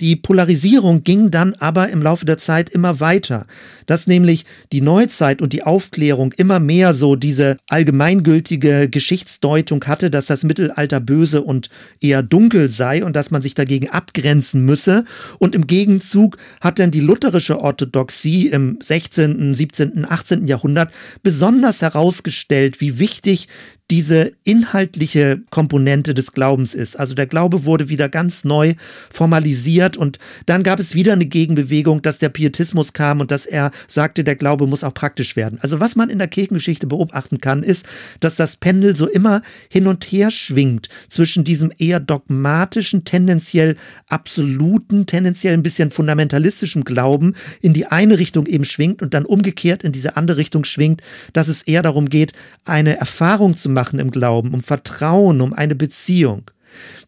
Die 0.00 0.16
Polarisierung 0.16 1.04
ging 1.04 1.30
dann 1.30 1.54
aber 1.54 1.88
im 1.88 2.02
Laufe 2.02 2.26
der 2.26 2.36
Zeit 2.36 2.68
immer 2.68 2.98
weiter, 2.98 3.46
dass 3.86 4.08
nämlich 4.08 4.44
die 4.72 4.80
Neuzeit 4.80 5.40
und 5.40 5.52
die 5.52 5.62
Aufklärung 5.62 6.32
immer 6.32 6.58
mehr 6.58 6.94
so 6.94 7.14
diese 7.14 7.58
allgemeingültige 7.68 8.88
Geschichtsdeutung 8.88 9.84
hatte, 9.84 10.10
dass 10.10 10.26
das 10.26 10.42
Mittelalter 10.42 10.98
böse 10.98 11.42
und 11.42 11.70
eher 12.00 12.24
dunkel 12.24 12.70
sei 12.70 13.04
und 13.04 13.14
dass 13.14 13.30
man 13.30 13.40
sich 13.40 13.54
dagegen 13.54 13.88
abgrenzen 13.88 14.64
müsse. 14.64 15.04
Und 15.38 15.54
im 15.54 15.68
Gegenzug 15.68 16.38
hat 16.60 16.80
dann 16.80 16.90
die 16.90 17.00
lutherische 17.00 17.60
Orthodoxie 17.60 18.48
im 18.48 18.78
16., 18.82 19.54
17., 19.54 20.06
18. 20.10 20.48
Jahrhundert 20.48 20.92
besonders 21.22 21.82
herausgestellt, 21.82 22.80
wie 22.80 22.98
wichtig 22.98 23.46
diese 23.90 24.32
inhaltliche 24.44 25.42
Komponente 25.50 26.14
des 26.14 26.32
Glaubens 26.32 26.72
ist. 26.72 26.98
Also 26.98 27.12
der 27.14 27.26
Glaube 27.26 27.66
wurde 27.66 27.90
wieder 27.90 28.08
ganz 28.08 28.42
neu 28.42 28.74
formalisiert 29.10 29.98
und 29.98 30.18
dann 30.46 30.62
gab 30.62 30.80
es 30.80 30.94
wieder 30.94 31.12
eine 31.12 31.26
Gegenbewegung, 31.26 32.00
dass 32.00 32.18
der 32.18 32.30
Pietismus 32.30 32.94
kam 32.94 33.20
und 33.20 33.30
dass 33.30 33.44
er 33.44 33.72
sagte, 33.86 34.24
der 34.24 34.36
Glaube 34.36 34.66
muss 34.66 34.84
auch 34.84 34.94
praktisch 34.94 35.36
werden. 35.36 35.58
Also 35.60 35.80
was 35.80 35.96
man 35.96 36.08
in 36.08 36.18
der 36.18 36.28
Kirchengeschichte 36.28 36.86
beobachten 36.86 37.42
kann, 37.42 37.62
ist, 37.62 37.84
dass 38.20 38.36
das 38.36 38.56
Pendel 38.56 38.96
so 38.96 39.06
immer 39.06 39.42
hin 39.68 39.86
und 39.86 40.04
her 40.04 40.30
schwingt 40.30 40.88
zwischen 41.08 41.44
diesem 41.44 41.70
eher 41.76 42.00
dogmatischen, 42.00 43.04
tendenziell 43.04 43.76
absoluten, 44.08 45.04
tendenziell 45.04 45.52
ein 45.52 45.62
bisschen 45.62 45.90
fundamentalistischen 45.90 46.84
Glauben 46.84 47.34
in 47.60 47.74
die 47.74 47.84
eine 47.84 48.18
Richtung 48.18 48.46
eben 48.46 48.64
schwingt 48.64 49.02
und 49.02 49.12
dann 49.12 49.26
umgekehrt 49.26 49.84
in 49.84 49.92
diese 49.92 50.16
andere 50.16 50.38
Richtung 50.38 50.64
schwingt, 50.64 51.02
dass 51.34 51.48
es 51.48 51.60
eher 51.60 51.82
darum 51.82 52.08
geht, 52.08 52.32
eine 52.64 52.96
Erfahrung 52.96 53.54
zu 53.58 53.73
machen 53.74 53.98
im 53.98 54.10
Glauben, 54.10 54.54
um 54.54 54.62
Vertrauen, 54.62 55.40
um 55.40 55.52
eine 55.52 55.74
Beziehung. 55.74 56.50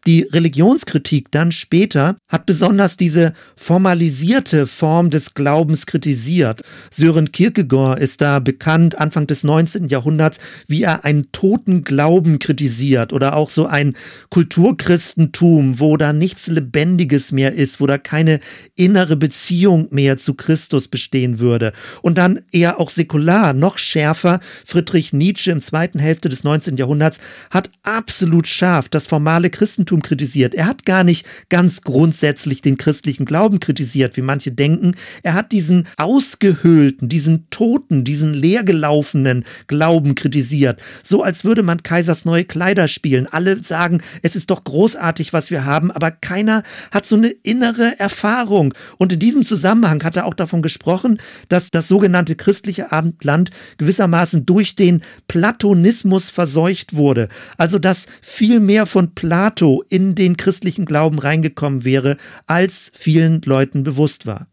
Die 0.05 0.21
Religionskritik 0.21 1.31
dann 1.31 1.51
später 1.51 2.17
hat 2.27 2.45
besonders 2.45 2.97
diese 2.97 3.33
formalisierte 3.55 4.67
Form 4.67 5.09
des 5.09 5.33
Glaubens 5.33 5.85
kritisiert. 5.85 6.61
Sören 6.91 7.31
Kierkegaard 7.31 7.99
ist 7.99 8.21
da 8.21 8.39
bekannt 8.39 8.97
Anfang 8.97 9.27
des 9.27 9.43
19. 9.43 9.87
Jahrhunderts, 9.87 10.39
wie 10.67 10.83
er 10.83 11.05
einen 11.05 11.31
toten 11.31 11.83
Glauben 11.83 12.39
kritisiert 12.39 13.13
oder 13.13 13.35
auch 13.35 13.49
so 13.49 13.65
ein 13.65 13.95
Kulturchristentum, 14.29 15.79
wo 15.79 15.97
da 15.97 16.13
nichts 16.13 16.47
Lebendiges 16.47 17.31
mehr 17.31 17.53
ist, 17.53 17.79
wo 17.79 17.87
da 17.87 17.97
keine 17.97 18.39
innere 18.75 19.17
Beziehung 19.17 19.87
mehr 19.91 20.17
zu 20.17 20.33
Christus 20.33 20.87
bestehen 20.87 21.39
würde. 21.39 21.73
Und 22.01 22.17
dann 22.17 22.41
eher 22.51 22.79
auch 22.79 22.89
säkular, 22.89 23.53
noch 23.53 23.77
schärfer, 23.77 24.39
Friedrich 24.65 25.13
Nietzsche 25.13 25.51
im 25.51 25.61
zweiten 25.61 25.99
Hälfte 25.99 26.29
des 26.29 26.43
19. 26.43 26.77
Jahrhunderts 26.77 27.19
hat 27.49 27.69
absolut 27.83 28.47
scharf 28.47 28.89
das 28.89 29.07
formale 29.07 29.49
Christentum 29.57 30.03
kritisiert. 30.03 30.53
Er 30.53 30.67
hat 30.67 30.85
gar 30.85 31.03
nicht 31.03 31.25
ganz 31.49 31.81
grundsätzlich 31.81 32.61
den 32.61 32.77
christlichen 32.77 33.25
Glauben 33.25 33.59
kritisiert, 33.59 34.15
wie 34.15 34.21
manche 34.21 34.51
denken. 34.51 34.95
Er 35.23 35.33
hat 35.33 35.51
diesen 35.51 35.87
ausgehöhlten, 35.97 37.09
diesen 37.09 37.49
toten, 37.49 38.03
diesen 38.03 38.35
leergelaufenen 38.35 39.45
Glauben 39.65 40.13
kritisiert. 40.13 40.79
So 41.01 41.23
als 41.23 41.43
würde 41.43 41.63
man 41.63 41.81
Kaisers 41.81 42.23
neue 42.23 42.45
Kleider 42.45 42.87
spielen. 42.87 43.25
Alle 43.25 43.63
sagen, 43.63 44.01
es 44.21 44.35
ist 44.35 44.51
doch 44.51 44.63
großartig, 44.63 45.33
was 45.33 45.49
wir 45.49 45.65
haben, 45.65 45.89
aber 45.89 46.11
keiner 46.11 46.61
hat 46.91 47.07
so 47.07 47.15
eine 47.15 47.29
innere 47.29 47.99
Erfahrung. 47.99 48.75
Und 48.99 49.13
in 49.13 49.19
diesem 49.19 49.43
Zusammenhang 49.43 50.03
hat 50.03 50.17
er 50.17 50.27
auch 50.27 50.35
davon 50.35 50.61
gesprochen, 50.61 51.19
dass 51.49 51.71
das 51.71 51.87
sogenannte 51.87 52.35
christliche 52.35 52.91
Abendland 52.91 53.49
gewissermaßen 53.79 54.45
durch 54.45 54.75
den 54.75 55.01
Platonismus 55.27 56.29
verseucht 56.29 56.93
wurde. 56.93 57.27
Also 57.57 57.79
dass 57.79 58.05
viel 58.21 58.59
mehr 58.59 58.85
von 58.85 59.15
Platon 59.15 59.46
Plato 59.47 59.81
in 59.87 60.13
den 60.13 60.35
christlichen 60.35 60.83
Glauben 60.83 61.19
reingekommen 61.19 61.85
wäre, 61.85 62.17
als 62.47 62.91
vielen 62.93 63.41
Leuten 63.45 63.83
bewusst 63.83 64.25
war. 64.25 64.47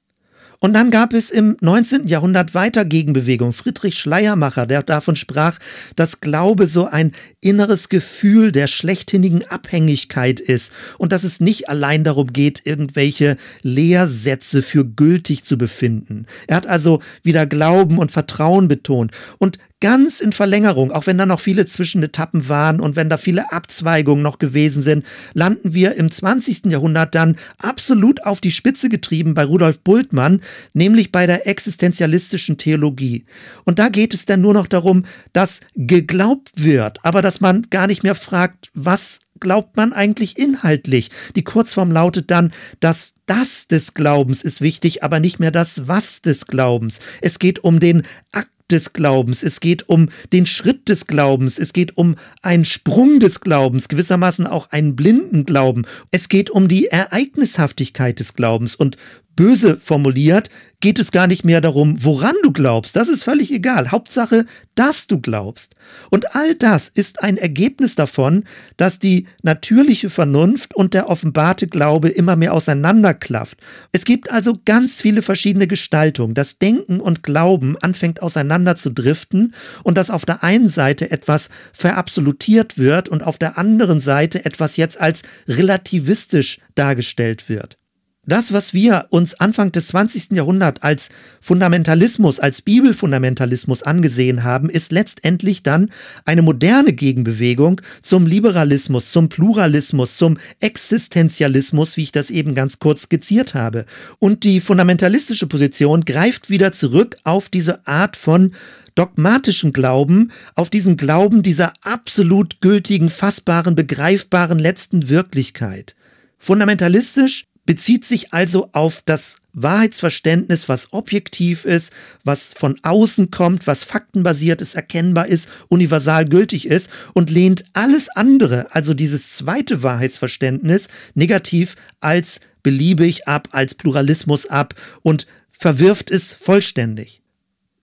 Und 0.60 0.72
dann 0.72 0.92
gab 0.92 1.12
es 1.12 1.30
im 1.30 1.56
19. 1.60 2.06
Jahrhundert 2.06 2.54
weiter 2.54 2.84
Gegenbewegung. 2.84 3.52
Friedrich 3.52 3.98
Schleiermacher, 3.98 4.66
der 4.66 4.84
davon 4.84 5.16
sprach, 5.16 5.58
dass 5.96 6.20
Glaube 6.20 6.68
so 6.68 6.86
ein 6.86 7.10
inneres 7.44 7.88
Gefühl 7.88 8.52
der 8.52 8.66
schlechthinigen 8.66 9.44
Abhängigkeit 9.44 10.40
ist 10.40 10.72
und 10.98 11.12
dass 11.12 11.24
es 11.24 11.40
nicht 11.40 11.68
allein 11.68 12.04
darum 12.04 12.32
geht, 12.32 12.62
irgendwelche 12.64 13.36
Lehrsätze 13.62 14.62
für 14.62 14.84
gültig 14.84 15.44
zu 15.44 15.58
befinden. 15.58 16.26
Er 16.46 16.56
hat 16.56 16.66
also 16.66 17.02
wieder 17.22 17.46
Glauben 17.46 17.98
und 17.98 18.10
Vertrauen 18.10 18.68
betont. 18.68 19.12
Und 19.38 19.58
ganz 19.84 20.20
in 20.20 20.32
Verlängerung, 20.32 20.92
auch 20.92 21.06
wenn 21.06 21.18
da 21.18 21.26
noch 21.26 21.40
viele 21.40 21.66
Zwischenetappen 21.66 22.48
waren 22.48 22.80
und 22.80 22.96
wenn 22.96 23.10
da 23.10 23.18
viele 23.18 23.52
Abzweigungen 23.52 24.22
noch 24.22 24.38
gewesen 24.38 24.80
sind, 24.80 25.04
landen 25.34 25.74
wir 25.74 25.96
im 25.96 26.10
20. 26.10 26.72
Jahrhundert 26.72 27.14
dann 27.14 27.36
absolut 27.58 28.24
auf 28.24 28.40
die 28.40 28.50
Spitze 28.50 28.88
getrieben 28.88 29.34
bei 29.34 29.44
Rudolf 29.44 29.80
Bultmann, 29.80 30.40
nämlich 30.72 31.12
bei 31.12 31.26
der 31.26 31.46
existenzialistischen 31.46 32.56
Theologie. 32.56 33.26
Und 33.64 33.78
da 33.78 33.90
geht 33.90 34.14
es 34.14 34.24
dann 34.24 34.40
nur 34.40 34.54
noch 34.54 34.66
darum, 34.66 35.04
dass 35.34 35.60
geglaubt 35.74 36.52
wird, 36.54 37.04
aber 37.04 37.20
dass 37.34 37.40
man 37.40 37.66
gar 37.68 37.88
nicht 37.88 38.04
mehr 38.04 38.14
fragt, 38.14 38.70
was 38.74 39.18
glaubt 39.40 39.76
man 39.76 39.92
eigentlich 39.92 40.38
inhaltlich? 40.38 41.10
Die 41.34 41.42
Kurzform 41.42 41.90
lautet 41.90 42.30
dann, 42.30 42.52
das 42.78 43.14
Das 43.26 43.66
des 43.66 43.94
Glaubens 43.94 44.42
ist 44.42 44.60
wichtig, 44.60 45.02
aber 45.02 45.18
nicht 45.18 45.40
mehr 45.40 45.50
das 45.50 45.88
Was 45.88 46.22
des 46.22 46.46
Glaubens. 46.46 47.00
Es 47.22 47.40
geht 47.40 47.64
um 47.64 47.80
den 47.80 48.04
Akt 48.30 48.52
des 48.70 48.92
Glaubens, 48.92 49.42
es 49.42 49.58
geht 49.58 49.88
um 49.88 50.10
den 50.32 50.46
Schritt 50.46 50.88
des 50.88 51.08
Glaubens, 51.08 51.58
es 51.58 51.72
geht 51.72 51.96
um 51.96 52.14
einen 52.40 52.64
Sprung 52.64 53.18
des 53.18 53.40
Glaubens, 53.40 53.88
gewissermaßen 53.88 54.46
auch 54.46 54.70
einen 54.70 54.94
blinden 54.94 55.44
Glauben. 55.44 55.86
Es 56.12 56.28
geht 56.28 56.50
um 56.50 56.68
die 56.68 56.86
Ereignishaftigkeit 56.86 58.20
des 58.20 58.34
Glaubens. 58.34 58.76
Und 58.76 58.96
Böse 59.36 59.78
formuliert, 59.80 60.50
geht 60.84 60.98
es 60.98 61.12
gar 61.12 61.26
nicht 61.26 61.44
mehr 61.44 61.62
darum, 61.62 61.96
woran 62.04 62.34
du 62.42 62.52
glaubst. 62.52 62.94
Das 62.94 63.08
ist 63.08 63.22
völlig 63.22 63.50
egal. 63.50 63.90
Hauptsache, 63.90 64.44
dass 64.74 65.06
du 65.06 65.18
glaubst. 65.18 65.76
Und 66.10 66.36
all 66.36 66.54
das 66.54 66.88
ist 66.88 67.22
ein 67.22 67.38
Ergebnis 67.38 67.94
davon, 67.94 68.44
dass 68.76 68.98
die 68.98 69.26
natürliche 69.42 70.10
Vernunft 70.10 70.74
und 70.74 70.92
der 70.92 71.08
offenbarte 71.08 71.68
Glaube 71.68 72.10
immer 72.10 72.36
mehr 72.36 72.52
auseinanderklafft. 72.52 73.58
Es 73.92 74.04
gibt 74.04 74.30
also 74.30 74.58
ganz 74.66 75.00
viele 75.00 75.22
verschiedene 75.22 75.66
Gestaltungen. 75.66 76.34
Das 76.34 76.58
Denken 76.58 77.00
und 77.00 77.22
Glauben 77.22 77.78
anfängt 77.78 78.20
auseinander 78.20 78.76
zu 78.76 78.90
driften 78.90 79.54
und 79.84 79.96
dass 79.96 80.10
auf 80.10 80.26
der 80.26 80.44
einen 80.44 80.68
Seite 80.68 81.10
etwas 81.10 81.48
verabsolutiert 81.72 82.76
wird 82.76 83.08
und 83.08 83.22
auf 83.22 83.38
der 83.38 83.56
anderen 83.56 84.00
Seite 84.00 84.44
etwas 84.44 84.76
jetzt 84.76 85.00
als 85.00 85.22
relativistisch 85.48 86.60
dargestellt 86.74 87.48
wird. 87.48 87.78
Das, 88.26 88.54
was 88.54 88.72
wir 88.72 89.06
uns 89.10 89.34
Anfang 89.34 89.70
des 89.70 89.88
20. 89.88 90.30
Jahrhunderts 90.30 90.80
als 90.80 91.10
Fundamentalismus, 91.40 92.40
als 92.40 92.62
Bibelfundamentalismus 92.62 93.82
angesehen 93.82 94.44
haben, 94.44 94.70
ist 94.70 94.92
letztendlich 94.92 95.62
dann 95.62 95.90
eine 96.24 96.40
moderne 96.40 96.94
Gegenbewegung 96.94 97.82
zum 98.00 98.26
Liberalismus, 98.26 99.12
zum 99.12 99.28
Pluralismus, 99.28 100.16
zum 100.16 100.38
Existenzialismus, 100.60 101.98
wie 101.98 102.04
ich 102.04 102.12
das 102.12 102.30
eben 102.30 102.54
ganz 102.54 102.78
kurz 102.78 103.02
skizziert 103.02 103.52
habe. 103.52 103.84
Und 104.20 104.44
die 104.44 104.60
fundamentalistische 104.60 105.46
Position 105.46 106.06
greift 106.06 106.48
wieder 106.48 106.72
zurück 106.72 107.16
auf 107.24 107.50
diese 107.50 107.86
Art 107.86 108.16
von 108.16 108.52
dogmatischem 108.94 109.74
Glauben, 109.74 110.30
auf 110.54 110.70
diesem 110.70 110.96
Glauben 110.96 111.42
dieser 111.42 111.74
absolut 111.82 112.62
gültigen, 112.62 113.10
fassbaren, 113.10 113.74
begreifbaren 113.74 114.58
letzten 114.58 115.10
Wirklichkeit. 115.10 115.94
Fundamentalistisch 116.38 117.46
bezieht 117.66 118.04
sich 118.04 118.32
also 118.32 118.68
auf 118.72 119.02
das 119.04 119.36
Wahrheitsverständnis, 119.52 120.68
was 120.68 120.92
objektiv 120.92 121.64
ist, 121.64 121.92
was 122.24 122.52
von 122.52 122.78
außen 122.82 123.30
kommt, 123.30 123.66
was 123.66 123.84
faktenbasiert 123.84 124.60
ist, 124.60 124.74
erkennbar 124.74 125.26
ist, 125.26 125.48
universal 125.68 126.26
gültig 126.26 126.66
ist 126.66 126.90
und 127.14 127.30
lehnt 127.30 127.64
alles 127.72 128.08
andere, 128.08 128.74
also 128.74 128.94
dieses 128.94 129.32
zweite 129.32 129.82
Wahrheitsverständnis, 129.82 130.88
negativ 131.14 131.76
als 132.00 132.40
beliebig 132.62 133.28
ab, 133.28 133.48
als 133.52 133.74
Pluralismus 133.74 134.46
ab 134.46 134.74
und 135.02 135.26
verwirft 135.50 136.10
es 136.10 136.32
vollständig. 136.32 137.22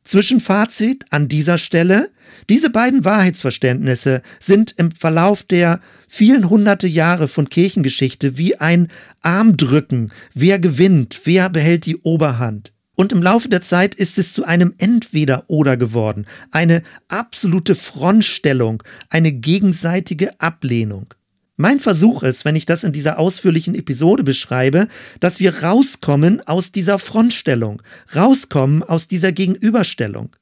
Zwischenfazit 0.03 1.05
an 1.11 1.27
dieser 1.27 1.57
Stelle. 1.57 2.09
Diese 2.49 2.69
beiden 2.69 3.05
Wahrheitsverständnisse 3.05 4.21
sind 4.39 4.73
im 4.77 4.91
Verlauf 4.91 5.43
der 5.43 5.79
vielen 6.11 6.49
hunderte 6.49 6.87
Jahre 6.87 7.29
von 7.29 7.47
Kirchengeschichte 7.47 8.37
wie 8.37 8.57
ein 8.57 8.89
Armdrücken. 9.21 10.11
Wer 10.33 10.59
gewinnt? 10.59 11.21
Wer 11.23 11.49
behält 11.49 11.85
die 11.85 11.95
Oberhand? 11.95 12.73
Und 12.95 13.13
im 13.13 13.23
Laufe 13.23 13.47
der 13.47 13.61
Zeit 13.61 13.95
ist 13.95 14.17
es 14.17 14.33
zu 14.33 14.43
einem 14.43 14.75
Entweder-Oder 14.77 15.77
geworden, 15.77 16.25
eine 16.51 16.83
absolute 17.07 17.75
Frontstellung, 17.75 18.83
eine 19.09 19.31
gegenseitige 19.31 20.37
Ablehnung. 20.41 21.13
Mein 21.55 21.79
Versuch 21.79 22.23
ist, 22.23 22.43
wenn 22.43 22.57
ich 22.57 22.65
das 22.65 22.83
in 22.83 22.91
dieser 22.91 23.17
ausführlichen 23.17 23.73
Episode 23.73 24.23
beschreibe, 24.23 24.89
dass 25.21 25.39
wir 25.39 25.63
rauskommen 25.63 26.45
aus 26.45 26.73
dieser 26.73 26.99
Frontstellung, 26.99 27.81
rauskommen 28.13 28.83
aus 28.83 29.07
dieser 29.07 29.31
Gegenüberstellung. 29.31 30.35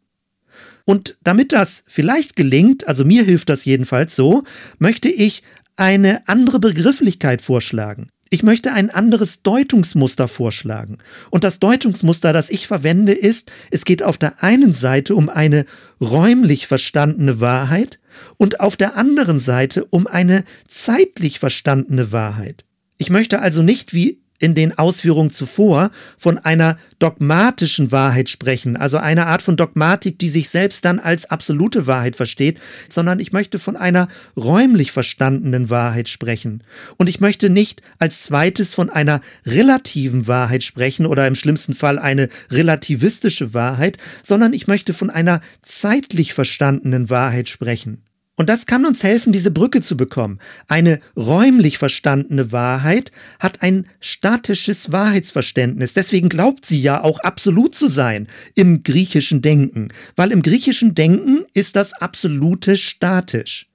Und 0.89 1.17
damit 1.23 1.51
das 1.51 1.83
vielleicht 1.85 2.35
gelingt, 2.35 2.87
also 2.87 3.05
mir 3.05 3.23
hilft 3.23 3.49
das 3.49 3.63
jedenfalls 3.63 4.15
so, 4.15 4.41
möchte 4.79 5.07
ich 5.07 5.43
eine 5.79 6.27
andere 6.27 6.59
Begrifflichkeit 6.59 7.41
vorschlagen. 7.41 8.09
Ich 8.31 8.43
möchte 8.43 8.73
ein 8.73 8.91
anderes 8.91 9.41
Deutungsmuster 9.41 10.27
vorschlagen. 10.27 10.99
Und 11.31 11.43
das 11.43 11.57
Deutungsmuster, 11.57 12.31
das 12.31 12.51
ich 12.51 12.67
verwende, 12.67 13.13
ist, 13.13 13.51
es 13.71 13.85
geht 13.85 14.03
auf 14.03 14.19
der 14.19 14.43
einen 14.43 14.73
Seite 14.73 15.15
um 15.15 15.29
eine 15.29 15.65
räumlich 15.99 16.67
verstandene 16.67 17.39
Wahrheit 17.39 17.99
und 18.37 18.59
auf 18.59 18.77
der 18.77 18.97
anderen 18.97 19.39
Seite 19.39 19.85
um 19.85 20.05
eine 20.05 20.43
zeitlich 20.67 21.39
verstandene 21.39 22.11
Wahrheit. 22.11 22.65
Ich 22.97 23.09
möchte 23.09 23.39
also 23.39 23.63
nicht 23.63 23.93
wie 23.93 24.21
in 24.39 24.55
den 24.55 24.77
Ausführungen 24.77 25.31
zuvor 25.31 25.91
von 26.17 26.37
einer 26.37 26.77
dogmatischen 26.97 27.91
Wahrheit 27.91 28.29
sprechen, 28.29 28.77
also 28.77 28.97
einer 28.97 29.27
Art 29.27 29.41
von 29.41 29.57
Dogmatik, 29.57 30.17
die 30.17 30.29
sich 30.29 30.49
selbst 30.49 30.85
dann 30.85 30.99
als 30.99 31.29
absolute 31.29 31.87
Wahrheit 31.87 32.15
versteht, 32.15 32.59
sondern 32.89 33.19
ich 33.19 33.31
möchte 33.31 33.59
von 33.59 33.75
einer 33.75 34.07
räumlich 34.35 34.91
verstandenen 34.91 35.69
Wahrheit 35.69 36.09
sprechen. 36.09 36.63
Und 36.97 37.09
ich 37.09 37.19
möchte 37.19 37.49
nicht 37.49 37.81
als 37.99 38.23
zweites 38.23 38.73
von 38.73 38.89
einer 38.89 39.21
relativen 39.45 40.27
Wahrheit 40.27 40.63
sprechen 40.63 41.05
oder 41.05 41.27
im 41.27 41.35
schlimmsten 41.35 41.73
Fall 41.73 41.99
eine 41.99 42.29
relativistische 42.49 43.53
Wahrheit, 43.53 43.97
sondern 44.23 44.53
ich 44.53 44.67
möchte 44.67 44.93
von 44.93 45.09
einer 45.09 45.41
zeitlich 45.61 46.33
verstandenen 46.33 47.09
Wahrheit 47.09 47.49
sprechen. 47.49 48.01
Und 48.39 48.47
das 48.47 48.65
kann 48.65 48.85
uns 48.85 49.03
helfen, 49.03 49.33
diese 49.33 49.51
Brücke 49.51 49.81
zu 49.81 49.97
bekommen. 49.97 50.39
Eine 50.69 51.01
räumlich 51.17 51.77
verstandene 51.77 52.53
Wahrheit 52.53 53.11
hat 53.37 53.61
ein 53.61 53.85
statisches 53.99 54.93
Wahrheitsverständnis. 54.93 55.93
Deswegen 55.93 56.29
glaubt 56.29 56.65
sie 56.65 56.81
ja 56.81 57.03
auch 57.03 57.19
absolut 57.19 57.75
zu 57.75 57.87
sein 57.87 58.27
im 58.55 58.83
griechischen 58.83 59.41
Denken, 59.41 59.89
weil 60.15 60.31
im 60.31 60.41
griechischen 60.41 60.95
Denken 60.95 61.43
ist 61.53 61.75
das 61.75 61.91
Absolute 61.91 62.77
statisch. 62.77 63.68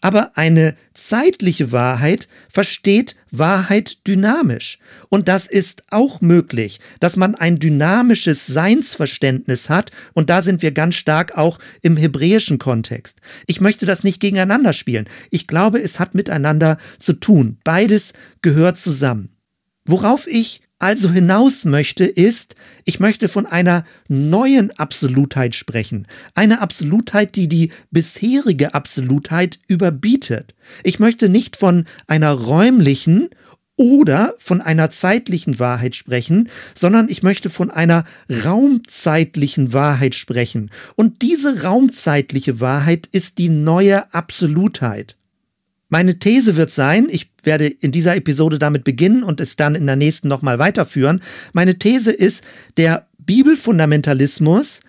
Aber 0.00 0.36
eine 0.36 0.74
zeitliche 0.94 1.72
Wahrheit 1.72 2.28
versteht 2.48 3.16
Wahrheit 3.30 4.06
dynamisch. 4.06 4.78
Und 5.08 5.28
das 5.28 5.46
ist 5.46 5.84
auch 5.90 6.20
möglich, 6.20 6.80
dass 7.00 7.16
man 7.16 7.34
ein 7.34 7.58
dynamisches 7.58 8.46
Seinsverständnis 8.46 9.68
hat. 9.68 9.90
Und 10.14 10.30
da 10.30 10.42
sind 10.42 10.62
wir 10.62 10.72
ganz 10.72 10.94
stark 10.94 11.36
auch 11.36 11.58
im 11.82 11.96
hebräischen 11.96 12.58
Kontext. 12.58 13.18
Ich 13.46 13.60
möchte 13.60 13.86
das 13.86 14.04
nicht 14.04 14.20
gegeneinander 14.20 14.72
spielen. 14.72 15.08
Ich 15.30 15.46
glaube, 15.46 15.80
es 15.80 16.00
hat 16.00 16.14
miteinander 16.14 16.78
zu 16.98 17.14
tun. 17.14 17.58
Beides 17.64 18.12
gehört 18.42 18.78
zusammen. 18.78 19.30
Worauf 19.86 20.26
ich 20.26 20.62
also 20.78 21.10
hinaus 21.10 21.64
möchte, 21.64 22.04
ist, 22.04 22.54
ich 22.84 23.00
möchte 23.00 23.28
von 23.28 23.46
einer 23.46 23.84
neuen 24.08 24.70
Absolutheit 24.78 25.54
sprechen. 25.54 26.06
Eine 26.34 26.60
Absolutheit, 26.60 27.36
die 27.36 27.48
die 27.48 27.72
bisherige 27.90 28.74
Absolutheit 28.74 29.58
überbietet. 29.68 30.54
Ich 30.84 30.98
möchte 30.98 31.28
nicht 31.28 31.56
von 31.56 31.86
einer 32.06 32.32
räumlichen 32.32 33.30
oder 33.76 34.34
von 34.38 34.60
einer 34.60 34.90
zeitlichen 34.90 35.58
Wahrheit 35.58 35.96
sprechen, 35.96 36.48
sondern 36.74 37.08
ich 37.08 37.22
möchte 37.22 37.50
von 37.50 37.70
einer 37.70 38.04
raumzeitlichen 38.30 39.72
Wahrheit 39.72 40.14
sprechen. 40.14 40.70
Und 40.94 41.22
diese 41.22 41.62
raumzeitliche 41.62 42.60
Wahrheit 42.60 43.08
ist 43.12 43.38
die 43.38 43.50
neue 43.50 44.12
Absolutheit. 44.14 45.16
Meine 45.88 46.18
These 46.18 46.56
wird 46.56 46.70
sein, 46.70 47.06
ich 47.10 47.30
werde 47.44 47.66
in 47.66 47.92
dieser 47.92 48.16
Episode 48.16 48.58
damit 48.58 48.82
beginnen 48.82 49.22
und 49.22 49.40
es 49.40 49.56
dann 49.56 49.74
in 49.74 49.86
der 49.86 49.96
nächsten 49.96 50.26
nochmal 50.26 50.58
weiterführen. 50.58 51.22
Meine 51.52 51.78
These 51.78 52.10
ist, 52.10 52.42
der 52.76 53.06
Bibelfundamentalismus 53.18 54.80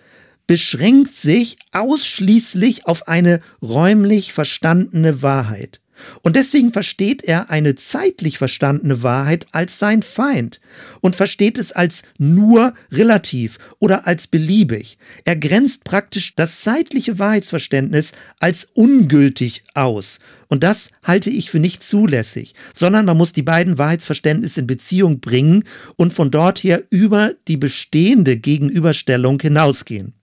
beschränkt 0.48 1.14
sich 1.14 1.56
ausschließlich 1.72 2.86
auf 2.86 3.06
eine 3.06 3.40
räumlich 3.62 4.32
verstandene 4.32 5.22
Wahrheit. 5.22 5.80
Und 6.22 6.36
deswegen 6.36 6.72
versteht 6.72 7.24
er 7.24 7.50
eine 7.50 7.74
zeitlich 7.74 8.38
verstandene 8.38 9.02
Wahrheit 9.02 9.46
als 9.52 9.78
sein 9.78 10.02
Feind 10.02 10.60
und 11.00 11.16
versteht 11.16 11.58
es 11.58 11.72
als 11.72 12.02
nur 12.18 12.74
relativ 12.90 13.58
oder 13.78 14.06
als 14.06 14.26
beliebig. 14.26 14.98
Er 15.24 15.36
grenzt 15.36 15.84
praktisch 15.84 16.34
das 16.34 16.60
zeitliche 16.60 17.18
Wahrheitsverständnis 17.18 18.12
als 18.40 18.68
ungültig 18.74 19.64
aus. 19.74 20.18
Und 20.48 20.64
das 20.64 20.90
halte 21.02 21.30
ich 21.30 21.50
für 21.50 21.58
nicht 21.58 21.82
zulässig, 21.82 22.54
sondern 22.72 23.04
man 23.04 23.16
muss 23.16 23.32
die 23.32 23.42
beiden 23.42 23.78
Wahrheitsverständnisse 23.78 24.60
in 24.60 24.66
Beziehung 24.66 25.20
bringen 25.20 25.64
und 25.96 26.12
von 26.12 26.30
dort 26.30 26.60
her 26.64 26.82
über 26.90 27.34
die 27.48 27.56
bestehende 27.56 28.36
Gegenüberstellung 28.36 29.40
hinausgehen. 29.40 30.17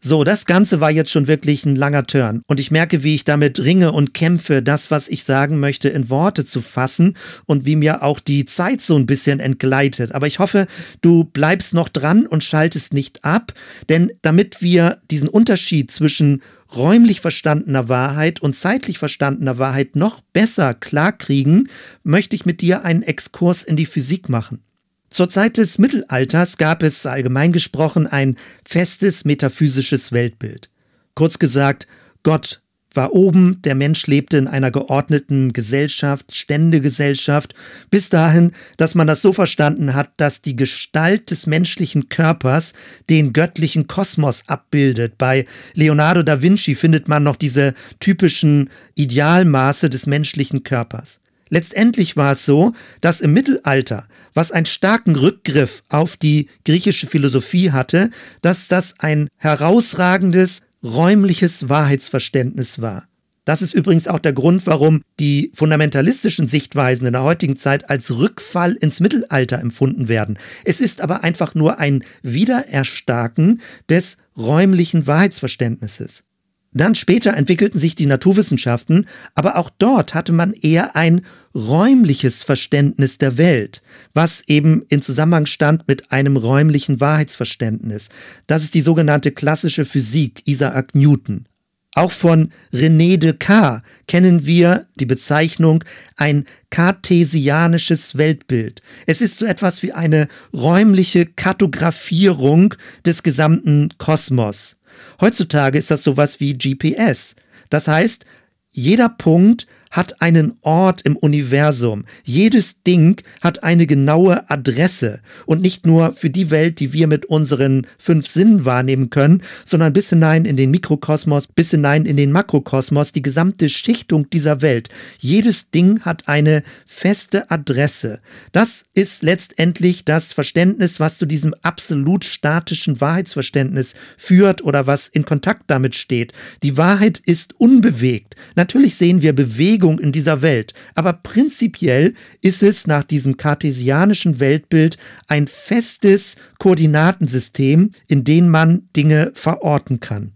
So, 0.00 0.22
das 0.22 0.44
Ganze 0.44 0.80
war 0.80 0.92
jetzt 0.92 1.10
schon 1.10 1.26
wirklich 1.26 1.66
ein 1.66 1.74
langer 1.74 2.06
Turn 2.06 2.40
und 2.46 2.60
ich 2.60 2.70
merke, 2.70 3.02
wie 3.02 3.16
ich 3.16 3.24
damit 3.24 3.58
ringe 3.58 3.90
und 3.90 4.14
kämpfe, 4.14 4.62
das, 4.62 4.92
was 4.92 5.08
ich 5.08 5.24
sagen 5.24 5.58
möchte, 5.58 5.88
in 5.88 6.08
Worte 6.08 6.44
zu 6.44 6.60
fassen 6.60 7.16
und 7.46 7.66
wie 7.66 7.74
mir 7.74 8.04
auch 8.04 8.20
die 8.20 8.44
Zeit 8.44 8.80
so 8.80 8.94
ein 8.96 9.06
bisschen 9.06 9.40
entgleitet. 9.40 10.14
Aber 10.14 10.28
ich 10.28 10.38
hoffe, 10.38 10.68
du 11.00 11.24
bleibst 11.24 11.74
noch 11.74 11.88
dran 11.88 12.26
und 12.28 12.44
schaltest 12.44 12.94
nicht 12.94 13.24
ab, 13.24 13.52
denn 13.88 14.12
damit 14.22 14.62
wir 14.62 14.98
diesen 15.10 15.28
Unterschied 15.28 15.90
zwischen 15.90 16.42
räumlich 16.76 17.20
verstandener 17.20 17.88
Wahrheit 17.88 18.40
und 18.40 18.54
zeitlich 18.54 18.98
verstandener 18.98 19.58
Wahrheit 19.58 19.96
noch 19.96 20.20
besser 20.32 20.74
klarkriegen, 20.74 21.68
möchte 22.04 22.36
ich 22.36 22.46
mit 22.46 22.60
dir 22.60 22.84
einen 22.84 23.02
Exkurs 23.02 23.64
in 23.64 23.74
die 23.74 23.86
Physik 23.86 24.28
machen. 24.28 24.62
Zur 25.10 25.28
Zeit 25.28 25.56
des 25.56 25.78
Mittelalters 25.78 26.58
gab 26.58 26.82
es 26.82 27.06
allgemein 27.06 27.52
gesprochen 27.52 28.06
ein 28.06 28.36
festes 28.64 29.24
metaphysisches 29.24 30.12
Weltbild. 30.12 30.68
Kurz 31.14 31.38
gesagt, 31.38 31.86
Gott 32.22 32.60
war 32.94 33.12
oben, 33.12 33.60
der 33.62 33.74
Mensch 33.74 34.06
lebte 34.06 34.38
in 34.38 34.48
einer 34.48 34.70
geordneten 34.70 35.52
Gesellschaft, 35.52 36.34
Ständegesellschaft, 36.34 37.54
bis 37.90 38.10
dahin, 38.10 38.52
dass 38.76 38.94
man 38.94 39.06
das 39.06 39.22
so 39.22 39.32
verstanden 39.32 39.94
hat, 39.94 40.10
dass 40.16 40.42
die 40.42 40.56
Gestalt 40.56 41.30
des 41.30 41.46
menschlichen 41.46 42.08
Körpers 42.08 42.72
den 43.08 43.32
göttlichen 43.32 43.86
Kosmos 43.86 44.44
abbildet. 44.46 45.18
Bei 45.18 45.46
Leonardo 45.74 46.22
da 46.22 46.42
Vinci 46.42 46.74
findet 46.74 47.08
man 47.08 47.22
noch 47.22 47.36
diese 47.36 47.74
typischen 48.00 48.70
Idealmaße 48.94 49.90
des 49.90 50.06
menschlichen 50.06 50.62
Körpers. 50.62 51.20
Letztendlich 51.48 52.16
war 52.16 52.32
es 52.32 52.44
so, 52.44 52.72
dass 53.00 53.20
im 53.20 53.32
Mittelalter, 53.32 54.06
was 54.34 54.52
einen 54.52 54.66
starken 54.66 55.16
Rückgriff 55.16 55.82
auf 55.88 56.16
die 56.16 56.48
griechische 56.64 57.06
Philosophie 57.06 57.70
hatte, 57.70 58.10
dass 58.42 58.68
das 58.68 58.94
ein 58.98 59.28
herausragendes 59.36 60.60
räumliches 60.82 61.68
Wahrheitsverständnis 61.68 62.80
war. 62.80 63.08
Das 63.48 63.62
ist 63.62 63.72
übrigens 63.72 64.08
auch 64.08 64.18
der 64.18 64.34
Grund, 64.34 64.66
warum 64.66 65.00
die 65.18 65.52
fundamentalistischen 65.54 66.46
Sichtweisen 66.46 67.06
in 67.06 67.14
der 67.14 67.22
heutigen 67.22 67.56
Zeit 67.56 67.88
als 67.88 68.10
Rückfall 68.10 68.74
ins 68.74 69.00
Mittelalter 69.00 69.58
empfunden 69.58 70.06
werden. 70.06 70.38
Es 70.66 70.82
ist 70.82 71.00
aber 71.00 71.24
einfach 71.24 71.54
nur 71.54 71.78
ein 71.78 72.04
Wiedererstarken 72.20 73.62
des 73.88 74.18
räumlichen 74.36 75.06
Wahrheitsverständnisses. 75.06 76.24
Dann 76.72 76.94
später 76.94 77.34
entwickelten 77.34 77.78
sich 77.78 77.94
die 77.94 78.06
Naturwissenschaften, 78.06 79.06
aber 79.34 79.56
auch 79.56 79.70
dort 79.78 80.14
hatte 80.14 80.32
man 80.32 80.52
eher 80.52 80.96
ein 80.96 81.22
räumliches 81.54 82.42
Verständnis 82.42 83.16
der 83.16 83.38
Welt, 83.38 83.82
was 84.12 84.42
eben 84.46 84.82
in 84.88 85.00
Zusammenhang 85.00 85.46
stand 85.46 85.88
mit 85.88 86.12
einem 86.12 86.36
räumlichen 86.36 87.00
Wahrheitsverständnis. 87.00 88.10
Das 88.46 88.62
ist 88.62 88.74
die 88.74 88.82
sogenannte 88.82 89.32
klassische 89.32 89.86
Physik 89.86 90.42
Isaac 90.46 90.94
Newton. 90.94 91.46
Auch 91.94 92.12
von 92.12 92.52
René 92.72 93.16
Descartes 93.16 93.82
kennen 94.06 94.46
wir 94.46 94.86
die 95.00 95.06
Bezeichnung 95.06 95.82
ein 96.16 96.44
kartesianisches 96.70 98.16
Weltbild. 98.16 98.82
Es 99.06 99.20
ist 99.20 99.38
so 99.38 99.46
etwas 99.46 99.82
wie 99.82 99.92
eine 99.92 100.28
räumliche 100.52 101.26
Kartografierung 101.26 102.74
des 103.04 103.22
gesamten 103.22 103.88
Kosmos. 103.98 104.77
Heutzutage 105.20 105.78
ist 105.78 105.90
das 105.90 106.02
sowas 106.02 106.40
wie 106.40 106.56
GPS. 106.56 107.36
Das 107.70 107.88
heißt, 107.88 108.24
jeder 108.70 109.08
Punkt 109.08 109.66
hat 109.90 110.20
einen 110.20 110.54
Ort 110.62 111.02
im 111.02 111.16
Universum. 111.16 112.04
Jedes 112.24 112.82
Ding 112.82 113.22
hat 113.40 113.62
eine 113.62 113.86
genaue 113.86 114.48
Adresse 114.50 115.20
und 115.46 115.62
nicht 115.62 115.86
nur 115.86 116.12
für 116.12 116.30
die 116.30 116.50
Welt, 116.50 116.80
die 116.80 116.92
wir 116.92 117.06
mit 117.06 117.26
unseren 117.26 117.86
fünf 117.98 118.28
Sinnen 118.28 118.64
wahrnehmen 118.64 119.10
können, 119.10 119.42
sondern 119.64 119.92
bis 119.92 120.10
hinein 120.10 120.44
in 120.44 120.56
den 120.56 120.70
Mikrokosmos, 120.70 121.46
bis 121.46 121.70
hinein 121.70 122.04
in 122.04 122.16
den 122.16 122.32
Makrokosmos, 122.32 123.12
die 123.12 123.22
gesamte 123.22 123.68
Schichtung 123.68 124.30
dieser 124.30 124.62
Welt. 124.62 124.88
Jedes 125.18 125.70
Ding 125.70 126.00
hat 126.02 126.28
eine 126.28 126.62
feste 126.86 127.50
Adresse. 127.50 128.20
Das 128.52 128.84
ist 128.94 129.22
letztendlich 129.22 130.04
das 130.04 130.32
Verständnis, 130.32 131.00
was 131.00 131.18
zu 131.18 131.26
diesem 131.26 131.54
absolut 131.62 132.24
statischen 132.24 133.00
Wahrheitsverständnis 133.00 133.94
führt 134.16 134.62
oder 134.62 134.86
was 134.86 135.08
in 135.08 135.24
Kontakt 135.24 135.62
damit 135.68 135.94
steht. 135.94 136.32
Die 136.62 136.76
Wahrheit 136.76 137.20
ist 137.24 137.58
unbewegt. 137.58 138.36
Natürlich 138.54 138.96
sehen 138.96 139.22
wir 139.22 139.32
Bewegung 139.32 139.77
Bewegung 139.78 139.98
in 139.98 140.12
dieser 140.12 140.42
Welt. 140.42 140.74
Aber 140.94 141.12
prinzipiell 141.12 142.14
ist 142.42 142.62
es 142.62 142.86
nach 142.86 143.04
diesem 143.04 143.36
kartesianischen 143.36 144.40
Weltbild 144.40 144.98
ein 145.28 145.46
festes 145.46 146.36
Koordinatensystem, 146.58 147.92
in 148.08 148.24
dem 148.24 148.48
man 148.48 148.88
Dinge 148.96 149.30
verorten 149.34 150.00
kann. 150.00 150.32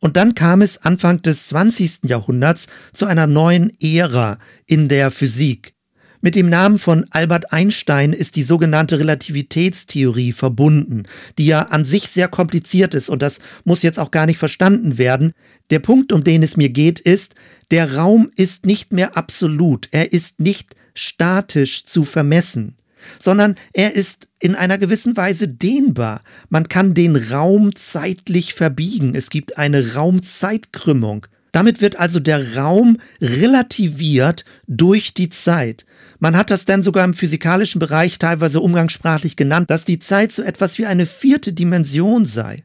Und 0.00 0.16
dann 0.16 0.34
kam 0.34 0.62
es 0.62 0.78
Anfang 0.82 1.22
des 1.22 1.48
20. 1.48 2.00
Jahrhunderts 2.04 2.66
zu 2.92 3.06
einer 3.06 3.26
neuen 3.26 3.72
Ära 3.80 4.38
in 4.66 4.88
der 4.88 5.10
Physik. 5.10 5.74
Mit 6.20 6.34
dem 6.34 6.48
Namen 6.48 6.80
von 6.80 7.06
Albert 7.10 7.52
Einstein 7.52 8.12
ist 8.12 8.34
die 8.34 8.42
sogenannte 8.42 8.98
Relativitätstheorie 8.98 10.32
verbunden, 10.32 11.04
die 11.38 11.46
ja 11.46 11.62
an 11.62 11.84
sich 11.84 12.08
sehr 12.08 12.26
kompliziert 12.26 12.94
ist 12.94 13.08
und 13.08 13.22
das 13.22 13.38
muss 13.64 13.82
jetzt 13.82 14.00
auch 14.00 14.10
gar 14.10 14.26
nicht 14.26 14.38
verstanden 14.38 14.98
werden. 14.98 15.32
Der 15.70 15.78
Punkt, 15.78 16.12
um 16.12 16.24
den 16.24 16.42
es 16.42 16.56
mir 16.56 16.70
geht, 16.70 16.98
ist, 16.98 17.36
der 17.70 17.94
Raum 17.94 18.32
ist 18.34 18.66
nicht 18.66 18.92
mehr 18.92 19.16
absolut, 19.16 19.88
er 19.92 20.12
ist 20.12 20.40
nicht 20.40 20.74
statisch 20.92 21.84
zu 21.84 22.04
vermessen, 22.04 22.74
sondern 23.20 23.54
er 23.72 23.94
ist 23.94 24.26
in 24.40 24.56
einer 24.56 24.78
gewissen 24.78 25.16
Weise 25.16 25.46
dehnbar. 25.46 26.22
Man 26.48 26.68
kann 26.68 26.94
den 26.94 27.14
Raum 27.14 27.76
zeitlich 27.76 28.54
verbiegen. 28.54 29.14
Es 29.14 29.30
gibt 29.30 29.56
eine 29.56 29.94
Raumzeitkrümmung. 29.94 31.26
Damit 31.52 31.80
wird 31.80 31.96
also 31.96 32.20
der 32.20 32.56
Raum 32.56 32.98
relativiert 33.20 34.44
durch 34.66 35.14
die 35.14 35.28
Zeit. 35.28 35.86
Man 36.18 36.36
hat 36.36 36.50
das 36.50 36.64
dann 36.64 36.82
sogar 36.82 37.04
im 37.04 37.14
physikalischen 37.14 37.78
Bereich 37.78 38.18
teilweise 38.18 38.60
umgangssprachlich 38.60 39.36
genannt, 39.36 39.70
dass 39.70 39.84
die 39.84 39.98
Zeit 39.98 40.32
so 40.32 40.42
etwas 40.42 40.78
wie 40.78 40.86
eine 40.86 41.06
vierte 41.06 41.52
Dimension 41.52 42.26
sei. 42.26 42.64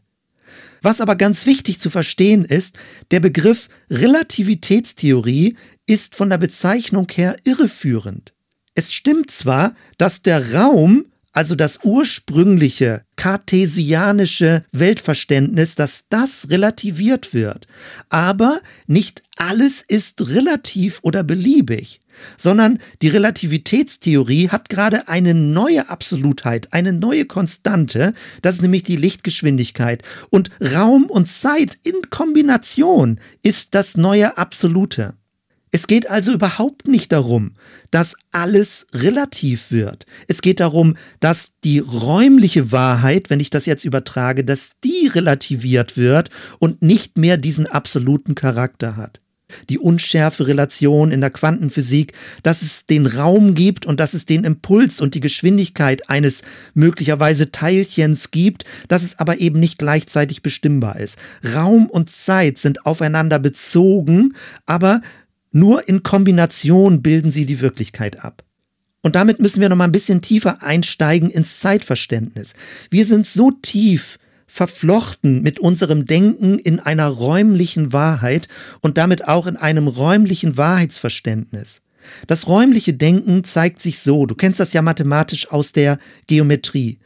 Was 0.81 1.01
aber 1.01 1.15
ganz 1.15 1.45
wichtig 1.45 1.79
zu 1.79 1.89
verstehen 1.89 2.43
ist, 2.43 2.77
der 3.11 3.19
Begriff 3.19 3.69
Relativitätstheorie 3.89 5.55
ist 5.85 6.15
von 6.15 6.29
der 6.29 6.37
Bezeichnung 6.37 7.07
her 7.13 7.37
irreführend. 7.45 8.33
Es 8.75 8.91
stimmt 8.91 9.31
zwar, 9.31 9.73
dass 9.97 10.23
der 10.23 10.53
Raum 10.53 11.05
also 11.33 11.55
das 11.55 11.79
ursprüngliche 11.83 13.01
kartesianische 13.15 14.63
Weltverständnis, 14.71 15.73
dass 15.75 16.05
das 16.09 16.49
relativiert 16.49 17.33
wird. 17.33 17.67
Aber 18.09 18.61
nicht 18.85 19.23
alles 19.35 19.83
ist 19.87 20.29
relativ 20.29 20.99
oder 21.01 21.23
beliebig, 21.23 21.99
sondern 22.37 22.79
die 23.01 23.09
Relativitätstheorie 23.09 24.49
hat 24.49 24.69
gerade 24.69 25.07
eine 25.07 25.33
neue 25.33 25.89
Absolutheit, 25.89 26.73
eine 26.73 26.93
neue 26.93 27.25
Konstante, 27.25 28.13
das 28.41 28.55
ist 28.55 28.61
nämlich 28.61 28.83
die 28.83 28.95
Lichtgeschwindigkeit. 28.95 30.03
Und 30.29 30.49
Raum 30.73 31.05
und 31.05 31.27
Zeit 31.27 31.77
in 31.83 32.09
Kombination 32.09 33.19
ist 33.41 33.75
das 33.75 33.97
neue 33.97 34.37
Absolute. 34.37 35.15
Es 35.75 35.87
geht 35.87 36.07
also 36.07 36.33
überhaupt 36.33 36.87
nicht 36.87 37.11
darum, 37.11 37.53
dass 37.89 38.15
alles 38.31 38.85
relativ 38.93 39.71
wird. 39.71 40.05
Es 40.27 40.43
geht 40.43 40.59
darum, 40.59 40.95
dass 41.19 41.53
die 41.63 41.79
räumliche 41.79 42.71
Wahrheit, 42.71 43.31
wenn 43.31 43.39
ich 43.39 43.49
das 43.49 43.65
jetzt 43.65 43.83
übertrage, 43.83 44.43
dass 44.43 44.73
die 44.83 45.07
relativiert 45.07 45.97
wird 45.97 46.29
und 46.59 46.83
nicht 46.83 47.17
mehr 47.17 47.37
diesen 47.37 47.65
absoluten 47.65 48.35
Charakter 48.35 48.97
hat. 48.97 49.22
Die 49.69 49.79
unschärfe 49.79 50.47
Relation 50.47 51.11
in 51.11 51.21
der 51.21 51.29
Quantenphysik, 51.29 52.13
dass 52.43 52.61
es 52.61 52.85
den 52.85 53.05
Raum 53.05 53.53
gibt 53.53 53.85
und 53.85 53.99
dass 53.99 54.13
es 54.13 54.25
den 54.25 54.43
Impuls 54.43 55.01
und 55.01 55.15
die 55.15 55.19
Geschwindigkeit 55.19 56.09
eines 56.09 56.41
möglicherweise 56.73 57.51
Teilchens 57.51 58.31
gibt, 58.31 58.65
dass 58.87 59.03
es 59.03 59.19
aber 59.19 59.39
eben 59.39 59.59
nicht 59.59 59.77
gleichzeitig 59.77 60.41
bestimmbar 60.41 60.99
ist. 60.99 61.17
Raum 61.53 61.87
und 61.87 62.09
Zeit 62.09 62.57
sind 62.57 62.85
aufeinander 62.85 63.39
bezogen, 63.39 64.35
aber 64.65 65.01
nur 65.51 65.87
in 65.87 66.03
Kombination 66.03 67.01
bilden 67.01 67.31
sie 67.31 67.45
die 67.45 67.61
Wirklichkeit 67.61 68.23
ab. 68.23 68.43
Und 69.03 69.15
damit 69.15 69.39
müssen 69.39 69.61
wir 69.61 69.69
noch 69.69 69.75
mal 69.75 69.83
ein 69.83 69.91
bisschen 69.91 70.21
tiefer 70.21 70.63
einsteigen 70.63 71.29
ins 71.29 71.59
Zeitverständnis. 71.59 72.53
Wir 72.89 73.05
sind 73.05 73.27
so 73.27 73.51
tief 73.51 74.17
verflochten 74.53 75.41
mit 75.41 75.59
unserem 75.59 76.05
Denken 76.05 76.59
in 76.59 76.79
einer 76.79 77.07
räumlichen 77.07 77.91
Wahrheit 77.91 78.47
und 78.81 78.99
damit 78.99 79.27
auch 79.27 79.47
in 79.47 79.57
einem 79.57 79.87
räumlichen 79.87 80.57
Wahrheitsverständnis. 80.57 81.81
Das 82.27 82.47
räumliche 82.47 82.93
Denken 82.93 83.43
zeigt 83.43 83.81
sich 83.81 83.97
so, 83.97 84.27
du 84.27 84.35
kennst 84.35 84.59
das 84.59 84.71
ja 84.71 84.83
mathematisch 84.83 85.49
aus 85.49 85.71
der 85.71 85.97
Geometrie. 86.27 86.99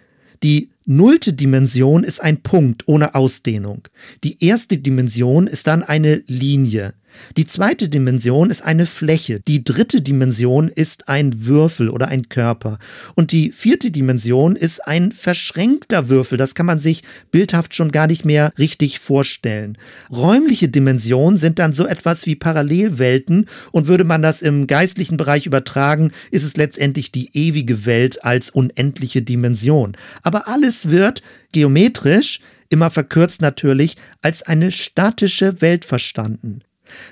Die 0.43 0.71
nullte 0.85 1.31
Dimension 1.31 2.03
ist 2.03 2.21
ein 2.21 2.43
Punkt 2.43 2.85
ohne 2.85 3.15
Ausdehnung. 3.15 3.87
Die 4.25 4.43
erste 4.43 4.77
Dimension 4.77 5.47
ist 5.47 5.67
dann 5.67 5.83
eine 5.83 6.23
Linie. 6.27 6.95
Die 7.35 7.45
zweite 7.45 7.89
Dimension 7.89 8.49
ist 8.49 8.61
eine 8.61 8.85
Fläche. 8.85 9.39
Die 9.47 9.63
dritte 9.63 10.01
Dimension 10.01 10.67
ist 10.67 11.07
ein 11.09 11.45
Würfel 11.45 11.89
oder 11.89 12.07
ein 12.07 12.29
Körper. 12.29 12.77
Und 13.15 13.31
die 13.31 13.51
vierte 13.51 13.91
Dimension 13.91 14.55
ist 14.55 14.87
ein 14.87 15.11
verschränkter 15.11 16.09
Würfel. 16.09 16.37
Das 16.37 16.55
kann 16.55 16.65
man 16.65 16.79
sich 16.79 17.03
bildhaft 17.31 17.75
schon 17.75 17.91
gar 17.91 18.07
nicht 18.07 18.25
mehr 18.25 18.51
richtig 18.57 18.99
vorstellen. 18.99 19.77
Räumliche 20.11 20.69
Dimensionen 20.69 21.37
sind 21.37 21.59
dann 21.59 21.73
so 21.73 21.85
etwas 21.85 22.25
wie 22.25 22.35
Parallelwelten 22.35 23.45
und 23.71 23.87
würde 23.87 24.03
man 24.03 24.21
das 24.21 24.41
im 24.41 24.67
geistlichen 24.67 25.17
Bereich 25.17 25.45
übertragen, 25.45 26.11
ist 26.31 26.43
es 26.43 26.57
letztendlich 26.57 27.11
die 27.11 27.29
ewige 27.33 27.85
Welt 27.85 28.23
als 28.23 28.49
unendliche 28.49 29.21
Dimension. 29.21 29.93
Aber 30.23 30.47
alles 30.47 30.89
wird 30.89 31.21
geometrisch 31.51 32.39
immer 32.69 32.91
verkürzt 32.91 33.41
natürlich, 33.41 33.95
als 34.21 34.43
eine 34.43 34.71
statische 34.71 35.61
Welt 35.61 35.85
verstanden. 35.85 36.61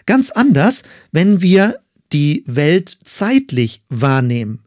Ganz 0.06 0.32
anders, 0.32 0.84
wenn 1.12 1.42
wir 1.42 1.80
die 2.14 2.44
Welt 2.46 2.98
zeitlich 3.04 3.82
wahrnehmen. 3.90 4.62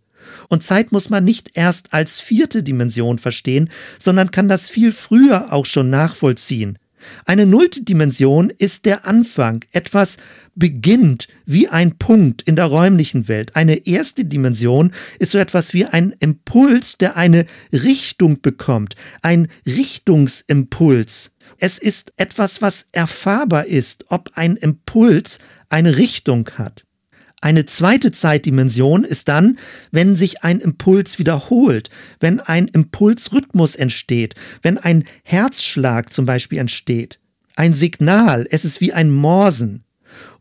Und 0.49 0.63
Zeit 0.63 0.93
muss 0.93 1.11
man 1.11 1.25
nicht 1.25 1.51
erst 1.55 1.93
als 1.93 2.19
vierte 2.19 2.63
Dimension 2.63 3.19
verstehen, 3.19 3.71
sondern 3.99 4.31
kann 4.31 4.49
das 4.49 4.69
viel 4.69 4.93
früher 4.93 5.53
auch 5.53 5.67
schon 5.67 5.91
nachvollziehen. 5.91 6.79
Eine 7.25 7.47
nullte 7.47 7.83
Dimension 7.83 8.51
ist 8.51 8.85
der 8.85 9.07
Anfang. 9.07 9.65
Etwas 9.73 10.17
beginnt 10.55 11.29
wie 11.47 11.69
ein 11.69 11.97
Punkt 11.97 12.43
in 12.43 12.57
der 12.57 12.67
räumlichen 12.67 13.29
Welt. 13.29 13.55
Eine 13.55 13.87
erste 13.87 14.25
Dimension 14.25 14.93
ist 15.19 15.33
so 15.33 15.39
etwas 15.39 15.75
wie 15.75 15.87
ein 15.87 16.15
Impuls, 16.19 16.99
der 16.99 17.17
eine 17.17 17.47
Richtung 17.73 18.41
bekommt. 18.41 18.97
Ein 19.23 19.49
Richtungsimpuls. 19.65 21.31
Es 21.61 21.79
ist 21.79 22.13
etwas, 22.17 22.63
was 22.63 22.87
erfahrbar 22.93 23.67
ist, 23.67 24.05
ob 24.09 24.31
ein 24.35 24.57
Impuls 24.57 25.39
eine 25.69 25.97
Richtung 25.97 26.49
hat. 26.55 26.85
Eine 27.41 27.67
zweite 27.67 28.11
Zeitdimension 28.11 29.05
ist 29.05 29.29
dann, 29.29 29.59
wenn 29.91 30.17
sich 30.17 30.43
ein 30.43 30.61
Impuls 30.61 31.19
wiederholt, 31.19 31.91
wenn 32.21 32.41
ein 32.41 32.67
Impulsrhythmus 32.69 33.75
entsteht, 33.77 34.35
wenn 34.63 34.79
ein 34.79 35.05
Herzschlag 35.23 36.13
zum 36.13 36.27
Beispiel 36.27 36.59
entsteht. 36.59 37.21
Ein 37.55 37.75
Signal, 37.75 38.47
es 38.51 38.65
ist 38.65 38.81
wie 38.81 38.93
ein 38.93 39.11
Morsen. 39.11 39.85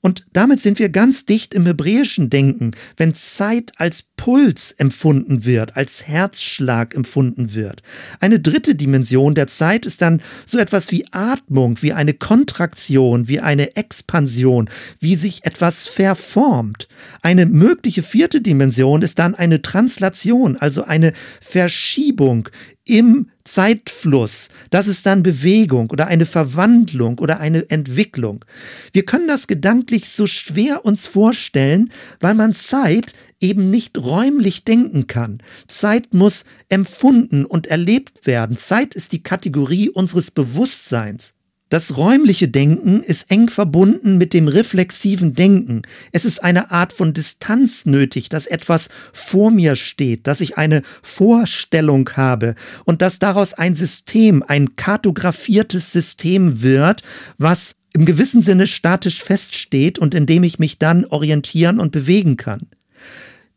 Und 0.01 0.25
damit 0.33 0.61
sind 0.61 0.79
wir 0.79 0.89
ganz 0.89 1.25
dicht 1.25 1.53
im 1.53 1.65
hebräischen 1.65 2.29
Denken, 2.29 2.71
wenn 2.97 3.13
Zeit 3.13 3.71
als 3.77 4.03
Puls 4.15 4.71
empfunden 4.71 5.45
wird, 5.45 5.75
als 5.75 6.07
Herzschlag 6.07 6.95
empfunden 6.95 7.53
wird. 7.53 7.81
Eine 8.19 8.39
dritte 8.39 8.75
Dimension 8.75 9.35
der 9.35 9.47
Zeit 9.47 9.85
ist 9.85 10.01
dann 10.01 10.21
so 10.45 10.57
etwas 10.59 10.91
wie 10.91 11.05
Atmung, 11.11 11.81
wie 11.81 11.93
eine 11.93 12.13
Kontraktion, 12.13 13.27
wie 13.27 13.39
eine 13.39 13.75
Expansion, 13.75 14.69
wie 14.99 15.15
sich 15.15 15.45
etwas 15.45 15.87
verformt. 15.87 16.87
Eine 17.21 17.45
mögliche 17.45 18.03
vierte 18.03 18.41
Dimension 18.41 19.01
ist 19.01 19.19
dann 19.19 19.35
eine 19.35 19.61
Translation, 19.61 20.57
also 20.57 20.83
eine 20.83 21.13
Verschiebung 21.41 22.49
im 22.85 23.29
Zeitfluss. 23.47 24.49
Das 24.69 24.87
ist 24.87 25.05
dann 25.05 25.23
Bewegung 25.23 25.89
oder 25.89 26.07
eine 26.07 26.25
Verwandlung 26.25 27.17
oder 27.19 27.39
eine 27.39 27.69
Entwicklung. 27.69 28.45
Wir 28.91 29.05
können 29.05 29.27
das 29.27 29.47
gedanklich 29.47 30.09
so 30.09 30.27
schwer 30.27 30.85
uns 30.85 31.07
vorstellen, 31.07 31.91
weil 32.19 32.35
man 32.35 32.53
Zeit 32.53 33.13
eben 33.39 33.69
nicht 33.69 33.97
räumlich 33.97 34.63
denken 34.63 35.07
kann. 35.07 35.39
Zeit 35.67 36.13
muss 36.13 36.45
empfunden 36.69 37.45
und 37.45 37.67
erlebt 37.67 38.27
werden. 38.27 38.57
Zeit 38.57 38.93
ist 38.93 39.11
die 39.11 39.23
Kategorie 39.23 39.89
unseres 39.89 40.31
Bewusstseins. 40.31 41.33
Das 41.69 41.97
räumliche 41.97 42.47
Denken 42.47 43.03
ist 43.03 43.29
eng 43.29 43.49
verbunden 43.49 44.17
mit 44.17 44.33
dem 44.33 44.47
reflexiven 44.47 45.33
Denken. 45.33 45.81
Es 46.13 46.23
ist 46.23 46.41
eine 46.41 46.71
Art 46.71 46.93
von 46.93 47.13
Distanz 47.13 47.85
nötig, 47.85 48.29
dass 48.29 48.47
etwas 48.47 48.87
vor 49.11 49.51
mir 49.51 49.75
steht, 49.75 50.27
dass 50.27 50.39
ich 50.39 50.57
eine 50.57 50.81
Vorstellung 51.01 52.09
habe 52.15 52.55
und 52.85 53.01
dass 53.01 53.19
daraus 53.19 53.53
ein 53.53 53.75
System, 53.75 54.43
ein 54.47 54.77
kartografiertes 54.77 55.91
System 55.91 56.61
wird, 56.61 57.03
was 57.37 57.75
im 57.93 58.05
gewissen 58.05 58.41
Sinne 58.41 58.67
statisch 58.67 59.21
feststeht 59.21 59.99
und 59.99 60.15
in 60.15 60.25
dem 60.25 60.43
ich 60.43 60.59
mich 60.59 60.77
dann 60.77 61.03
orientieren 61.05 61.79
und 61.79 61.91
bewegen 61.91 62.37
kann. 62.37 62.67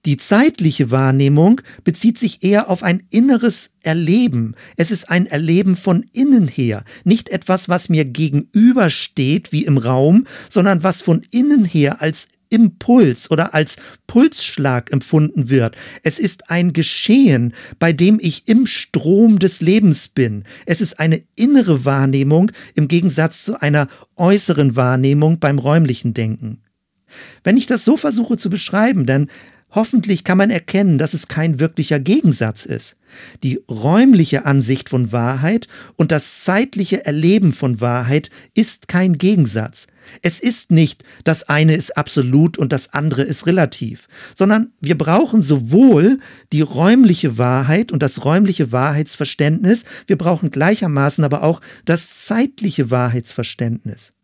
Die 0.06 0.16
zeitliche 0.16 0.90
Wahrnehmung 0.90 1.60
bezieht 1.84 2.18
sich 2.18 2.42
eher 2.42 2.70
auf 2.70 2.82
ein 2.82 3.02
inneres 3.10 3.72
Erleben. 3.82 4.54
Es 4.76 4.90
ist 4.90 5.10
ein 5.10 5.26
Erleben 5.26 5.76
von 5.76 6.06
innen 6.12 6.48
her, 6.48 6.84
nicht 7.04 7.28
etwas, 7.28 7.68
was 7.68 7.90
mir 7.90 8.06
gegenübersteht 8.06 9.52
wie 9.52 9.64
im 9.64 9.76
Raum, 9.76 10.26
sondern 10.48 10.82
was 10.82 11.02
von 11.02 11.22
innen 11.30 11.66
her 11.66 12.00
als 12.00 12.28
Impuls 12.48 13.30
oder 13.30 13.54
als 13.54 13.76
Pulsschlag 14.06 14.90
empfunden 14.90 15.50
wird. 15.50 15.76
Es 16.02 16.18
ist 16.18 16.50
ein 16.50 16.72
Geschehen, 16.72 17.54
bei 17.78 17.92
dem 17.92 18.18
ich 18.20 18.48
im 18.48 18.66
Strom 18.66 19.38
des 19.38 19.60
Lebens 19.60 20.08
bin. 20.08 20.44
Es 20.64 20.80
ist 20.80 20.98
eine 20.98 21.22
innere 21.36 21.84
Wahrnehmung 21.84 22.50
im 22.74 22.88
Gegensatz 22.88 23.44
zu 23.44 23.60
einer 23.60 23.86
äußeren 24.16 24.76
Wahrnehmung 24.76 25.38
beim 25.38 25.58
räumlichen 25.58 26.14
Denken. 26.14 26.62
Wenn 27.42 27.56
ich 27.56 27.66
das 27.66 27.84
so 27.84 27.96
versuche 27.96 28.36
zu 28.36 28.50
beschreiben, 28.50 29.06
dann 29.06 29.30
Hoffentlich 29.72 30.24
kann 30.24 30.38
man 30.38 30.50
erkennen, 30.50 30.98
dass 30.98 31.14
es 31.14 31.28
kein 31.28 31.60
wirklicher 31.60 32.00
Gegensatz 32.00 32.64
ist. 32.64 32.96
Die 33.44 33.60
räumliche 33.70 34.44
Ansicht 34.44 34.88
von 34.88 35.12
Wahrheit 35.12 35.68
und 35.96 36.10
das 36.10 36.42
zeitliche 36.42 37.04
Erleben 37.06 37.52
von 37.52 37.80
Wahrheit 37.80 38.30
ist 38.54 38.88
kein 38.88 39.14
Gegensatz. 39.14 39.86
Es 40.22 40.40
ist 40.40 40.72
nicht, 40.72 41.04
das 41.22 41.48
eine 41.48 41.74
ist 41.74 41.96
absolut 41.96 42.58
und 42.58 42.72
das 42.72 42.92
andere 42.92 43.22
ist 43.22 43.46
relativ, 43.46 44.08
sondern 44.34 44.72
wir 44.80 44.98
brauchen 44.98 45.40
sowohl 45.40 46.18
die 46.52 46.62
räumliche 46.62 47.38
Wahrheit 47.38 47.92
und 47.92 48.02
das 48.02 48.24
räumliche 48.24 48.72
Wahrheitsverständnis, 48.72 49.84
wir 50.06 50.18
brauchen 50.18 50.50
gleichermaßen 50.50 51.22
aber 51.22 51.44
auch 51.44 51.60
das 51.84 52.24
zeitliche 52.24 52.90
Wahrheitsverständnis. 52.90 54.14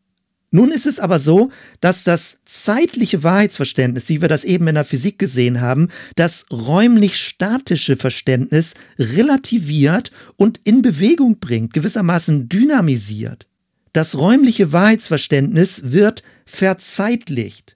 Nun 0.51 0.71
ist 0.71 0.87
es 0.87 1.01
aber 1.01 1.19
so, 1.19 1.51
dass 1.81 2.05
das 2.05 2.39
zeitliche 2.45 3.23
Wahrheitsverständnis, 3.23 4.09
wie 4.09 4.21
wir 4.21 4.29
das 4.29 4.45
eben 4.45 4.69
in 4.69 4.77
der 4.77 4.85
Physik 4.85 5.19
gesehen 5.19 5.61
haben, 5.61 5.89
das 6.15 6.47
räumlich-statische 6.53 7.97
Verständnis 7.97 8.75
relativiert 8.99 10.13
und 10.37 10.61
in 10.65 10.83
Bewegung 10.83 11.39
bringt, 11.41 11.73
gewissermaßen 11.75 12.49
dynamisiert. 12.49 13.49
Das 13.93 14.17
räumliche 14.17 14.73
Wahrheitsverständnis 14.73 15.93
wird 15.93 16.23
verzeitlicht. 16.45 17.75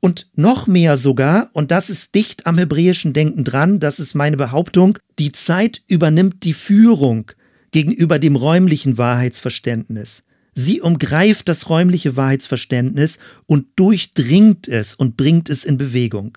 Und 0.00 0.28
noch 0.34 0.66
mehr 0.66 0.96
sogar, 0.96 1.50
und 1.52 1.70
das 1.70 1.90
ist 1.90 2.14
dicht 2.14 2.46
am 2.46 2.56
hebräischen 2.56 3.12
Denken 3.12 3.44
dran, 3.44 3.78
das 3.78 4.00
ist 4.00 4.14
meine 4.14 4.38
Behauptung, 4.38 4.98
die 5.18 5.30
Zeit 5.32 5.82
übernimmt 5.88 6.44
die 6.44 6.54
Führung 6.54 7.30
gegenüber 7.70 8.18
dem 8.18 8.36
räumlichen 8.36 8.96
Wahrheitsverständnis. 8.96 10.22
Sie 10.60 10.82
umgreift 10.82 11.48
das 11.48 11.70
räumliche 11.70 12.16
Wahrheitsverständnis 12.16 13.18
und 13.46 13.66
durchdringt 13.76 14.68
es 14.68 14.94
und 14.94 15.16
bringt 15.16 15.48
es 15.48 15.64
in 15.64 15.78
Bewegung. 15.78 16.36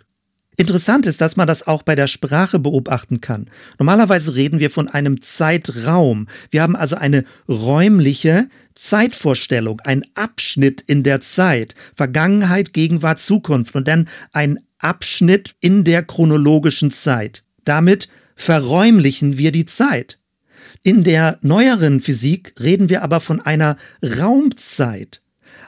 Interessant 0.55 1.07
ist, 1.07 1.19
dass 1.19 1.35
man 1.35 1.47
das 1.47 1.67
auch 1.67 1.83
bei 1.83 1.95
der 1.95 2.07
Sprache 2.07 2.57
beobachten 2.57 3.19
kann. 3.19 3.49
Normalerweise 3.79 4.35
reden 4.35 4.59
wir 4.59 4.69
von 4.69 4.87
einem 4.87 5.21
Zeitraum. 5.21 6.27
Wir 6.51 6.61
haben 6.61 6.77
also 6.77 6.95
eine 6.95 7.25
räumliche 7.49 8.47
Zeitvorstellung, 8.75 9.81
ein 9.81 10.05
Abschnitt 10.13 10.81
in 10.81 11.03
der 11.03 11.19
Zeit, 11.19 11.75
Vergangenheit, 11.93 12.71
Gegenwart, 12.71 13.19
Zukunft 13.19 13.75
und 13.75 13.89
dann 13.89 14.07
ein 14.31 14.59
Abschnitt 14.77 15.55
in 15.59 15.83
der 15.83 16.01
chronologischen 16.03 16.91
Zeit. 16.91 17.43
Damit 17.65 18.07
verräumlichen 18.35 19.37
wir 19.37 19.51
die 19.51 19.65
Zeit. 19.65 20.17
In 20.85 21.05
der 21.05 21.39
neueren 21.41 22.01
Physik 22.01 22.53
reden 22.59 22.89
wir 22.89 23.03
aber 23.03 23.21
von 23.21 23.39
einer 23.39 23.77
Raumzeit. 24.03 25.21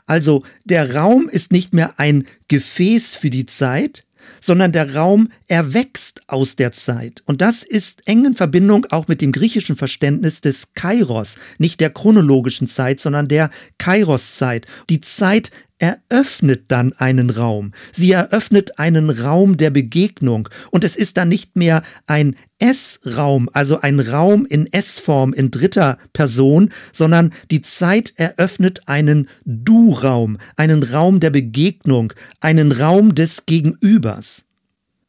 Also 0.05 0.43
der 0.65 0.93
Raum 0.93 1.29
ist 1.29 1.53
nicht 1.53 1.73
mehr 1.73 1.93
ein 1.97 2.27
Gefäß 2.49 3.15
für 3.15 3.29
die 3.29 3.45
Zeit, 3.45 4.03
sondern 4.41 4.73
der 4.73 4.93
Raum 4.93 5.29
erwächst 5.47 6.19
aus 6.27 6.57
der 6.57 6.73
Zeit. 6.73 7.23
Und 7.25 7.39
das 7.39 7.63
ist 7.63 8.01
eng 8.07 8.25
in 8.25 8.35
Verbindung 8.35 8.87
auch 8.91 9.07
mit 9.07 9.21
dem 9.21 9.31
griechischen 9.31 9.77
Verständnis 9.77 10.41
des 10.41 10.73
Kairos, 10.73 11.37
nicht 11.59 11.79
der 11.79 11.91
chronologischen 11.91 12.67
Zeit, 12.67 12.99
sondern 12.99 13.29
der 13.29 13.49
Kairos-Zeit. 13.77 14.67
Die 14.89 14.99
Zeit 14.99 15.49
eröffnet 15.79 16.65
dann 16.69 16.93
einen 16.93 17.29
Raum. 17.29 17.71
Sie 17.91 18.11
eröffnet 18.11 18.79
einen 18.79 19.09
Raum 19.09 19.57
der 19.57 19.69
Begegnung 19.69 20.49
und 20.71 20.83
es 20.83 20.95
ist 20.95 21.17
dann 21.17 21.29
nicht 21.29 21.55
mehr 21.55 21.83
ein 22.05 22.35
S-Raum, 22.59 23.49
also 23.51 23.81
ein 23.81 23.99
Raum 23.99 24.45
in 24.45 24.71
S-Form 24.71 25.33
in 25.33 25.51
dritter 25.51 25.97
Person, 26.13 26.71
sondern 26.93 27.33
die 27.51 27.61
Zeit 27.61 28.13
eröffnet 28.15 28.81
einen 28.85 29.27
Du-Raum, 29.43 30.37
einen 30.55 30.83
Raum 30.83 31.19
der 31.19 31.31
Begegnung, 31.31 32.13
einen 32.39 32.71
Raum 32.71 33.13
des 33.13 33.45
Gegenübers. 33.45 34.45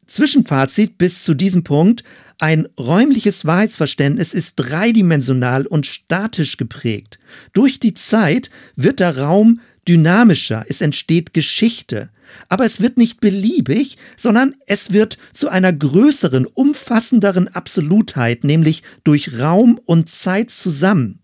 Zwischenfazit 0.07 0.99
bis 0.99 1.25
zu 1.25 1.35
diesem 1.35 1.65
Punkt. 1.65 2.05
Ein 2.39 2.69
räumliches 2.79 3.45
Wahrheitsverständnis 3.45 4.35
ist 4.35 4.57
dreidimensional 4.57 5.67
und 5.67 5.87
statisch 5.87 6.57
geprägt. 6.57 7.19
Durch 7.53 7.81
die 7.81 7.95
Zeit 7.95 8.51
wird 8.77 9.01
der 9.01 9.19
Raum 9.19 9.61
dynamischer, 9.89 10.65
es 10.69 10.81
entsteht 10.81 11.33
Geschichte. 11.33 12.11
Aber 12.49 12.65
es 12.65 12.81
wird 12.81 12.97
nicht 12.97 13.21
beliebig, 13.21 13.97
sondern 14.17 14.55
es 14.67 14.93
wird 14.93 15.17
zu 15.33 15.49
einer 15.49 15.73
größeren, 15.73 16.47
umfassenderen 16.47 17.49
Absolutheit, 17.49 18.45
nämlich 18.45 18.83
durch 19.05 19.39
Raum 19.39 19.81
und 19.85 20.09
Zeit 20.09 20.51
zusammen. 20.51 21.21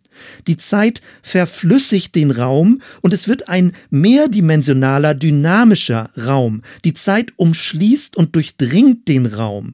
Die 0.46 0.56
Zeit 0.56 1.00
verflüssigt 1.22 2.14
den 2.14 2.30
Raum 2.30 2.80
und 3.00 3.12
es 3.12 3.28
wird 3.28 3.48
ein 3.48 3.72
mehrdimensionaler, 3.90 5.14
dynamischer 5.14 6.10
Raum. 6.16 6.62
Die 6.84 6.94
Zeit 6.94 7.32
umschließt 7.36 8.16
und 8.16 8.34
durchdringt 8.36 9.08
den 9.08 9.26
Raum. 9.26 9.72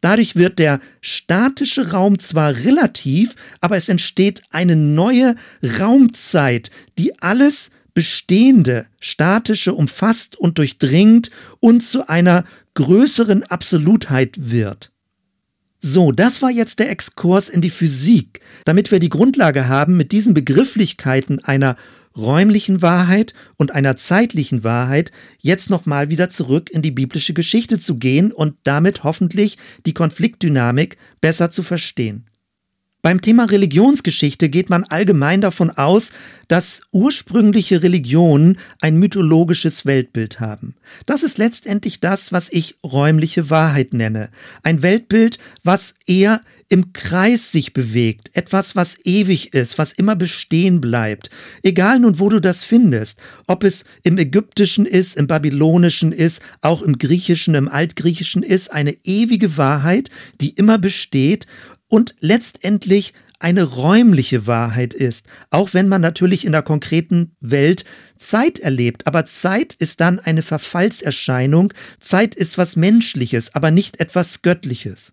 Dadurch 0.00 0.36
wird 0.36 0.60
der 0.60 0.80
statische 1.00 1.90
Raum 1.90 2.20
zwar 2.20 2.54
relativ, 2.54 3.34
aber 3.60 3.76
es 3.76 3.88
entsteht 3.88 4.42
eine 4.50 4.76
neue 4.76 5.34
Raumzeit, 5.80 6.70
die 6.98 7.20
alles 7.20 7.70
Bestehende, 7.98 8.86
Statische 9.00 9.74
umfasst 9.74 10.38
und 10.38 10.58
durchdringt 10.58 11.32
und 11.58 11.80
zu 11.80 12.08
einer 12.08 12.44
größeren 12.74 13.42
Absolutheit 13.42 14.36
wird. 14.38 14.92
So, 15.80 16.12
das 16.12 16.40
war 16.40 16.52
jetzt 16.52 16.78
der 16.78 16.92
Exkurs 16.92 17.48
in 17.48 17.60
die 17.60 17.70
Physik, 17.70 18.40
damit 18.64 18.92
wir 18.92 19.00
die 19.00 19.08
Grundlage 19.08 19.66
haben, 19.66 19.96
mit 19.96 20.12
diesen 20.12 20.32
Begrifflichkeiten 20.32 21.44
einer 21.44 21.74
räumlichen 22.16 22.82
Wahrheit 22.82 23.34
und 23.56 23.74
einer 23.74 23.96
zeitlichen 23.96 24.62
Wahrheit 24.62 25.10
jetzt 25.40 25.68
nochmal 25.68 26.08
wieder 26.08 26.30
zurück 26.30 26.70
in 26.70 26.82
die 26.82 26.92
biblische 26.92 27.34
Geschichte 27.34 27.80
zu 27.80 27.96
gehen 27.96 28.30
und 28.30 28.54
damit 28.62 29.02
hoffentlich 29.02 29.58
die 29.86 29.94
Konfliktdynamik 29.94 30.98
besser 31.20 31.50
zu 31.50 31.64
verstehen. 31.64 32.26
Beim 33.00 33.20
Thema 33.20 33.44
Religionsgeschichte 33.44 34.48
geht 34.48 34.70
man 34.70 34.82
allgemein 34.82 35.40
davon 35.40 35.70
aus, 35.70 36.10
dass 36.48 36.82
ursprüngliche 36.90 37.82
Religionen 37.84 38.58
ein 38.80 38.96
mythologisches 38.96 39.86
Weltbild 39.86 40.40
haben. 40.40 40.74
Das 41.06 41.22
ist 41.22 41.38
letztendlich 41.38 42.00
das, 42.00 42.32
was 42.32 42.50
ich 42.50 42.76
räumliche 42.84 43.50
Wahrheit 43.50 43.94
nenne. 43.94 44.30
Ein 44.64 44.82
Weltbild, 44.82 45.38
was 45.62 45.94
eher 46.06 46.40
im 46.68 46.92
Kreis 46.92 47.50
sich 47.50 47.72
bewegt, 47.72 48.30
etwas, 48.34 48.76
was 48.76 48.98
ewig 49.04 49.54
ist, 49.54 49.78
was 49.78 49.92
immer 49.92 50.16
bestehen 50.16 50.80
bleibt. 50.80 51.30
Egal 51.62 52.00
nun, 52.00 52.18
wo 52.18 52.28
du 52.28 52.40
das 52.40 52.64
findest, 52.64 53.18
ob 53.46 53.64
es 53.64 53.84
im 54.02 54.18
Ägyptischen 54.18 54.84
ist, 54.84 55.16
im 55.16 55.26
Babylonischen 55.26 56.12
ist, 56.12 56.42
auch 56.60 56.82
im 56.82 56.98
Griechischen, 56.98 57.54
im 57.54 57.68
Altgriechischen 57.68 58.42
ist, 58.42 58.70
eine 58.70 58.96
ewige 59.04 59.56
Wahrheit, 59.56 60.10
die 60.40 60.50
immer 60.50 60.78
besteht 60.78 61.46
und 61.88 62.14
letztendlich 62.20 63.14
eine 63.40 63.62
räumliche 63.62 64.46
Wahrheit 64.46 64.94
ist, 64.94 65.26
auch 65.50 65.72
wenn 65.72 65.88
man 65.88 66.00
natürlich 66.00 66.44
in 66.44 66.52
der 66.52 66.62
konkreten 66.62 67.36
Welt 67.40 67.84
Zeit 68.16 68.58
erlebt. 68.58 69.06
Aber 69.06 69.24
Zeit 69.24 69.74
ist 69.74 70.00
dann 70.00 70.18
eine 70.18 70.42
Verfallserscheinung, 70.42 71.72
Zeit 72.00 72.34
ist 72.34 72.58
was 72.58 72.76
Menschliches, 72.76 73.54
aber 73.54 73.70
nicht 73.70 74.00
etwas 74.00 74.42
Göttliches. 74.42 75.12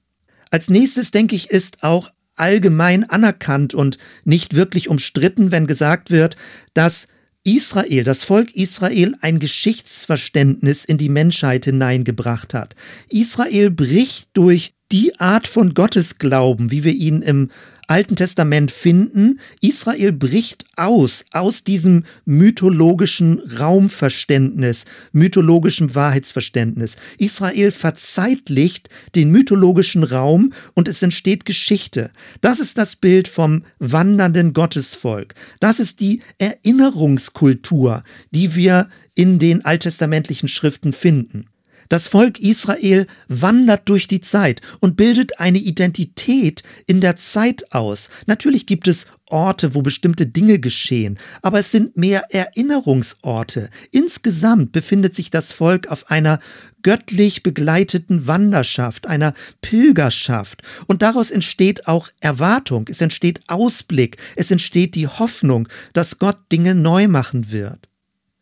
Als 0.49 0.69
nächstes, 0.69 1.11
denke 1.11 1.35
ich, 1.35 1.51
ist 1.51 1.83
auch 1.83 2.11
allgemein 2.35 3.09
anerkannt 3.09 3.73
und 3.73 3.97
nicht 4.23 4.55
wirklich 4.55 4.89
umstritten, 4.89 5.51
wenn 5.51 5.67
gesagt 5.67 6.11
wird, 6.11 6.35
dass 6.73 7.07
Israel, 7.43 8.03
das 8.03 8.23
Volk 8.23 8.55
Israel, 8.55 9.15
ein 9.21 9.39
Geschichtsverständnis 9.39 10.83
in 10.83 10.97
die 10.97 11.09
Menschheit 11.09 11.65
hineingebracht 11.65 12.55
hat. 12.55 12.75
Israel 13.09 13.69
bricht 13.69 14.29
durch 14.33 14.74
die 14.91 15.19
Art 15.19 15.47
von 15.47 15.73
Gottesglauben, 15.73 16.71
wie 16.71 16.83
wir 16.83 16.93
ihn 16.93 17.21
im 17.21 17.49
Alten 17.87 18.15
Testament 18.15 18.71
finden. 18.71 19.39
Israel 19.61 20.11
bricht 20.11 20.65
aus, 20.75 21.25
aus 21.31 21.63
diesem 21.63 22.03
mythologischen 22.25 23.39
Raumverständnis, 23.59 24.85
mythologischen 25.11 25.93
Wahrheitsverständnis. 25.93 26.97
Israel 27.17 27.71
verzeitlicht 27.71 28.89
den 29.13 29.31
mythologischen 29.31 30.03
Raum 30.03 30.53
und 30.73 30.87
es 30.87 31.01
entsteht 31.01 31.45
Geschichte. 31.45 32.11
Das 32.41 32.59
ist 32.59 32.77
das 32.77 32.95
Bild 32.95 33.27
vom 33.27 33.63
wandernden 33.79 34.53
Gottesvolk. 34.53 35.35
Das 35.59 35.79
ist 35.79 35.99
die 35.99 36.21
Erinnerungskultur, 36.39 38.03
die 38.31 38.55
wir 38.55 38.87
in 39.13 39.39
den 39.39 39.63
alttestamentlichen 39.63 40.49
Schriften 40.49 40.93
finden. 40.93 41.47
Das 41.89 42.07
Volk 42.07 42.39
Israel 42.39 43.07
wandert 43.27 43.87
durch 43.89 44.07
die 44.07 44.21
Zeit 44.21 44.61
und 44.79 44.97
bildet 44.97 45.39
eine 45.39 45.59
Identität 45.59 46.63
in 46.87 47.01
der 47.01 47.15
Zeit 47.15 47.73
aus. 47.73 48.09
Natürlich 48.25 48.65
gibt 48.65 48.87
es 48.87 49.07
Orte, 49.27 49.73
wo 49.73 49.81
bestimmte 49.81 50.27
Dinge 50.27 50.59
geschehen, 50.59 51.17
aber 51.41 51.59
es 51.59 51.71
sind 51.71 51.97
mehr 51.97 52.25
Erinnerungsorte. 52.29 53.69
Insgesamt 53.91 54.71
befindet 54.71 55.15
sich 55.15 55.31
das 55.31 55.51
Volk 55.51 55.87
auf 55.87 56.11
einer 56.11 56.39
göttlich 56.83 57.41
begleiteten 57.41 58.27
Wanderschaft, 58.27 59.07
einer 59.07 59.33
Pilgerschaft. 59.61 60.61
Und 60.85 61.01
daraus 61.01 61.31
entsteht 61.31 61.87
auch 61.87 62.09
Erwartung, 62.19 62.87
es 62.87 63.01
entsteht 63.01 63.41
Ausblick, 63.47 64.17
es 64.35 64.51
entsteht 64.51 64.93
die 64.93 65.07
Hoffnung, 65.07 65.67
dass 65.93 66.19
Gott 66.19 66.37
Dinge 66.51 66.75
neu 66.75 67.07
machen 67.07 67.51
wird. 67.51 67.89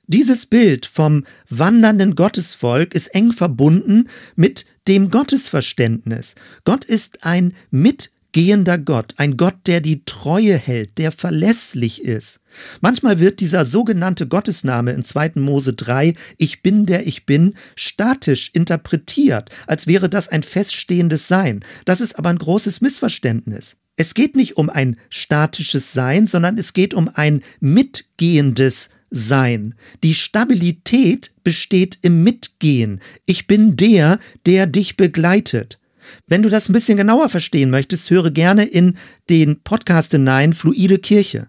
Dieses 0.07 0.45
Bild 0.45 0.85
vom 0.85 1.23
wandernden 1.49 2.15
Gottesvolk 2.15 2.93
ist 2.93 3.07
eng 3.15 3.31
verbunden 3.31 4.09
mit 4.35 4.65
dem 4.89 5.09
Gottesverständnis. 5.09 6.35
Gott 6.65 6.83
ist 6.83 7.23
ein 7.23 7.53
mitgehender 7.71 8.77
Gott, 8.77 9.13
ein 9.15 9.37
Gott, 9.37 9.55
der 9.65 9.79
die 9.79 10.03
Treue 10.03 10.57
hält, 10.57 10.97
der 10.97 11.13
verlässlich 11.13 12.03
ist. 12.03 12.41
Manchmal 12.81 13.19
wird 13.19 13.39
dieser 13.39 13.65
sogenannte 13.65 14.27
Gottesname 14.27 14.91
in 14.91 15.05
2. 15.05 15.33
Mose 15.35 15.71
3, 15.71 16.15
Ich 16.37 16.61
bin 16.61 16.85
der 16.85 17.07
ich 17.07 17.25
bin, 17.25 17.53
statisch 17.77 18.49
interpretiert, 18.53 19.51
als 19.67 19.87
wäre 19.87 20.09
das 20.09 20.27
ein 20.27 20.43
feststehendes 20.43 21.29
Sein. 21.29 21.63
Das 21.85 22.01
ist 22.01 22.19
aber 22.19 22.29
ein 22.29 22.39
großes 22.39 22.81
Missverständnis. 22.81 23.77
Es 23.95 24.15
geht 24.15 24.35
nicht 24.35 24.57
um 24.57 24.69
ein 24.69 24.97
statisches 25.09 25.93
Sein, 25.93 26.27
sondern 26.27 26.57
es 26.57 26.73
geht 26.73 26.93
um 26.93 27.09
ein 27.13 27.41
mitgehendes 27.61 28.89
sein. 29.13 29.75
Die 30.03 30.15
Stabilität 30.15 31.33
besteht 31.43 31.99
im 32.01 32.23
Mitgehen. 32.23 32.99
Ich 33.25 33.47
bin 33.47 33.77
der, 33.77 34.17
der 34.45 34.65
dich 34.67 34.97
begleitet. 34.97 35.79
Wenn 36.27 36.41
du 36.43 36.49
das 36.49 36.67
ein 36.67 36.73
bisschen 36.73 36.97
genauer 36.97 37.29
verstehen 37.29 37.69
möchtest, 37.69 38.09
höre 38.09 38.31
gerne 38.31 38.65
in 38.65 38.97
den 39.29 39.61
Podcast 39.61 40.11
hinein 40.11 40.53
Fluide 40.53 40.97
Kirche. 40.97 41.47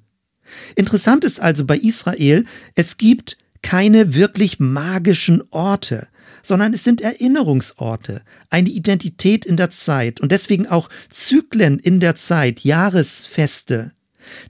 Interessant 0.77 1.25
ist 1.25 1.41
also 1.41 1.65
bei 1.65 1.79
Israel, 1.79 2.45
es 2.77 2.99
gibt 2.99 3.39
keine 3.63 4.15
wirklich 4.15 4.61
magischen 4.61 5.43
Orte, 5.51 6.09
sondern 6.43 6.75
es 6.75 6.85
sind 6.85 7.01
Erinnerungsorte, 7.01 8.23
eine 8.51 8.69
Identität 8.69 9.47
in 9.47 9.57
der 9.57 9.71
Zeit 9.71 10.21
und 10.21 10.31
deswegen 10.31 10.67
auch 10.67 10.91
Zyklen 11.09 11.79
in 11.79 11.99
der 11.99 12.15
Zeit, 12.15 12.61
Jahresfeste. 12.61 13.93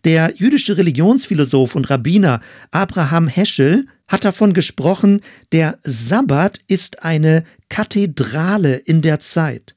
Der 0.05 0.33
jüdische 0.37 0.77
Religionsphilosoph 0.77 1.75
und 1.75 1.91
Rabbiner 1.91 2.41
Abraham 2.71 3.29
Heschel 3.29 3.87
hat 4.09 4.25
davon 4.25 4.53
gesprochen, 4.53 5.21
der 5.53 5.79
Sabbat 5.83 6.59
ist 6.69 7.03
eine 7.03 7.45
Kathedrale 7.69 8.77
in 8.77 9.03
der 9.03 9.21
Zeit. 9.21 9.75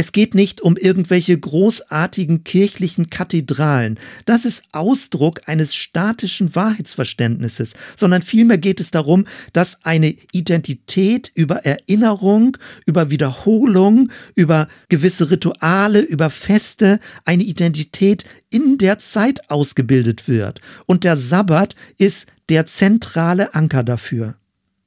Es 0.00 0.12
geht 0.12 0.36
nicht 0.36 0.60
um 0.60 0.76
irgendwelche 0.76 1.36
großartigen 1.36 2.44
kirchlichen 2.44 3.10
Kathedralen. 3.10 3.98
Das 4.26 4.44
ist 4.44 4.62
Ausdruck 4.70 5.40
eines 5.46 5.74
statischen 5.74 6.54
Wahrheitsverständnisses, 6.54 7.74
sondern 7.96 8.22
vielmehr 8.22 8.58
geht 8.58 8.78
es 8.78 8.92
darum, 8.92 9.24
dass 9.52 9.84
eine 9.84 10.14
Identität 10.30 11.32
über 11.34 11.66
Erinnerung, 11.66 12.56
über 12.86 13.10
Wiederholung, 13.10 14.12
über 14.36 14.68
gewisse 14.88 15.32
Rituale, 15.32 15.98
über 15.98 16.30
Feste, 16.30 17.00
eine 17.24 17.42
Identität 17.42 18.24
in 18.50 18.78
der 18.78 19.00
Zeit 19.00 19.50
ausgebildet 19.50 20.28
wird. 20.28 20.60
Und 20.86 21.02
der 21.02 21.16
Sabbat 21.16 21.74
ist 21.98 22.28
der 22.48 22.66
zentrale 22.66 23.52
Anker 23.52 23.82
dafür. 23.82 24.36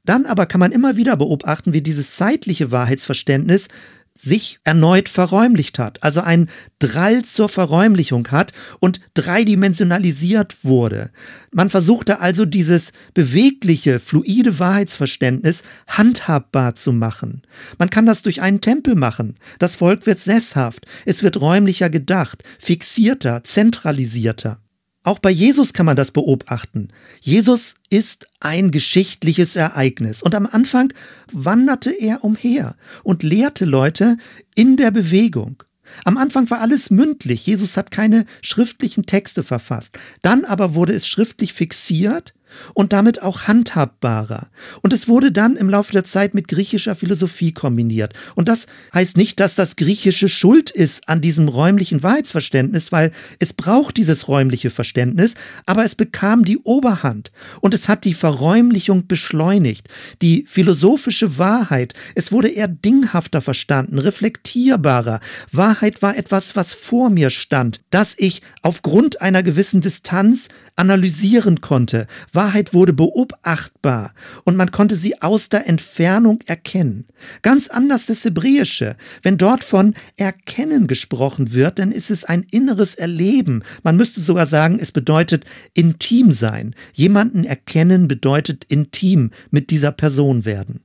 Dann 0.06 0.26
aber 0.26 0.46
kann 0.46 0.60
man 0.60 0.72
immer 0.72 0.96
wieder 0.96 1.16
beobachten, 1.18 1.74
wie 1.74 1.82
dieses 1.82 2.16
zeitliche 2.16 2.72
Wahrheitsverständnis 2.72 3.68
sich 4.16 4.60
erneut 4.64 5.10
verräumlicht 5.10 5.80
hat, 5.80 6.04
also 6.04 6.22
ein 6.22 6.50
Drall 6.80 7.24
zur 7.24 7.50
Verräumlichung 7.50 8.28
hat 8.30 8.54
und 8.80 9.00
dreidimensionalisiert 9.14 10.64
wurde. 10.64 11.12
Man 11.52 11.70
versuchte 11.70 12.20
also 12.20 12.46
dieses 12.46 12.92
bewegliche, 13.14 14.00
fluide 14.00 14.60
Wahrheitsverständnis 14.60 15.64
handhabbar 15.88 16.76
zu 16.76 16.94
machen. 16.94 17.42
Man 17.78 17.90
kann 17.90 18.06
das 18.06 18.22
durch 18.22 18.42
einen 18.42 18.62
Tempel 18.62 18.96
machen. 18.96 19.38
Das 19.60 19.76
Volk 19.76 20.06
wird 20.06 20.20
sesshaft, 20.20 20.86
es 21.06 21.24
wird 21.24 21.40
räumlicher 21.40 21.90
gedacht, 21.90 22.44
fixierter, 22.60 23.44
zentralisierter. 23.44 24.61
Auch 25.04 25.20
bei 25.20 25.32
Jesus 25.32 25.74
kann 25.74 25.88
man 25.88 25.96
das 25.96 26.12
beobachten. 26.12 26.90
Jesus 27.22 27.76
ist 27.90 28.28
ein 28.40 28.70
geschichtliches 28.70 29.56
Ereignis 29.56 30.22
und 30.22 30.36
am 30.36 30.46
Anfang 30.46 30.94
wanderte 31.32 31.90
er 31.92 32.24
umher 32.24 32.76
und 33.04 33.24
lehrte 33.24 33.66
Leute 33.66 34.18
in 34.54 34.78
der 34.78 34.92
Bewegung. 34.92 35.64
Am 36.06 36.18
Anfang 36.18 36.50
war 36.50 36.62
alles 36.62 36.90
mündlich. 36.90 37.46
Jesus 37.46 37.78
hat 37.78 37.92
keine 37.92 38.26
schriftlichen 38.42 39.06
Texte 39.06 39.44
verfasst. 39.44 39.98
Dann 40.22 40.46
aber 40.46 40.76
wurde 40.76 40.94
es 40.94 41.08
schriftlich 41.08 41.54
fixiert 41.54 42.34
und 42.74 42.94
damit 42.94 43.22
auch 43.22 43.44
handhabbarer. 43.44 44.50
Und 44.82 44.94
es 44.94 45.08
wurde 45.08 45.32
dann 45.32 45.56
im 45.56 45.70
Laufe 45.70 45.92
der 45.92 46.04
Zeit 46.04 46.34
mit 46.34 46.48
griechischer 46.48 46.96
Philosophie 46.96 47.52
kombiniert. 47.52 48.14
Und 48.36 48.48
das 48.48 48.68
heißt 48.94 49.18
nicht, 49.18 49.40
dass 49.40 49.56
das 49.56 49.76
Griechische 49.76 50.30
schuld 50.30 50.70
ist 50.70 51.08
an 51.08 51.22
diesem 51.22 51.48
räumlichen 51.48 52.04
Wahrheitsverständnis, 52.04 52.92
weil 52.92 53.12
es 53.40 53.54
braucht 53.54 53.98
dieses 53.98 54.28
räumliche 54.28 54.70
Verständnis, 54.70 55.36
aber 55.66 55.86
es 55.86 55.96
bekam 55.96 56.44
die 56.44 56.60
Oberhand 56.60 57.32
und 57.62 57.74
es 57.74 57.90
hat 57.90 58.06
die 58.06 58.14
Verräumlichung 58.14 59.08
beschleunigt. 59.08 59.88
Die 60.22 60.46
philosophische 60.48 61.38
Wahrheit, 61.38 61.94
es 62.16 62.32
wurde 62.32 62.50
eher 62.50 62.68
dinghafter 62.68 63.42
verstanden, 63.42 64.00
reflektierbarer. 64.00 65.20
Wahrheit 65.52 66.02
war 66.02 66.18
etwas, 66.18 66.56
was 66.56 66.74
vor 66.74 67.10
mir 67.10 67.30
stand, 67.30 67.82
das 67.90 68.16
ich 68.18 68.42
aufgrund 68.62 69.22
einer 69.22 69.44
gewissen 69.44 69.82
Distanz 69.82 70.50
analysieren 70.76 71.62
konnte. 71.62 72.08
Wahrheit 72.34 72.41
wurde 72.74 72.94
beobachtbar 72.94 74.14
und 74.46 74.56
man 74.56 74.72
konnte 74.72 74.96
sie 74.96 75.22
aus 75.22 75.50
der 75.50 75.68
Entfernung 75.68 76.40
erkennen. 76.46 77.06
Ganz 77.42 77.68
anders 77.68 78.08
das 78.08 78.26
Hebräische. 78.26 78.96
Wenn 79.22 79.38
dort 79.38 79.64
von 79.64 79.94
Erkennen 80.18 80.88
gesprochen 80.88 81.54
wird, 81.54 81.80
dann 81.80 81.92
ist 81.92 82.10
es 82.10 82.24
ein 82.24 82.46
inneres 82.50 82.96
Erleben. 82.96 83.64
Man 83.84 83.96
müsste 83.96 84.22
sogar 84.22 84.48
sagen, 84.48 84.80
es 84.80 84.92
bedeutet 84.92 85.46
intim 85.74 86.32
sein. 86.32 86.74
Jemanden 86.94 87.44
erkennen 87.44 88.08
bedeutet 88.08 88.66
intim 88.70 89.32
mit 89.52 89.70
dieser 89.70 89.92
Person 89.92 90.46
werden. 90.46 90.82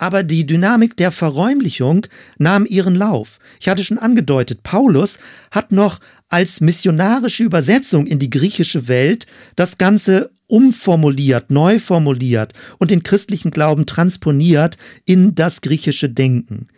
Aber 0.00 0.22
die 0.22 0.46
Dynamik 0.46 0.96
der 0.96 1.10
Verräumlichung 1.10 2.06
nahm 2.38 2.64
ihren 2.64 2.94
Lauf. 2.94 3.38
Ich 3.60 3.68
hatte 3.68 3.84
schon 3.84 3.98
angedeutet, 3.98 4.62
Paulus 4.62 5.18
hat 5.50 5.72
noch 5.72 6.00
als 6.30 6.62
missionarische 6.62 7.42
Übersetzung 7.42 8.06
in 8.06 8.18
die 8.18 8.30
griechische 8.30 8.88
Welt 8.88 9.26
das 9.56 9.76
Ganze 9.76 10.30
umformuliert, 10.46 11.50
neu 11.50 11.78
formuliert 11.78 12.54
und 12.78 12.90
den 12.90 13.02
christlichen 13.02 13.50
Glauben 13.50 13.84
transponiert 13.84 14.78
in 15.04 15.34
das 15.34 15.60
griechische 15.60 16.08
Denken. 16.08 16.68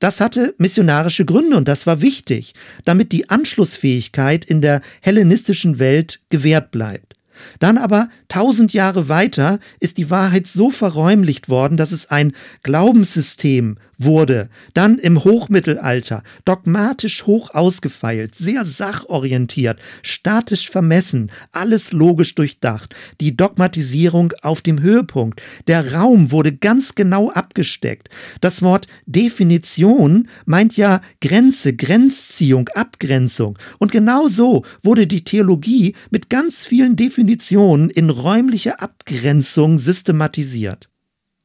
Das 0.00 0.20
hatte 0.20 0.52
missionarische 0.58 1.24
Gründe 1.24 1.56
und 1.56 1.68
das 1.68 1.86
war 1.86 2.02
wichtig, 2.02 2.52
damit 2.84 3.12
die 3.12 3.30
Anschlussfähigkeit 3.30 4.44
in 4.44 4.60
der 4.60 4.80
hellenistischen 5.02 5.78
Welt 5.78 6.18
gewährt 6.30 6.72
bleibt. 6.72 7.14
Dann 7.58 7.78
aber 7.78 8.08
tausend 8.28 8.72
Jahre 8.72 9.08
weiter 9.08 9.58
ist 9.80 9.98
die 9.98 10.10
Wahrheit 10.10 10.46
so 10.46 10.70
verräumlicht 10.70 11.48
worden, 11.48 11.76
dass 11.76 11.92
es 11.92 12.10
ein 12.10 12.32
Glaubenssystem 12.62 13.76
wurde, 13.98 14.48
dann 14.74 14.98
im 14.98 15.24
Hochmittelalter 15.24 16.22
dogmatisch 16.44 17.26
hoch 17.26 17.50
ausgefeilt, 17.50 18.34
sehr 18.34 18.64
sachorientiert, 18.64 19.78
statisch 20.02 20.70
vermessen, 20.70 21.30
alles 21.52 21.92
logisch 21.92 22.34
durchdacht, 22.34 22.94
die 23.20 23.36
Dogmatisierung 23.36 24.32
auf 24.42 24.60
dem 24.60 24.80
Höhepunkt. 24.80 25.42
Der 25.66 25.92
Raum 25.92 26.30
wurde 26.30 26.52
ganz 26.52 26.94
genau 26.94 27.30
abgesteckt. 27.30 28.08
Das 28.40 28.62
Wort 28.62 28.86
Definition 29.06 30.28
meint 30.44 30.76
ja 30.76 31.00
Grenze, 31.20 31.74
Grenzziehung, 31.74 32.68
Abgrenzung. 32.70 33.58
Und 33.78 33.92
genau 33.92 34.28
so 34.28 34.64
wurde 34.82 35.06
die 35.06 35.24
Theologie 35.24 35.94
mit 36.10 36.30
ganz 36.30 36.64
vielen 36.64 36.96
Definitionen 36.96 37.90
in 37.90 38.10
räumliche 38.10 38.80
Abgrenzung 38.80 39.78
systematisiert. 39.78 40.91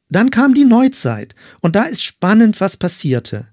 Dann 0.10 0.32
kam 0.32 0.54
die 0.54 0.66
Neuzeit 0.66 1.36
und 1.62 1.76
da 1.76 1.84
ist 1.84 2.04
spannend, 2.04 2.62
was 2.62 2.78
passierte. 2.78 3.48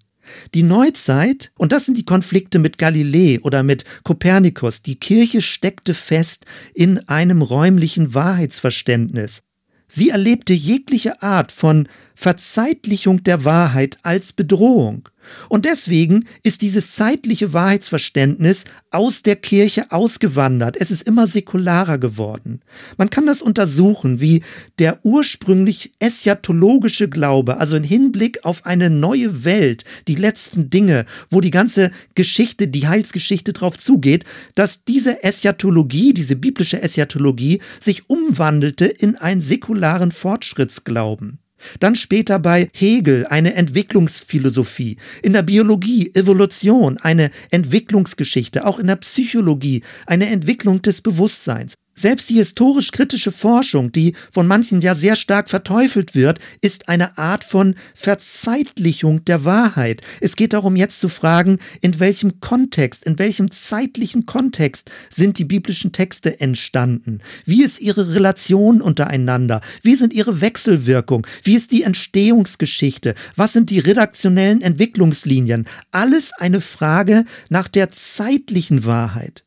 Die 0.55 0.63
Neuzeit, 0.63 1.53
und 1.59 1.73
das 1.73 1.85
sind 1.85 1.99
die 1.99 2.05
Konflikte 2.05 2.59
mit 2.59 2.79
Galilei 2.79 3.41
oder 3.43 3.63
mit 3.63 3.85
Kopernikus, 4.05 4.83
die 4.83 4.99
Kirche 4.99 5.43
steckte 5.43 5.95
fest 5.95 6.47
in 6.75 7.09
einem 7.09 7.43
räumlichen 7.43 8.15
Wahrheitsverständnis. 8.15 9.43
Sie 9.89 10.11
erlebte 10.11 10.55
jegliche 10.55 11.23
Art 11.23 11.53
von 11.53 11.89
Verzeitlichung 12.15 13.23
der 13.25 13.45
Wahrheit 13.45 13.99
als 14.03 14.33
Bedrohung. 14.33 15.09
Und 15.49 15.65
deswegen 15.65 16.27
ist 16.43 16.63
dieses 16.63 16.93
zeitliche 16.93 17.53
Wahrheitsverständnis 17.53 18.65
aus 18.91 19.23
der 19.23 19.37
Kirche 19.37 19.91
ausgewandert. 19.91 20.77
Es 20.79 20.91
ist 20.91 21.03
immer 21.03 21.27
säkularer 21.27 21.99
geworden. 21.99 22.61
Man 22.99 23.11
kann 23.11 23.27
das 23.27 23.43
untersuchen, 23.43 24.21
wie 24.21 24.43
der 24.79 25.01
ursprünglich 25.03 25.93
eschatologische 25.99 27.09
Glaube, 27.09 27.57
also 27.57 27.77
im 27.77 27.85
Hinblick 27.85 28.45
auf 28.45 28.67
eine 28.67 28.91
neue 28.91 29.45
Welt, 29.45 29.85
die 30.09 30.15
letzten 30.15 30.71
Dinge, 30.71 31.07
wo 31.31 31.41
die 31.41 31.51
ganze 31.51 31.91
Geschichte, 32.15 32.69
die 32.69 32.87
Heilsgeschichte 32.87 33.53
drauf 33.53 33.79
zugeht, 33.79 34.25
dass 34.55 34.85
diese 34.85 35.23
Eschatologie, 35.23 36.13
diese 36.15 36.37
biblische 36.37 36.83
Eschatologie 36.83 37.61
sich 37.81 38.09
umwandelte 38.09 38.85
in 38.85 39.17
einen 39.17 39.41
säkularen 39.75 40.13
Fortschrittsglauben. 40.13 41.39
Dann 41.81 41.97
später 41.97 42.39
bei 42.39 42.71
Hegel 42.73 43.27
eine 43.27 43.55
Entwicklungsphilosophie, 43.55 44.99
in 45.23 45.33
der 45.33 45.43
Biologie 45.43 46.11
Evolution, 46.15 46.99
eine 46.99 47.31
Entwicklungsgeschichte, 47.51 48.67
auch 48.67 48.79
in 48.79 48.87
der 48.87 48.97
Psychologie 48.97 49.83
eine 50.07 50.27
Entwicklung 50.27 50.83
des 50.83 51.01
Bewusstseins. 51.01 51.75
Selbst 51.95 52.29
die 52.29 52.35
historisch-kritische 52.35 53.31
Forschung, 53.31 53.93
die 53.93 54.17
von 54.31 54.49
manchen 54.49 54.81
ja 54.81 54.97
sehr 54.97 55.15
stark 55.15 55.49
verteufelt 55.49 56.15
wird, 56.15 56.41
ist 56.61 56.89
eine 56.89 57.19
Art 57.19 57.45
von 57.45 57.77
Verzeitlichung 57.95 59.25
der 59.25 59.45
Wahrheit. 59.45 60.03
Es 60.21 60.35
geht 60.35 60.55
darum, 60.55 60.75
jetzt 60.75 60.99
zu 60.99 61.09
fragen, 61.09 61.59
in 61.83 62.01
welchem 62.01 62.41
Kontext, 62.41 63.05
in 63.05 63.19
welchem 63.21 63.51
zeitlichen 63.53 64.27
Kontext 64.27 64.91
sind 65.09 65.39
die 65.39 65.45
biblischen 65.45 65.93
Texte 65.93 66.41
entstanden? 66.41 67.21
Wie 67.45 67.63
ist 67.63 67.81
ihre 67.81 68.15
Relation 68.15 68.81
untereinander? 68.81 69.61
Wie 69.83 69.95
sind 69.95 70.13
ihre 70.13 70.41
Wechselwirkung? 70.41 71.25
Wie 71.45 71.55
ist 71.55 71.71
die 71.71 71.85
Entstehungsgeschichte? 71.85 73.15
Was 73.37 73.53
sind 73.53 73.71
die 73.71 73.79
redaktionellen 73.79 74.63
Entwicklungslinien? 74.63 75.67
Alles 75.93 76.33
eine 76.33 76.61
Frage 76.61 77.25
nach 77.51 77.69
der 77.69 77.91
zeitlichen 77.91 78.85
Wahrheit. 78.85 79.44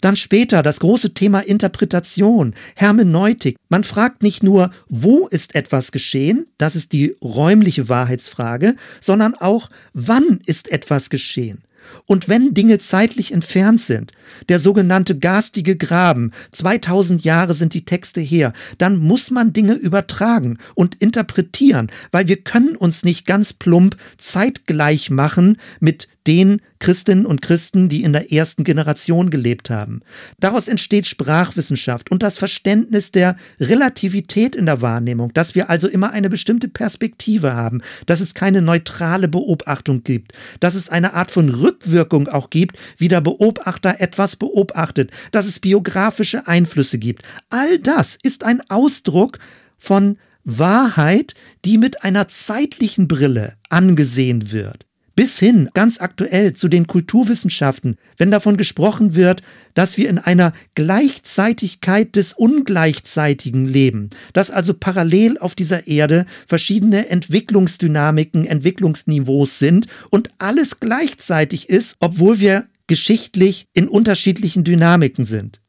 Dann 0.00 0.16
später 0.16 0.62
das 0.62 0.80
große 0.80 1.14
Thema 1.14 1.40
Interpretation, 1.40 2.54
Hermeneutik. 2.74 3.56
Man 3.68 3.84
fragt 3.84 4.22
nicht 4.22 4.42
nur, 4.42 4.70
wo 4.88 5.26
ist 5.28 5.54
etwas 5.54 5.92
geschehen, 5.92 6.46
das 6.58 6.76
ist 6.76 6.92
die 6.92 7.16
räumliche 7.22 7.88
Wahrheitsfrage, 7.88 8.76
sondern 9.00 9.34
auch, 9.34 9.70
wann 9.92 10.40
ist 10.46 10.70
etwas 10.70 11.10
geschehen. 11.10 11.62
Und 12.06 12.28
wenn 12.28 12.54
Dinge 12.54 12.78
zeitlich 12.78 13.32
entfernt 13.32 13.80
sind, 13.80 14.12
der 14.48 14.58
sogenannte 14.58 15.18
garstige 15.18 15.76
Graben, 15.76 16.32
2000 16.52 17.24
Jahre 17.24 17.54
sind 17.54 17.74
die 17.74 17.84
Texte 17.84 18.20
her, 18.20 18.52
dann 18.78 18.96
muss 18.96 19.30
man 19.30 19.52
Dinge 19.52 19.74
übertragen 19.74 20.58
und 20.74 20.96
interpretieren, 20.96 21.90
weil 22.10 22.28
wir 22.28 22.38
können 22.38 22.76
uns 22.76 23.04
nicht 23.04 23.26
ganz 23.26 23.52
plump 23.52 23.96
zeitgleich 24.18 25.10
machen 25.10 25.56
mit 25.80 26.08
den 26.30 26.62
Christinnen 26.78 27.26
und 27.26 27.42
Christen, 27.42 27.88
die 27.88 28.04
in 28.04 28.12
der 28.12 28.30
ersten 28.30 28.62
Generation 28.62 29.30
gelebt 29.30 29.68
haben. 29.68 30.00
Daraus 30.38 30.68
entsteht 30.68 31.08
Sprachwissenschaft 31.08 32.08
und 32.12 32.22
das 32.22 32.38
Verständnis 32.38 33.10
der 33.10 33.34
Relativität 33.58 34.54
in 34.54 34.66
der 34.66 34.80
Wahrnehmung, 34.80 35.32
dass 35.34 35.56
wir 35.56 35.70
also 35.70 35.88
immer 35.88 36.12
eine 36.12 36.30
bestimmte 36.30 36.68
Perspektive 36.68 37.54
haben, 37.54 37.82
dass 38.06 38.20
es 38.20 38.34
keine 38.34 38.62
neutrale 38.62 39.26
Beobachtung 39.26 40.04
gibt, 40.04 40.30
dass 40.60 40.76
es 40.76 40.88
eine 40.88 41.14
Art 41.14 41.32
von 41.32 41.48
Rückwirkung 41.48 42.28
auch 42.28 42.48
gibt, 42.48 42.78
wie 42.96 43.08
der 43.08 43.20
Beobachter 43.20 43.96
etwas 43.98 44.36
beobachtet, 44.36 45.10
dass 45.32 45.46
es 45.46 45.58
biografische 45.58 46.46
Einflüsse 46.46 46.98
gibt. 46.98 47.22
All 47.50 47.80
das 47.80 48.16
ist 48.22 48.44
ein 48.44 48.62
Ausdruck 48.70 49.40
von 49.76 50.16
Wahrheit, 50.44 51.34
die 51.64 51.76
mit 51.76 52.04
einer 52.04 52.28
zeitlichen 52.28 53.08
Brille 53.08 53.54
angesehen 53.68 54.52
wird 54.52 54.86
bis 55.14 55.38
hin 55.38 55.68
ganz 55.74 56.00
aktuell 56.00 56.52
zu 56.52 56.68
den 56.68 56.86
Kulturwissenschaften, 56.86 57.96
wenn 58.16 58.30
davon 58.30 58.56
gesprochen 58.56 59.14
wird, 59.14 59.42
dass 59.74 59.96
wir 59.96 60.08
in 60.08 60.18
einer 60.18 60.52
Gleichzeitigkeit 60.74 62.16
des 62.16 62.32
Ungleichzeitigen 62.32 63.66
leben, 63.66 64.10
dass 64.32 64.50
also 64.50 64.74
parallel 64.74 65.38
auf 65.38 65.54
dieser 65.54 65.86
Erde 65.86 66.26
verschiedene 66.46 67.08
Entwicklungsdynamiken, 67.08 68.46
Entwicklungsniveaus 68.46 69.58
sind 69.58 69.86
und 70.10 70.30
alles 70.38 70.80
gleichzeitig 70.80 71.68
ist, 71.68 71.96
obwohl 72.00 72.40
wir 72.40 72.66
geschichtlich 72.86 73.68
in 73.72 73.88
unterschiedlichen 73.88 74.64
Dynamiken 74.64 75.24
sind. 75.24 75.60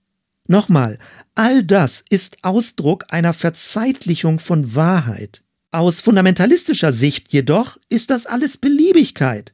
Nochmal, 0.47 0.97
all 1.35 1.63
das 1.63 2.03
ist 2.09 2.37
Ausdruck 2.41 3.05
einer 3.09 3.33
Verzeitlichung 3.33 4.39
von 4.39 4.75
Wahrheit. 4.75 5.43
Aus 5.73 6.01
fundamentalistischer 6.01 6.91
Sicht 6.91 7.31
jedoch 7.31 7.77
ist 7.87 8.09
das 8.09 8.25
alles 8.25 8.57
Beliebigkeit, 8.57 9.53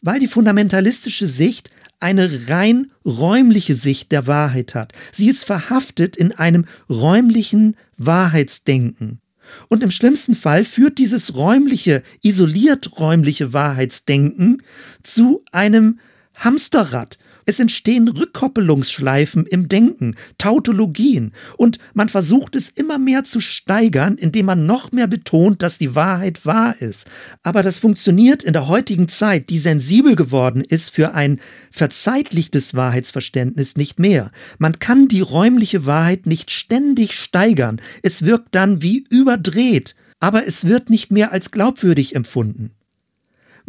weil 0.00 0.20
die 0.20 0.28
fundamentalistische 0.28 1.26
Sicht 1.26 1.70
eine 1.98 2.48
rein 2.48 2.92
räumliche 3.04 3.74
Sicht 3.74 4.12
der 4.12 4.28
Wahrheit 4.28 4.76
hat. 4.76 4.92
Sie 5.10 5.28
ist 5.28 5.44
verhaftet 5.44 6.16
in 6.16 6.30
einem 6.30 6.64
räumlichen 6.88 7.74
Wahrheitsdenken. 7.96 9.20
Und 9.68 9.82
im 9.82 9.90
schlimmsten 9.90 10.36
Fall 10.36 10.62
führt 10.62 10.98
dieses 10.98 11.34
räumliche, 11.34 12.04
isoliert 12.22 13.00
räumliche 13.00 13.52
Wahrheitsdenken 13.52 14.62
zu 15.02 15.42
einem 15.50 15.98
Hamsterrad, 16.34 17.18
es 17.48 17.58
entstehen 17.58 18.08
Rückkoppelungsschleifen 18.08 19.46
im 19.46 19.70
Denken, 19.70 20.16
Tautologien 20.36 21.32
und 21.56 21.78
man 21.94 22.10
versucht 22.10 22.54
es 22.54 22.68
immer 22.68 22.98
mehr 22.98 23.24
zu 23.24 23.40
steigern, 23.40 24.16
indem 24.18 24.44
man 24.44 24.66
noch 24.66 24.92
mehr 24.92 25.06
betont, 25.06 25.62
dass 25.62 25.78
die 25.78 25.94
Wahrheit 25.94 26.44
wahr 26.44 26.76
ist. 26.78 27.06
Aber 27.42 27.62
das 27.62 27.78
funktioniert 27.78 28.44
in 28.44 28.52
der 28.52 28.68
heutigen 28.68 29.08
Zeit, 29.08 29.48
die 29.48 29.58
sensibel 29.58 30.14
geworden 30.14 30.62
ist 30.62 30.90
für 30.90 31.14
ein 31.14 31.40
verzeitlichtes 31.70 32.74
Wahrheitsverständnis 32.74 33.76
nicht 33.76 33.98
mehr. 33.98 34.30
Man 34.58 34.78
kann 34.78 35.08
die 35.08 35.22
räumliche 35.22 35.86
Wahrheit 35.86 36.26
nicht 36.26 36.50
ständig 36.50 37.14
steigern. 37.14 37.80
Es 38.02 38.26
wirkt 38.26 38.54
dann 38.54 38.82
wie 38.82 39.04
überdreht, 39.08 39.96
aber 40.20 40.46
es 40.46 40.66
wird 40.66 40.90
nicht 40.90 41.10
mehr 41.12 41.32
als 41.32 41.50
glaubwürdig 41.50 42.14
empfunden. 42.14 42.72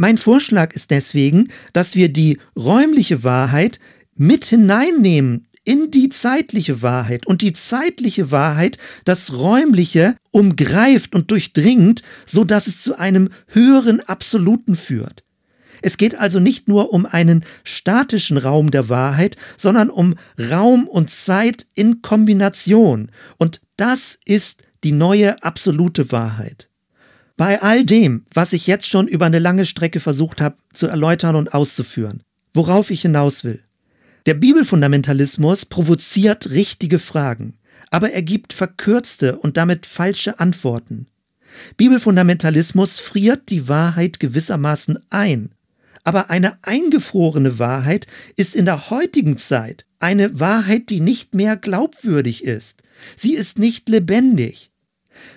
Mein 0.02 0.18
Vorschlag 0.18 0.72
ist 0.72 0.91
deswegen, 0.91 1.50
dass 1.74 1.97
wir 1.97 2.08
die 2.08 2.39
räumliche 2.56 3.26
Wahrheit 3.26 3.82
mit 4.16 4.45
hineinnehmen 4.45 5.45
in 5.66 5.91
die 5.91 6.08
zeitliche 6.08 6.82
Wahrheit 6.82 7.28
und 7.28 7.41
die 7.41 7.52
zeitliche 7.52 8.32
Wahrheit 8.32 8.78
das 9.04 9.34
räumliche 9.34 10.16
umgreift 10.32 11.16
und 11.16 11.32
durchdringt, 11.32 12.02
so 12.26 12.45
dass 12.45 12.68
es 12.68 12.82
zu 12.82 12.97
einem 12.97 13.28
höheren 13.47 14.00
Absoluten 14.00 14.78
führt. 14.78 15.26
Es 15.82 15.97
geht 15.97 16.16
also 16.16 16.39
nicht 16.39 16.70
nur 16.70 16.93
um 16.93 17.06
einen 17.06 17.43
statischen 17.66 18.38
Raum 18.38 18.72
der 18.72 18.88
Wahrheit, 18.88 19.36
sondern 19.58 19.89
um 19.89 20.16
Raum 20.50 20.88
und 20.88 21.10
Zeit 21.10 21.68
in 21.76 22.02
Kombination. 22.02 23.12
Und 23.38 23.60
das 23.76 24.18
ist 24.24 24.64
die 24.86 24.93
neue 24.93 25.43
absolute 25.43 26.14
Wahrheit. 26.14 26.69
Bei 27.40 27.62
all 27.62 27.86
dem, 27.86 28.26
was 28.34 28.52
ich 28.52 28.68
jetzt 28.68 28.88
schon 28.88 29.08
über 29.08 29.26
eine 29.26 29.40
lange 29.40 29.66
Strecke 29.66 30.02
versucht 30.02 30.42
habe 30.42 30.58
zu 30.74 30.88
erläutern 30.88 31.36
und 31.36 31.54
auszuführen, 31.54 32.22
worauf 32.54 32.92
ich 32.92 33.02
hinaus 33.02 33.46
will. 33.46 33.64
Der 34.26 34.34
Bibelfundamentalismus 34.34 35.66
provoziert 35.66 36.50
richtige 36.50 37.00
Fragen, 37.00 37.58
aber 37.92 38.12
er 38.12 38.24
gibt 38.24 38.52
verkürzte 38.52 39.40
und 39.40 39.56
damit 39.56 39.86
falsche 39.86 40.40
Antworten. 40.40 41.08
Bibelfundamentalismus 41.78 43.00
friert 43.00 43.50
die 43.50 43.70
Wahrheit 43.70 44.20
gewissermaßen 44.20 45.00
ein 45.10 45.52
aber 46.04 46.30
eine 46.30 46.58
eingefrorene 46.64 47.60
Wahrheit 47.60 48.08
ist 48.36 48.56
in 48.56 48.66
der 48.66 48.90
heutigen 48.90 49.38
Zeit 49.38 49.86
eine 50.00 50.40
Wahrheit, 50.40 50.90
die 50.90 51.02
nicht 51.02 51.36
mehr 51.36 51.56
glaubwürdig 51.56 52.44
ist. 52.44 52.82
Sie 53.16 53.36
ist 53.36 53.60
nicht 53.60 53.90
lebendig. 53.90 54.69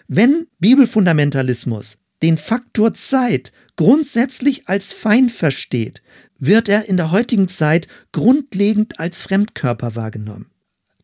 Wenn 0.08 0.46
Bibelfundamentalismus 0.58 1.98
den 2.22 2.38
Faktor 2.38 2.94
Zeit 2.94 3.52
grundsätzlich 3.76 4.68
als 4.68 4.92
Feind 4.92 5.32
versteht, 5.32 6.02
wird 6.38 6.68
er 6.68 6.88
in 6.88 6.96
der 6.96 7.10
heutigen 7.10 7.48
Zeit 7.48 7.88
grundlegend 8.12 8.98
als 9.00 9.22
Fremdkörper 9.22 9.94
wahrgenommen. 9.96 10.50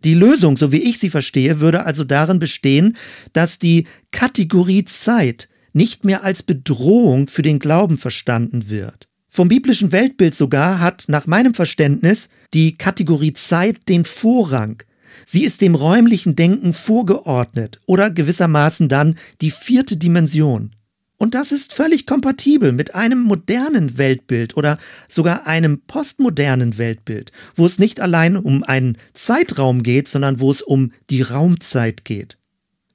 Die 0.05 0.15
Lösung, 0.15 0.57
so 0.57 0.71
wie 0.71 0.83
ich 0.83 0.99
sie 0.99 1.11
verstehe, 1.11 1.61
würde 1.61 1.85
also 1.85 2.05
darin 2.05 2.39
bestehen, 2.39 2.97
dass 3.33 3.59
die 3.59 3.87
Kategorie 4.13 4.85
Zeit 4.85 5.49
nicht 5.73 6.05
mehr 6.05 6.25
als 6.25 6.43
Bedrohung 6.43 7.29
für 7.29 7.43
den 7.43 7.59
Glauben 7.59 7.99
verstanden 7.99 8.71
wird. 8.71 9.09
Vom 9.29 9.49
biblischen 9.49 9.93
Weltbild 9.93 10.35
sogar 10.35 10.81
hat 10.81 11.05
nach 11.09 11.27
meinem 11.27 11.55
Verständnis 11.55 12.29
die 12.55 12.79
Kategorie 12.79 13.33
Zeit 13.33 13.89
den 13.89 14.05
Vorrang. 14.05 14.83
Sie 15.31 15.45
ist 15.45 15.61
dem 15.61 15.75
räumlichen 15.75 16.37
Denken 16.37 16.73
vorgeordnet 16.73 17.81
oder 17.85 18.11
gewissermaßen 18.11 18.89
dann 18.89 19.19
die 19.43 19.51
vierte 19.51 19.99
Dimension. 19.99 20.71
Und 21.19 21.35
das 21.35 21.53
ist 21.53 21.75
völlig 21.75 22.07
kompatibel 22.07 22.73
mit 22.73 22.95
einem 22.95 23.25
modernen 23.25 23.99
Weltbild 23.99 24.57
oder 24.57 24.79
sogar 25.07 25.47
einem 25.47 25.83
postmodernen 25.83 26.79
Weltbild, 26.79 27.31
wo 27.55 27.67
es 27.67 27.79
nicht 27.79 28.01
allein 28.01 28.39
um 28.39 28.63
einen 28.65 28.97
Zeitraum 29.13 29.83
geht, 29.83 30.09
sondern 30.09 30.41
wo 30.41 30.51
es 30.51 30.63
um 30.63 30.93
die 31.11 31.21
Raumzeit 31.21 32.07
geht. 32.07 32.39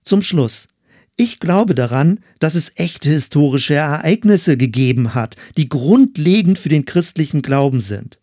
Zum 0.03 0.23
Schluss. 0.23 0.69
Ich 1.15 1.39
glaube 1.39 1.75
daran, 1.75 2.19
dass 2.39 2.55
es 2.55 2.71
echte 2.77 3.11
historische 3.11 3.75
Ereignisse 3.75 4.57
gegeben 4.57 5.13
hat, 5.13 5.35
die 5.55 5.69
grundlegend 5.69 6.57
für 6.57 6.69
den 6.69 6.85
christlichen 6.85 7.43
Glauben 7.43 7.79
sind. 7.79 8.17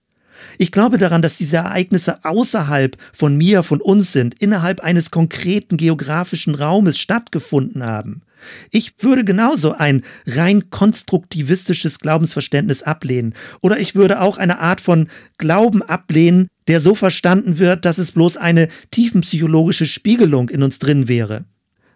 Ich 0.58 0.72
glaube 0.72 0.98
daran, 0.98 1.22
dass 1.22 1.38
diese 1.38 1.56
Ereignisse 1.56 2.24
außerhalb 2.24 2.96
von 3.12 3.36
mir, 3.36 3.62
von 3.62 3.80
uns 3.80 4.12
sind, 4.12 4.34
innerhalb 4.40 4.80
eines 4.80 5.10
konkreten 5.10 5.76
geografischen 5.76 6.54
Raumes 6.54 6.98
stattgefunden 6.98 7.84
haben. 7.84 8.22
Ich 8.70 8.94
würde 9.00 9.24
genauso 9.24 9.72
ein 9.72 10.02
rein 10.26 10.70
konstruktivistisches 10.70 11.98
Glaubensverständnis 11.98 12.82
ablehnen. 12.82 13.34
Oder 13.60 13.78
ich 13.78 13.94
würde 13.94 14.20
auch 14.20 14.38
eine 14.38 14.60
Art 14.60 14.80
von 14.80 15.08
Glauben 15.38 15.82
ablehnen, 15.82 16.48
der 16.68 16.80
so 16.80 16.94
verstanden 16.94 17.58
wird, 17.58 17.84
dass 17.84 17.98
es 17.98 18.12
bloß 18.12 18.36
eine 18.36 18.68
tiefenpsychologische 18.90 19.86
Spiegelung 19.86 20.48
in 20.48 20.62
uns 20.62 20.78
drin 20.78 21.08
wäre. 21.08 21.44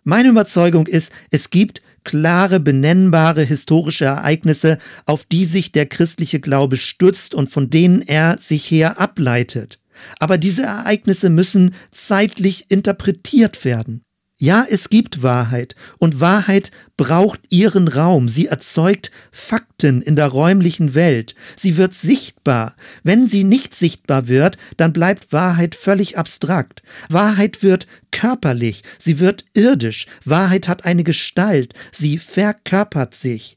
Meine 0.03 0.28
Überzeugung 0.28 0.86
ist, 0.86 1.12
es 1.30 1.49
gibt 1.49 1.80
klare, 2.05 2.61
benennbare 2.61 3.42
historische 3.42 4.05
Ereignisse, 4.05 4.78
auf 5.07 5.24
die 5.24 5.44
sich 5.44 5.72
der 5.72 5.86
christliche 5.86 6.40
Glaube 6.40 6.76
stützt 6.76 7.34
und 7.34 7.48
von 7.48 7.70
denen 7.70 8.02
er 8.02 8.38
sich 8.38 8.70
her 8.70 9.00
ableitet. 9.00 9.80
Aber 10.18 10.38
diese 10.38 10.62
Ereignisse 10.62 11.30
müssen 11.30 11.74
zeitlich 11.90 12.70
interpretiert 12.70 13.64
werden. 13.64 14.02
Ja, 14.45 14.66
es 14.68 14.90
gibt 14.90 15.22
Wahrheit 15.22 15.74
und 15.97 16.20
Wahrheit 16.20 16.70
braucht 16.99 17.40
ihren 17.49 17.88
Raum. 17.88 18.28
Sie 18.28 18.49
erzeugt 18.49 19.11
Fakten 19.32 20.03
in 20.03 20.16
der 20.16 20.26
räumlichen 20.26 20.95
Welt. 20.95 21.34
Sie 21.57 21.78
wird 21.78 21.95
sichtbar. 21.95 22.76
Wenn 23.03 23.26
sie 23.26 23.42
nicht 23.42 23.74
sichtbar 23.74 24.28
wird, 24.28 24.59
dann 24.76 24.92
bleibt 24.92 25.32
Wahrheit 25.32 25.74
völlig 25.74 26.18
abstrakt. 26.18 26.82
Wahrheit 27.09 27.62
wird 27.62 27.86
körperlich. 28.11 28.82
Sie 28.99 29.18
wird 29.18 29.47
irdisch. 29.55 30.09
Wahrheit 30.26 30.68
hat 30.68 30.84
eine 30.84 31.05
Gestalt. 31.05 31.72
Sie 31.90 32.18
verkörpert 32.18 33.14
sich. 33.14 33.57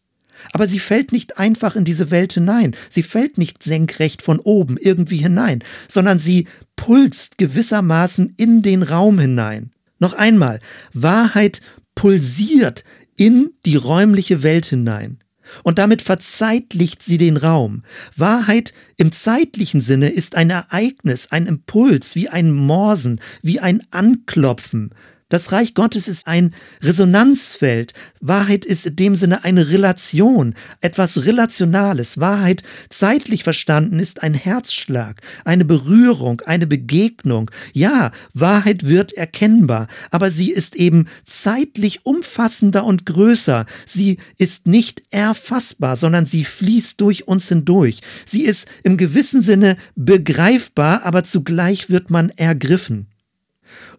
Aber 0.54 0.70
sie 0.70 0.80
fällt 0.80 1.12
nicht 1.12 1.38
einfach 1.38 1.76
in 1.76 1.84
diese 1.84 2.12
Welt 2.12 2.32
hinein. 2.32 2.74
Sie 2.90 3.04
fällt 3.04 3.38
nicht 3.38 3.62
senkrecht 3.62 4.22
von 4.22 4.40
oben 4.40 4.78
irgendwie 4.78 5.18
hinein, 5.18 5.66
sondern 5.90 6.18
sie 6.18 6.48
pulst 6.78 7.38
gewissermaßen 7.38 8.36
in 8.38 8.62
den 8.62 8.84
Raum 8.84 9.20
hinein. 9.20 9.72
Noch 10.00 10.14
einmal, 10.14 10.60
Wahrheit 10.94 11.62
pulsiert 11.96 12.84
in 13.16 13.52
die 13.66 13.76
räumliche 13.76 14.44
Welt 14.44 14.68
hinein. 14.68 15.20
Und 15.64 15.80
damit 15.80 16.02
verzeitlicht 16.02 17.02
sie 17.02 17.18
den 17.18 17.38
Raum. 17.38 17.84
Wahrheit 18.16 18.74
im 18.98 19.12
zeitlichen 19.12 19.82
Sinne 19.82 20.10
ist 20.10 20.36
ein 20.36 20.50
Ereignis, 20.50 21.28
ein 21.32 21.48
Impuls, 21.48 22.16
wie 22.16 22.30
ein 22.30 22.52
Morsen, 22.52 23.22
wie 23.42 23.60
ein 23.60 23.84
Anklopfen, 23.92 24.92
das 25.30 25.52
Reich 25.52 25.74
Gottes 25.74 26.08
ist 26.08 26.26
ein 26.26 26.54
Resonanzfeld. 26.82 27.94
Wahrheit 28.22 28.64
ist 28.64 28.86
in 28.86 28.96
dem 28.96 29.16
Sinne 29.18 29.44
eine 29.44 29.70
Relation, 29.70 30.56
etwas 30.80 31.26
Relationales. 31.26 32.20
Wahrheit 32.20 32.64
zeitlich 32.90 33.44
verstanden 33.44 34.00
ist 34.00 34.24
ein 34.24 34.34
Herzschlag, 34.34 35.20
eine 35.44 35.66
Berührung, 35.66 36.42
eine 36.46 36.66
Begegnung. 36.66 37.52
Ja, 37.74 38.12
Wahrheit 38.34 38.88
wird 38.88 39.12
erkennbar, 39.14 39.88
aber 40.12 40.32
sie 40.32 40.50
ist 40.50 40.78
eben 40.78 41.10
zeitlich 41.26 42.06
umfassender 42.06 42.86
und 42.86 43.06
größer. 43.06 43.66
Sie 43.86 44.20
ist 44.38 44.66
nicht 44.66 45.04
erfassbar, 45.12 45.98
sondern 45.98 46.26
sie 46.26 46.46
fließt 46.46 47.02
durch 47.02 47.28
uns 47.28 47.50
hindurch. 47.50 48.00
Sie 48.26 48.44
ist 48.44 48.66
im 48.84 48.96
gewissen 48.96 49.42
Sinne 49.42 49.76
begreifbar, 49.98 51.04
aber 51.04 51.26
zugleich 51.26 51.90
wird 51.90 52.10
man 52.10 52.30
ergriffen. 52.30 53.08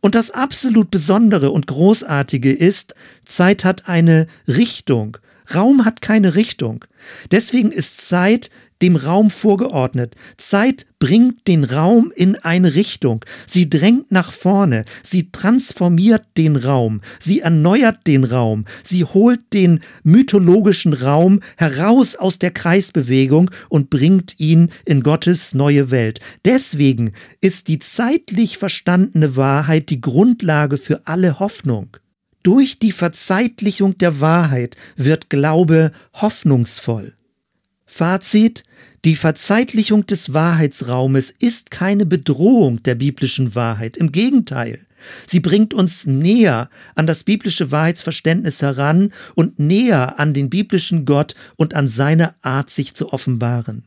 Und 0.01 0.15
das 0.15 0.31
absolut 0.31 0.91
Besondere 0.91 1.51
und 1.51 1.67
Großartige 1.67 2.53
ist, 2.53 2.95
Zeit 3.25 3.65
hat 3.65 3.89
eine 3.89 4.27
Richtung, 4.47 5.19
Raum 5.55 5.85
hat 5.85 6.03
keine 6.03 6.35
Richtung. 6.35 6.85
Deswegen 7.31 7.73
ist 7.73 8.07
Zeit 8.07 8.51
dem 8.83 8.97
Raum 8.97 9.31
vorgeordnet. 9.31 10.15
Zeit 10.37 10.87
bringt 10.99 11.47
den 11.47 11.65
Raum 11.65 12.13
in 12.15 12.37
eine 12.37 12.75
Richtung. 12.75 13.25
Sie 13.47 13.71
drängt 13.71 14.11
nach 14.11 14.33
vorne. 14.33 14.85
Sie 15.03 15.31
transformiert 15.31 16.23
den 16.37 16.57
Raum. 16.57 17.01
Sie 17.19 17.41
erneuert 17.41 18.07
den 18.07 18.25
Raum. 18.25 18.65
Sie 18.83 19.05
holt 19.05 19.53
den 19.53 19.81
mythologischen 20.03 20.93
Raum 20.93 21.41
heraus 21.57 22.17
aus 22.17 22.39
der 22.39 22.51
Kreisbewegung 22.51 23.51
und 23.69 23.91
bringt 23.91 24.39
ihn 24.39 24.71
in 24.85 25.03
Gottes 25.03 25.55
neue 25.55 25.91
Welt. 25.91 26.21
Deswegen 26.45 27.13
ist 27.41 27.69
die 27.69 27.79
zeitlich 27.79 28.59
verstandene 28.59 29.37
Wahrheit 29.37 29.91
die 29.91 30.01
Grundlage 30.01 30.79
für 30.79 31.07
alle 31.07 31.39
Hoffnung. 31.39 31.97
Durch 32.43 32.79
die 32.79 32.93
Verzeitlichung 32.93 33.99
der 33.99 34.21
Wahrheit 34.21 34.77
wird 34.97 35.29
Glaube 35.29 35.91
hoffnungsvoll. 36.15 37.15
Fazit, 37.85 38.63
die 39.05 39.17
Verzeitlichung 39.17 40.07
des 40.07 40.33
Wahrheitsraumes 40.33 41.31
ist 41.31 41.71
keine 41.71 42.05
Bedrohung 42.05 42.83
der 42.83 42.97
biblischen 42.97 43.55
Wahrheit, 43.55 43.97
im 43.97 44.11
Gegenteil. 44.11 44.81
Sie 45.27 45.39
bringt 45.39 45.73
uns 45.73 46.07
näher 46.07 46.69
an 46.97 47.07
das 47.07 47.23
biblische 47.23 47.71
Wahrheitsverständnis 47.71 48.63
heran 48.63 49.13
und 49.37 49.61
näher 49.61 50.19
an 50.19 50.35
den 50.35 50.51
biblischen 50.51 51.05
Gott 51.05 51.37
und 51.57 51.75
an 51.75 51.87
seine 51.87 52.35
Art, 52.43 52.71
sich 52.71 52.95
zu 52.95 53.13
offenbaren. 53.13 53.85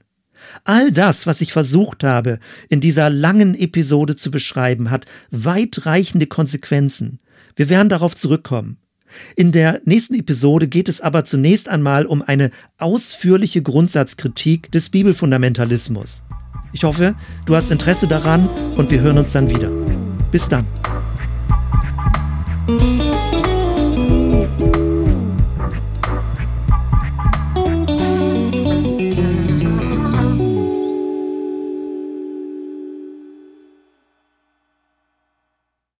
All 0.63 0.91
das, 0.91 1.27
was 1.27 1.41
ich 1.41 1.53
versucht 1.53 2.03
habe, 2.03 2.39
in 2.69 2.81
dieser 2.81 3.09
langen 3.09 3.53
Episode 3.53 4.15
zu 4.15 4.31
beschreiben, 4.31 4.89
hat 4.89 5.05
weitreichende 5.29 6.27
Konsequenzen. 6.27 7.19
Wir 7.55 7.69
werden 7.69 7.89
darauf 7.89 8.15
zurückkommen. 8.15 8.77
In 9.35 9.51
der 9.51 9.81
nächsten 9.85 10.15
Episode 10.15 10.67
geht 10.67 10.89
es 10.89 11.01
aber 11.01 11.25
zunächst 11.25 11.69
einmal 11.69 12.05
um 12.05 12.21
eine 12.21 12.49
ausführliche 12.77 13.61
Grundsatzkritik 13.61 14.71
des 14.71 14.89
Bibelfundamentalismus. 14.89 16.23
Ich 16.73 16.83
hoffe, 16.83 17.15
du 17.45 17.55
hast 17.55 17.71
Interesse 17.71 18.07
daran 18.07 18.47
und 18.77 18.89
wir 18.91 19.01
hören 19.01 19.17
uns 19.17 19.33
dann 19.33 19.49
wieder. 19.49 19.69
Bis 20.31 20.47
dann. 20.47 20.65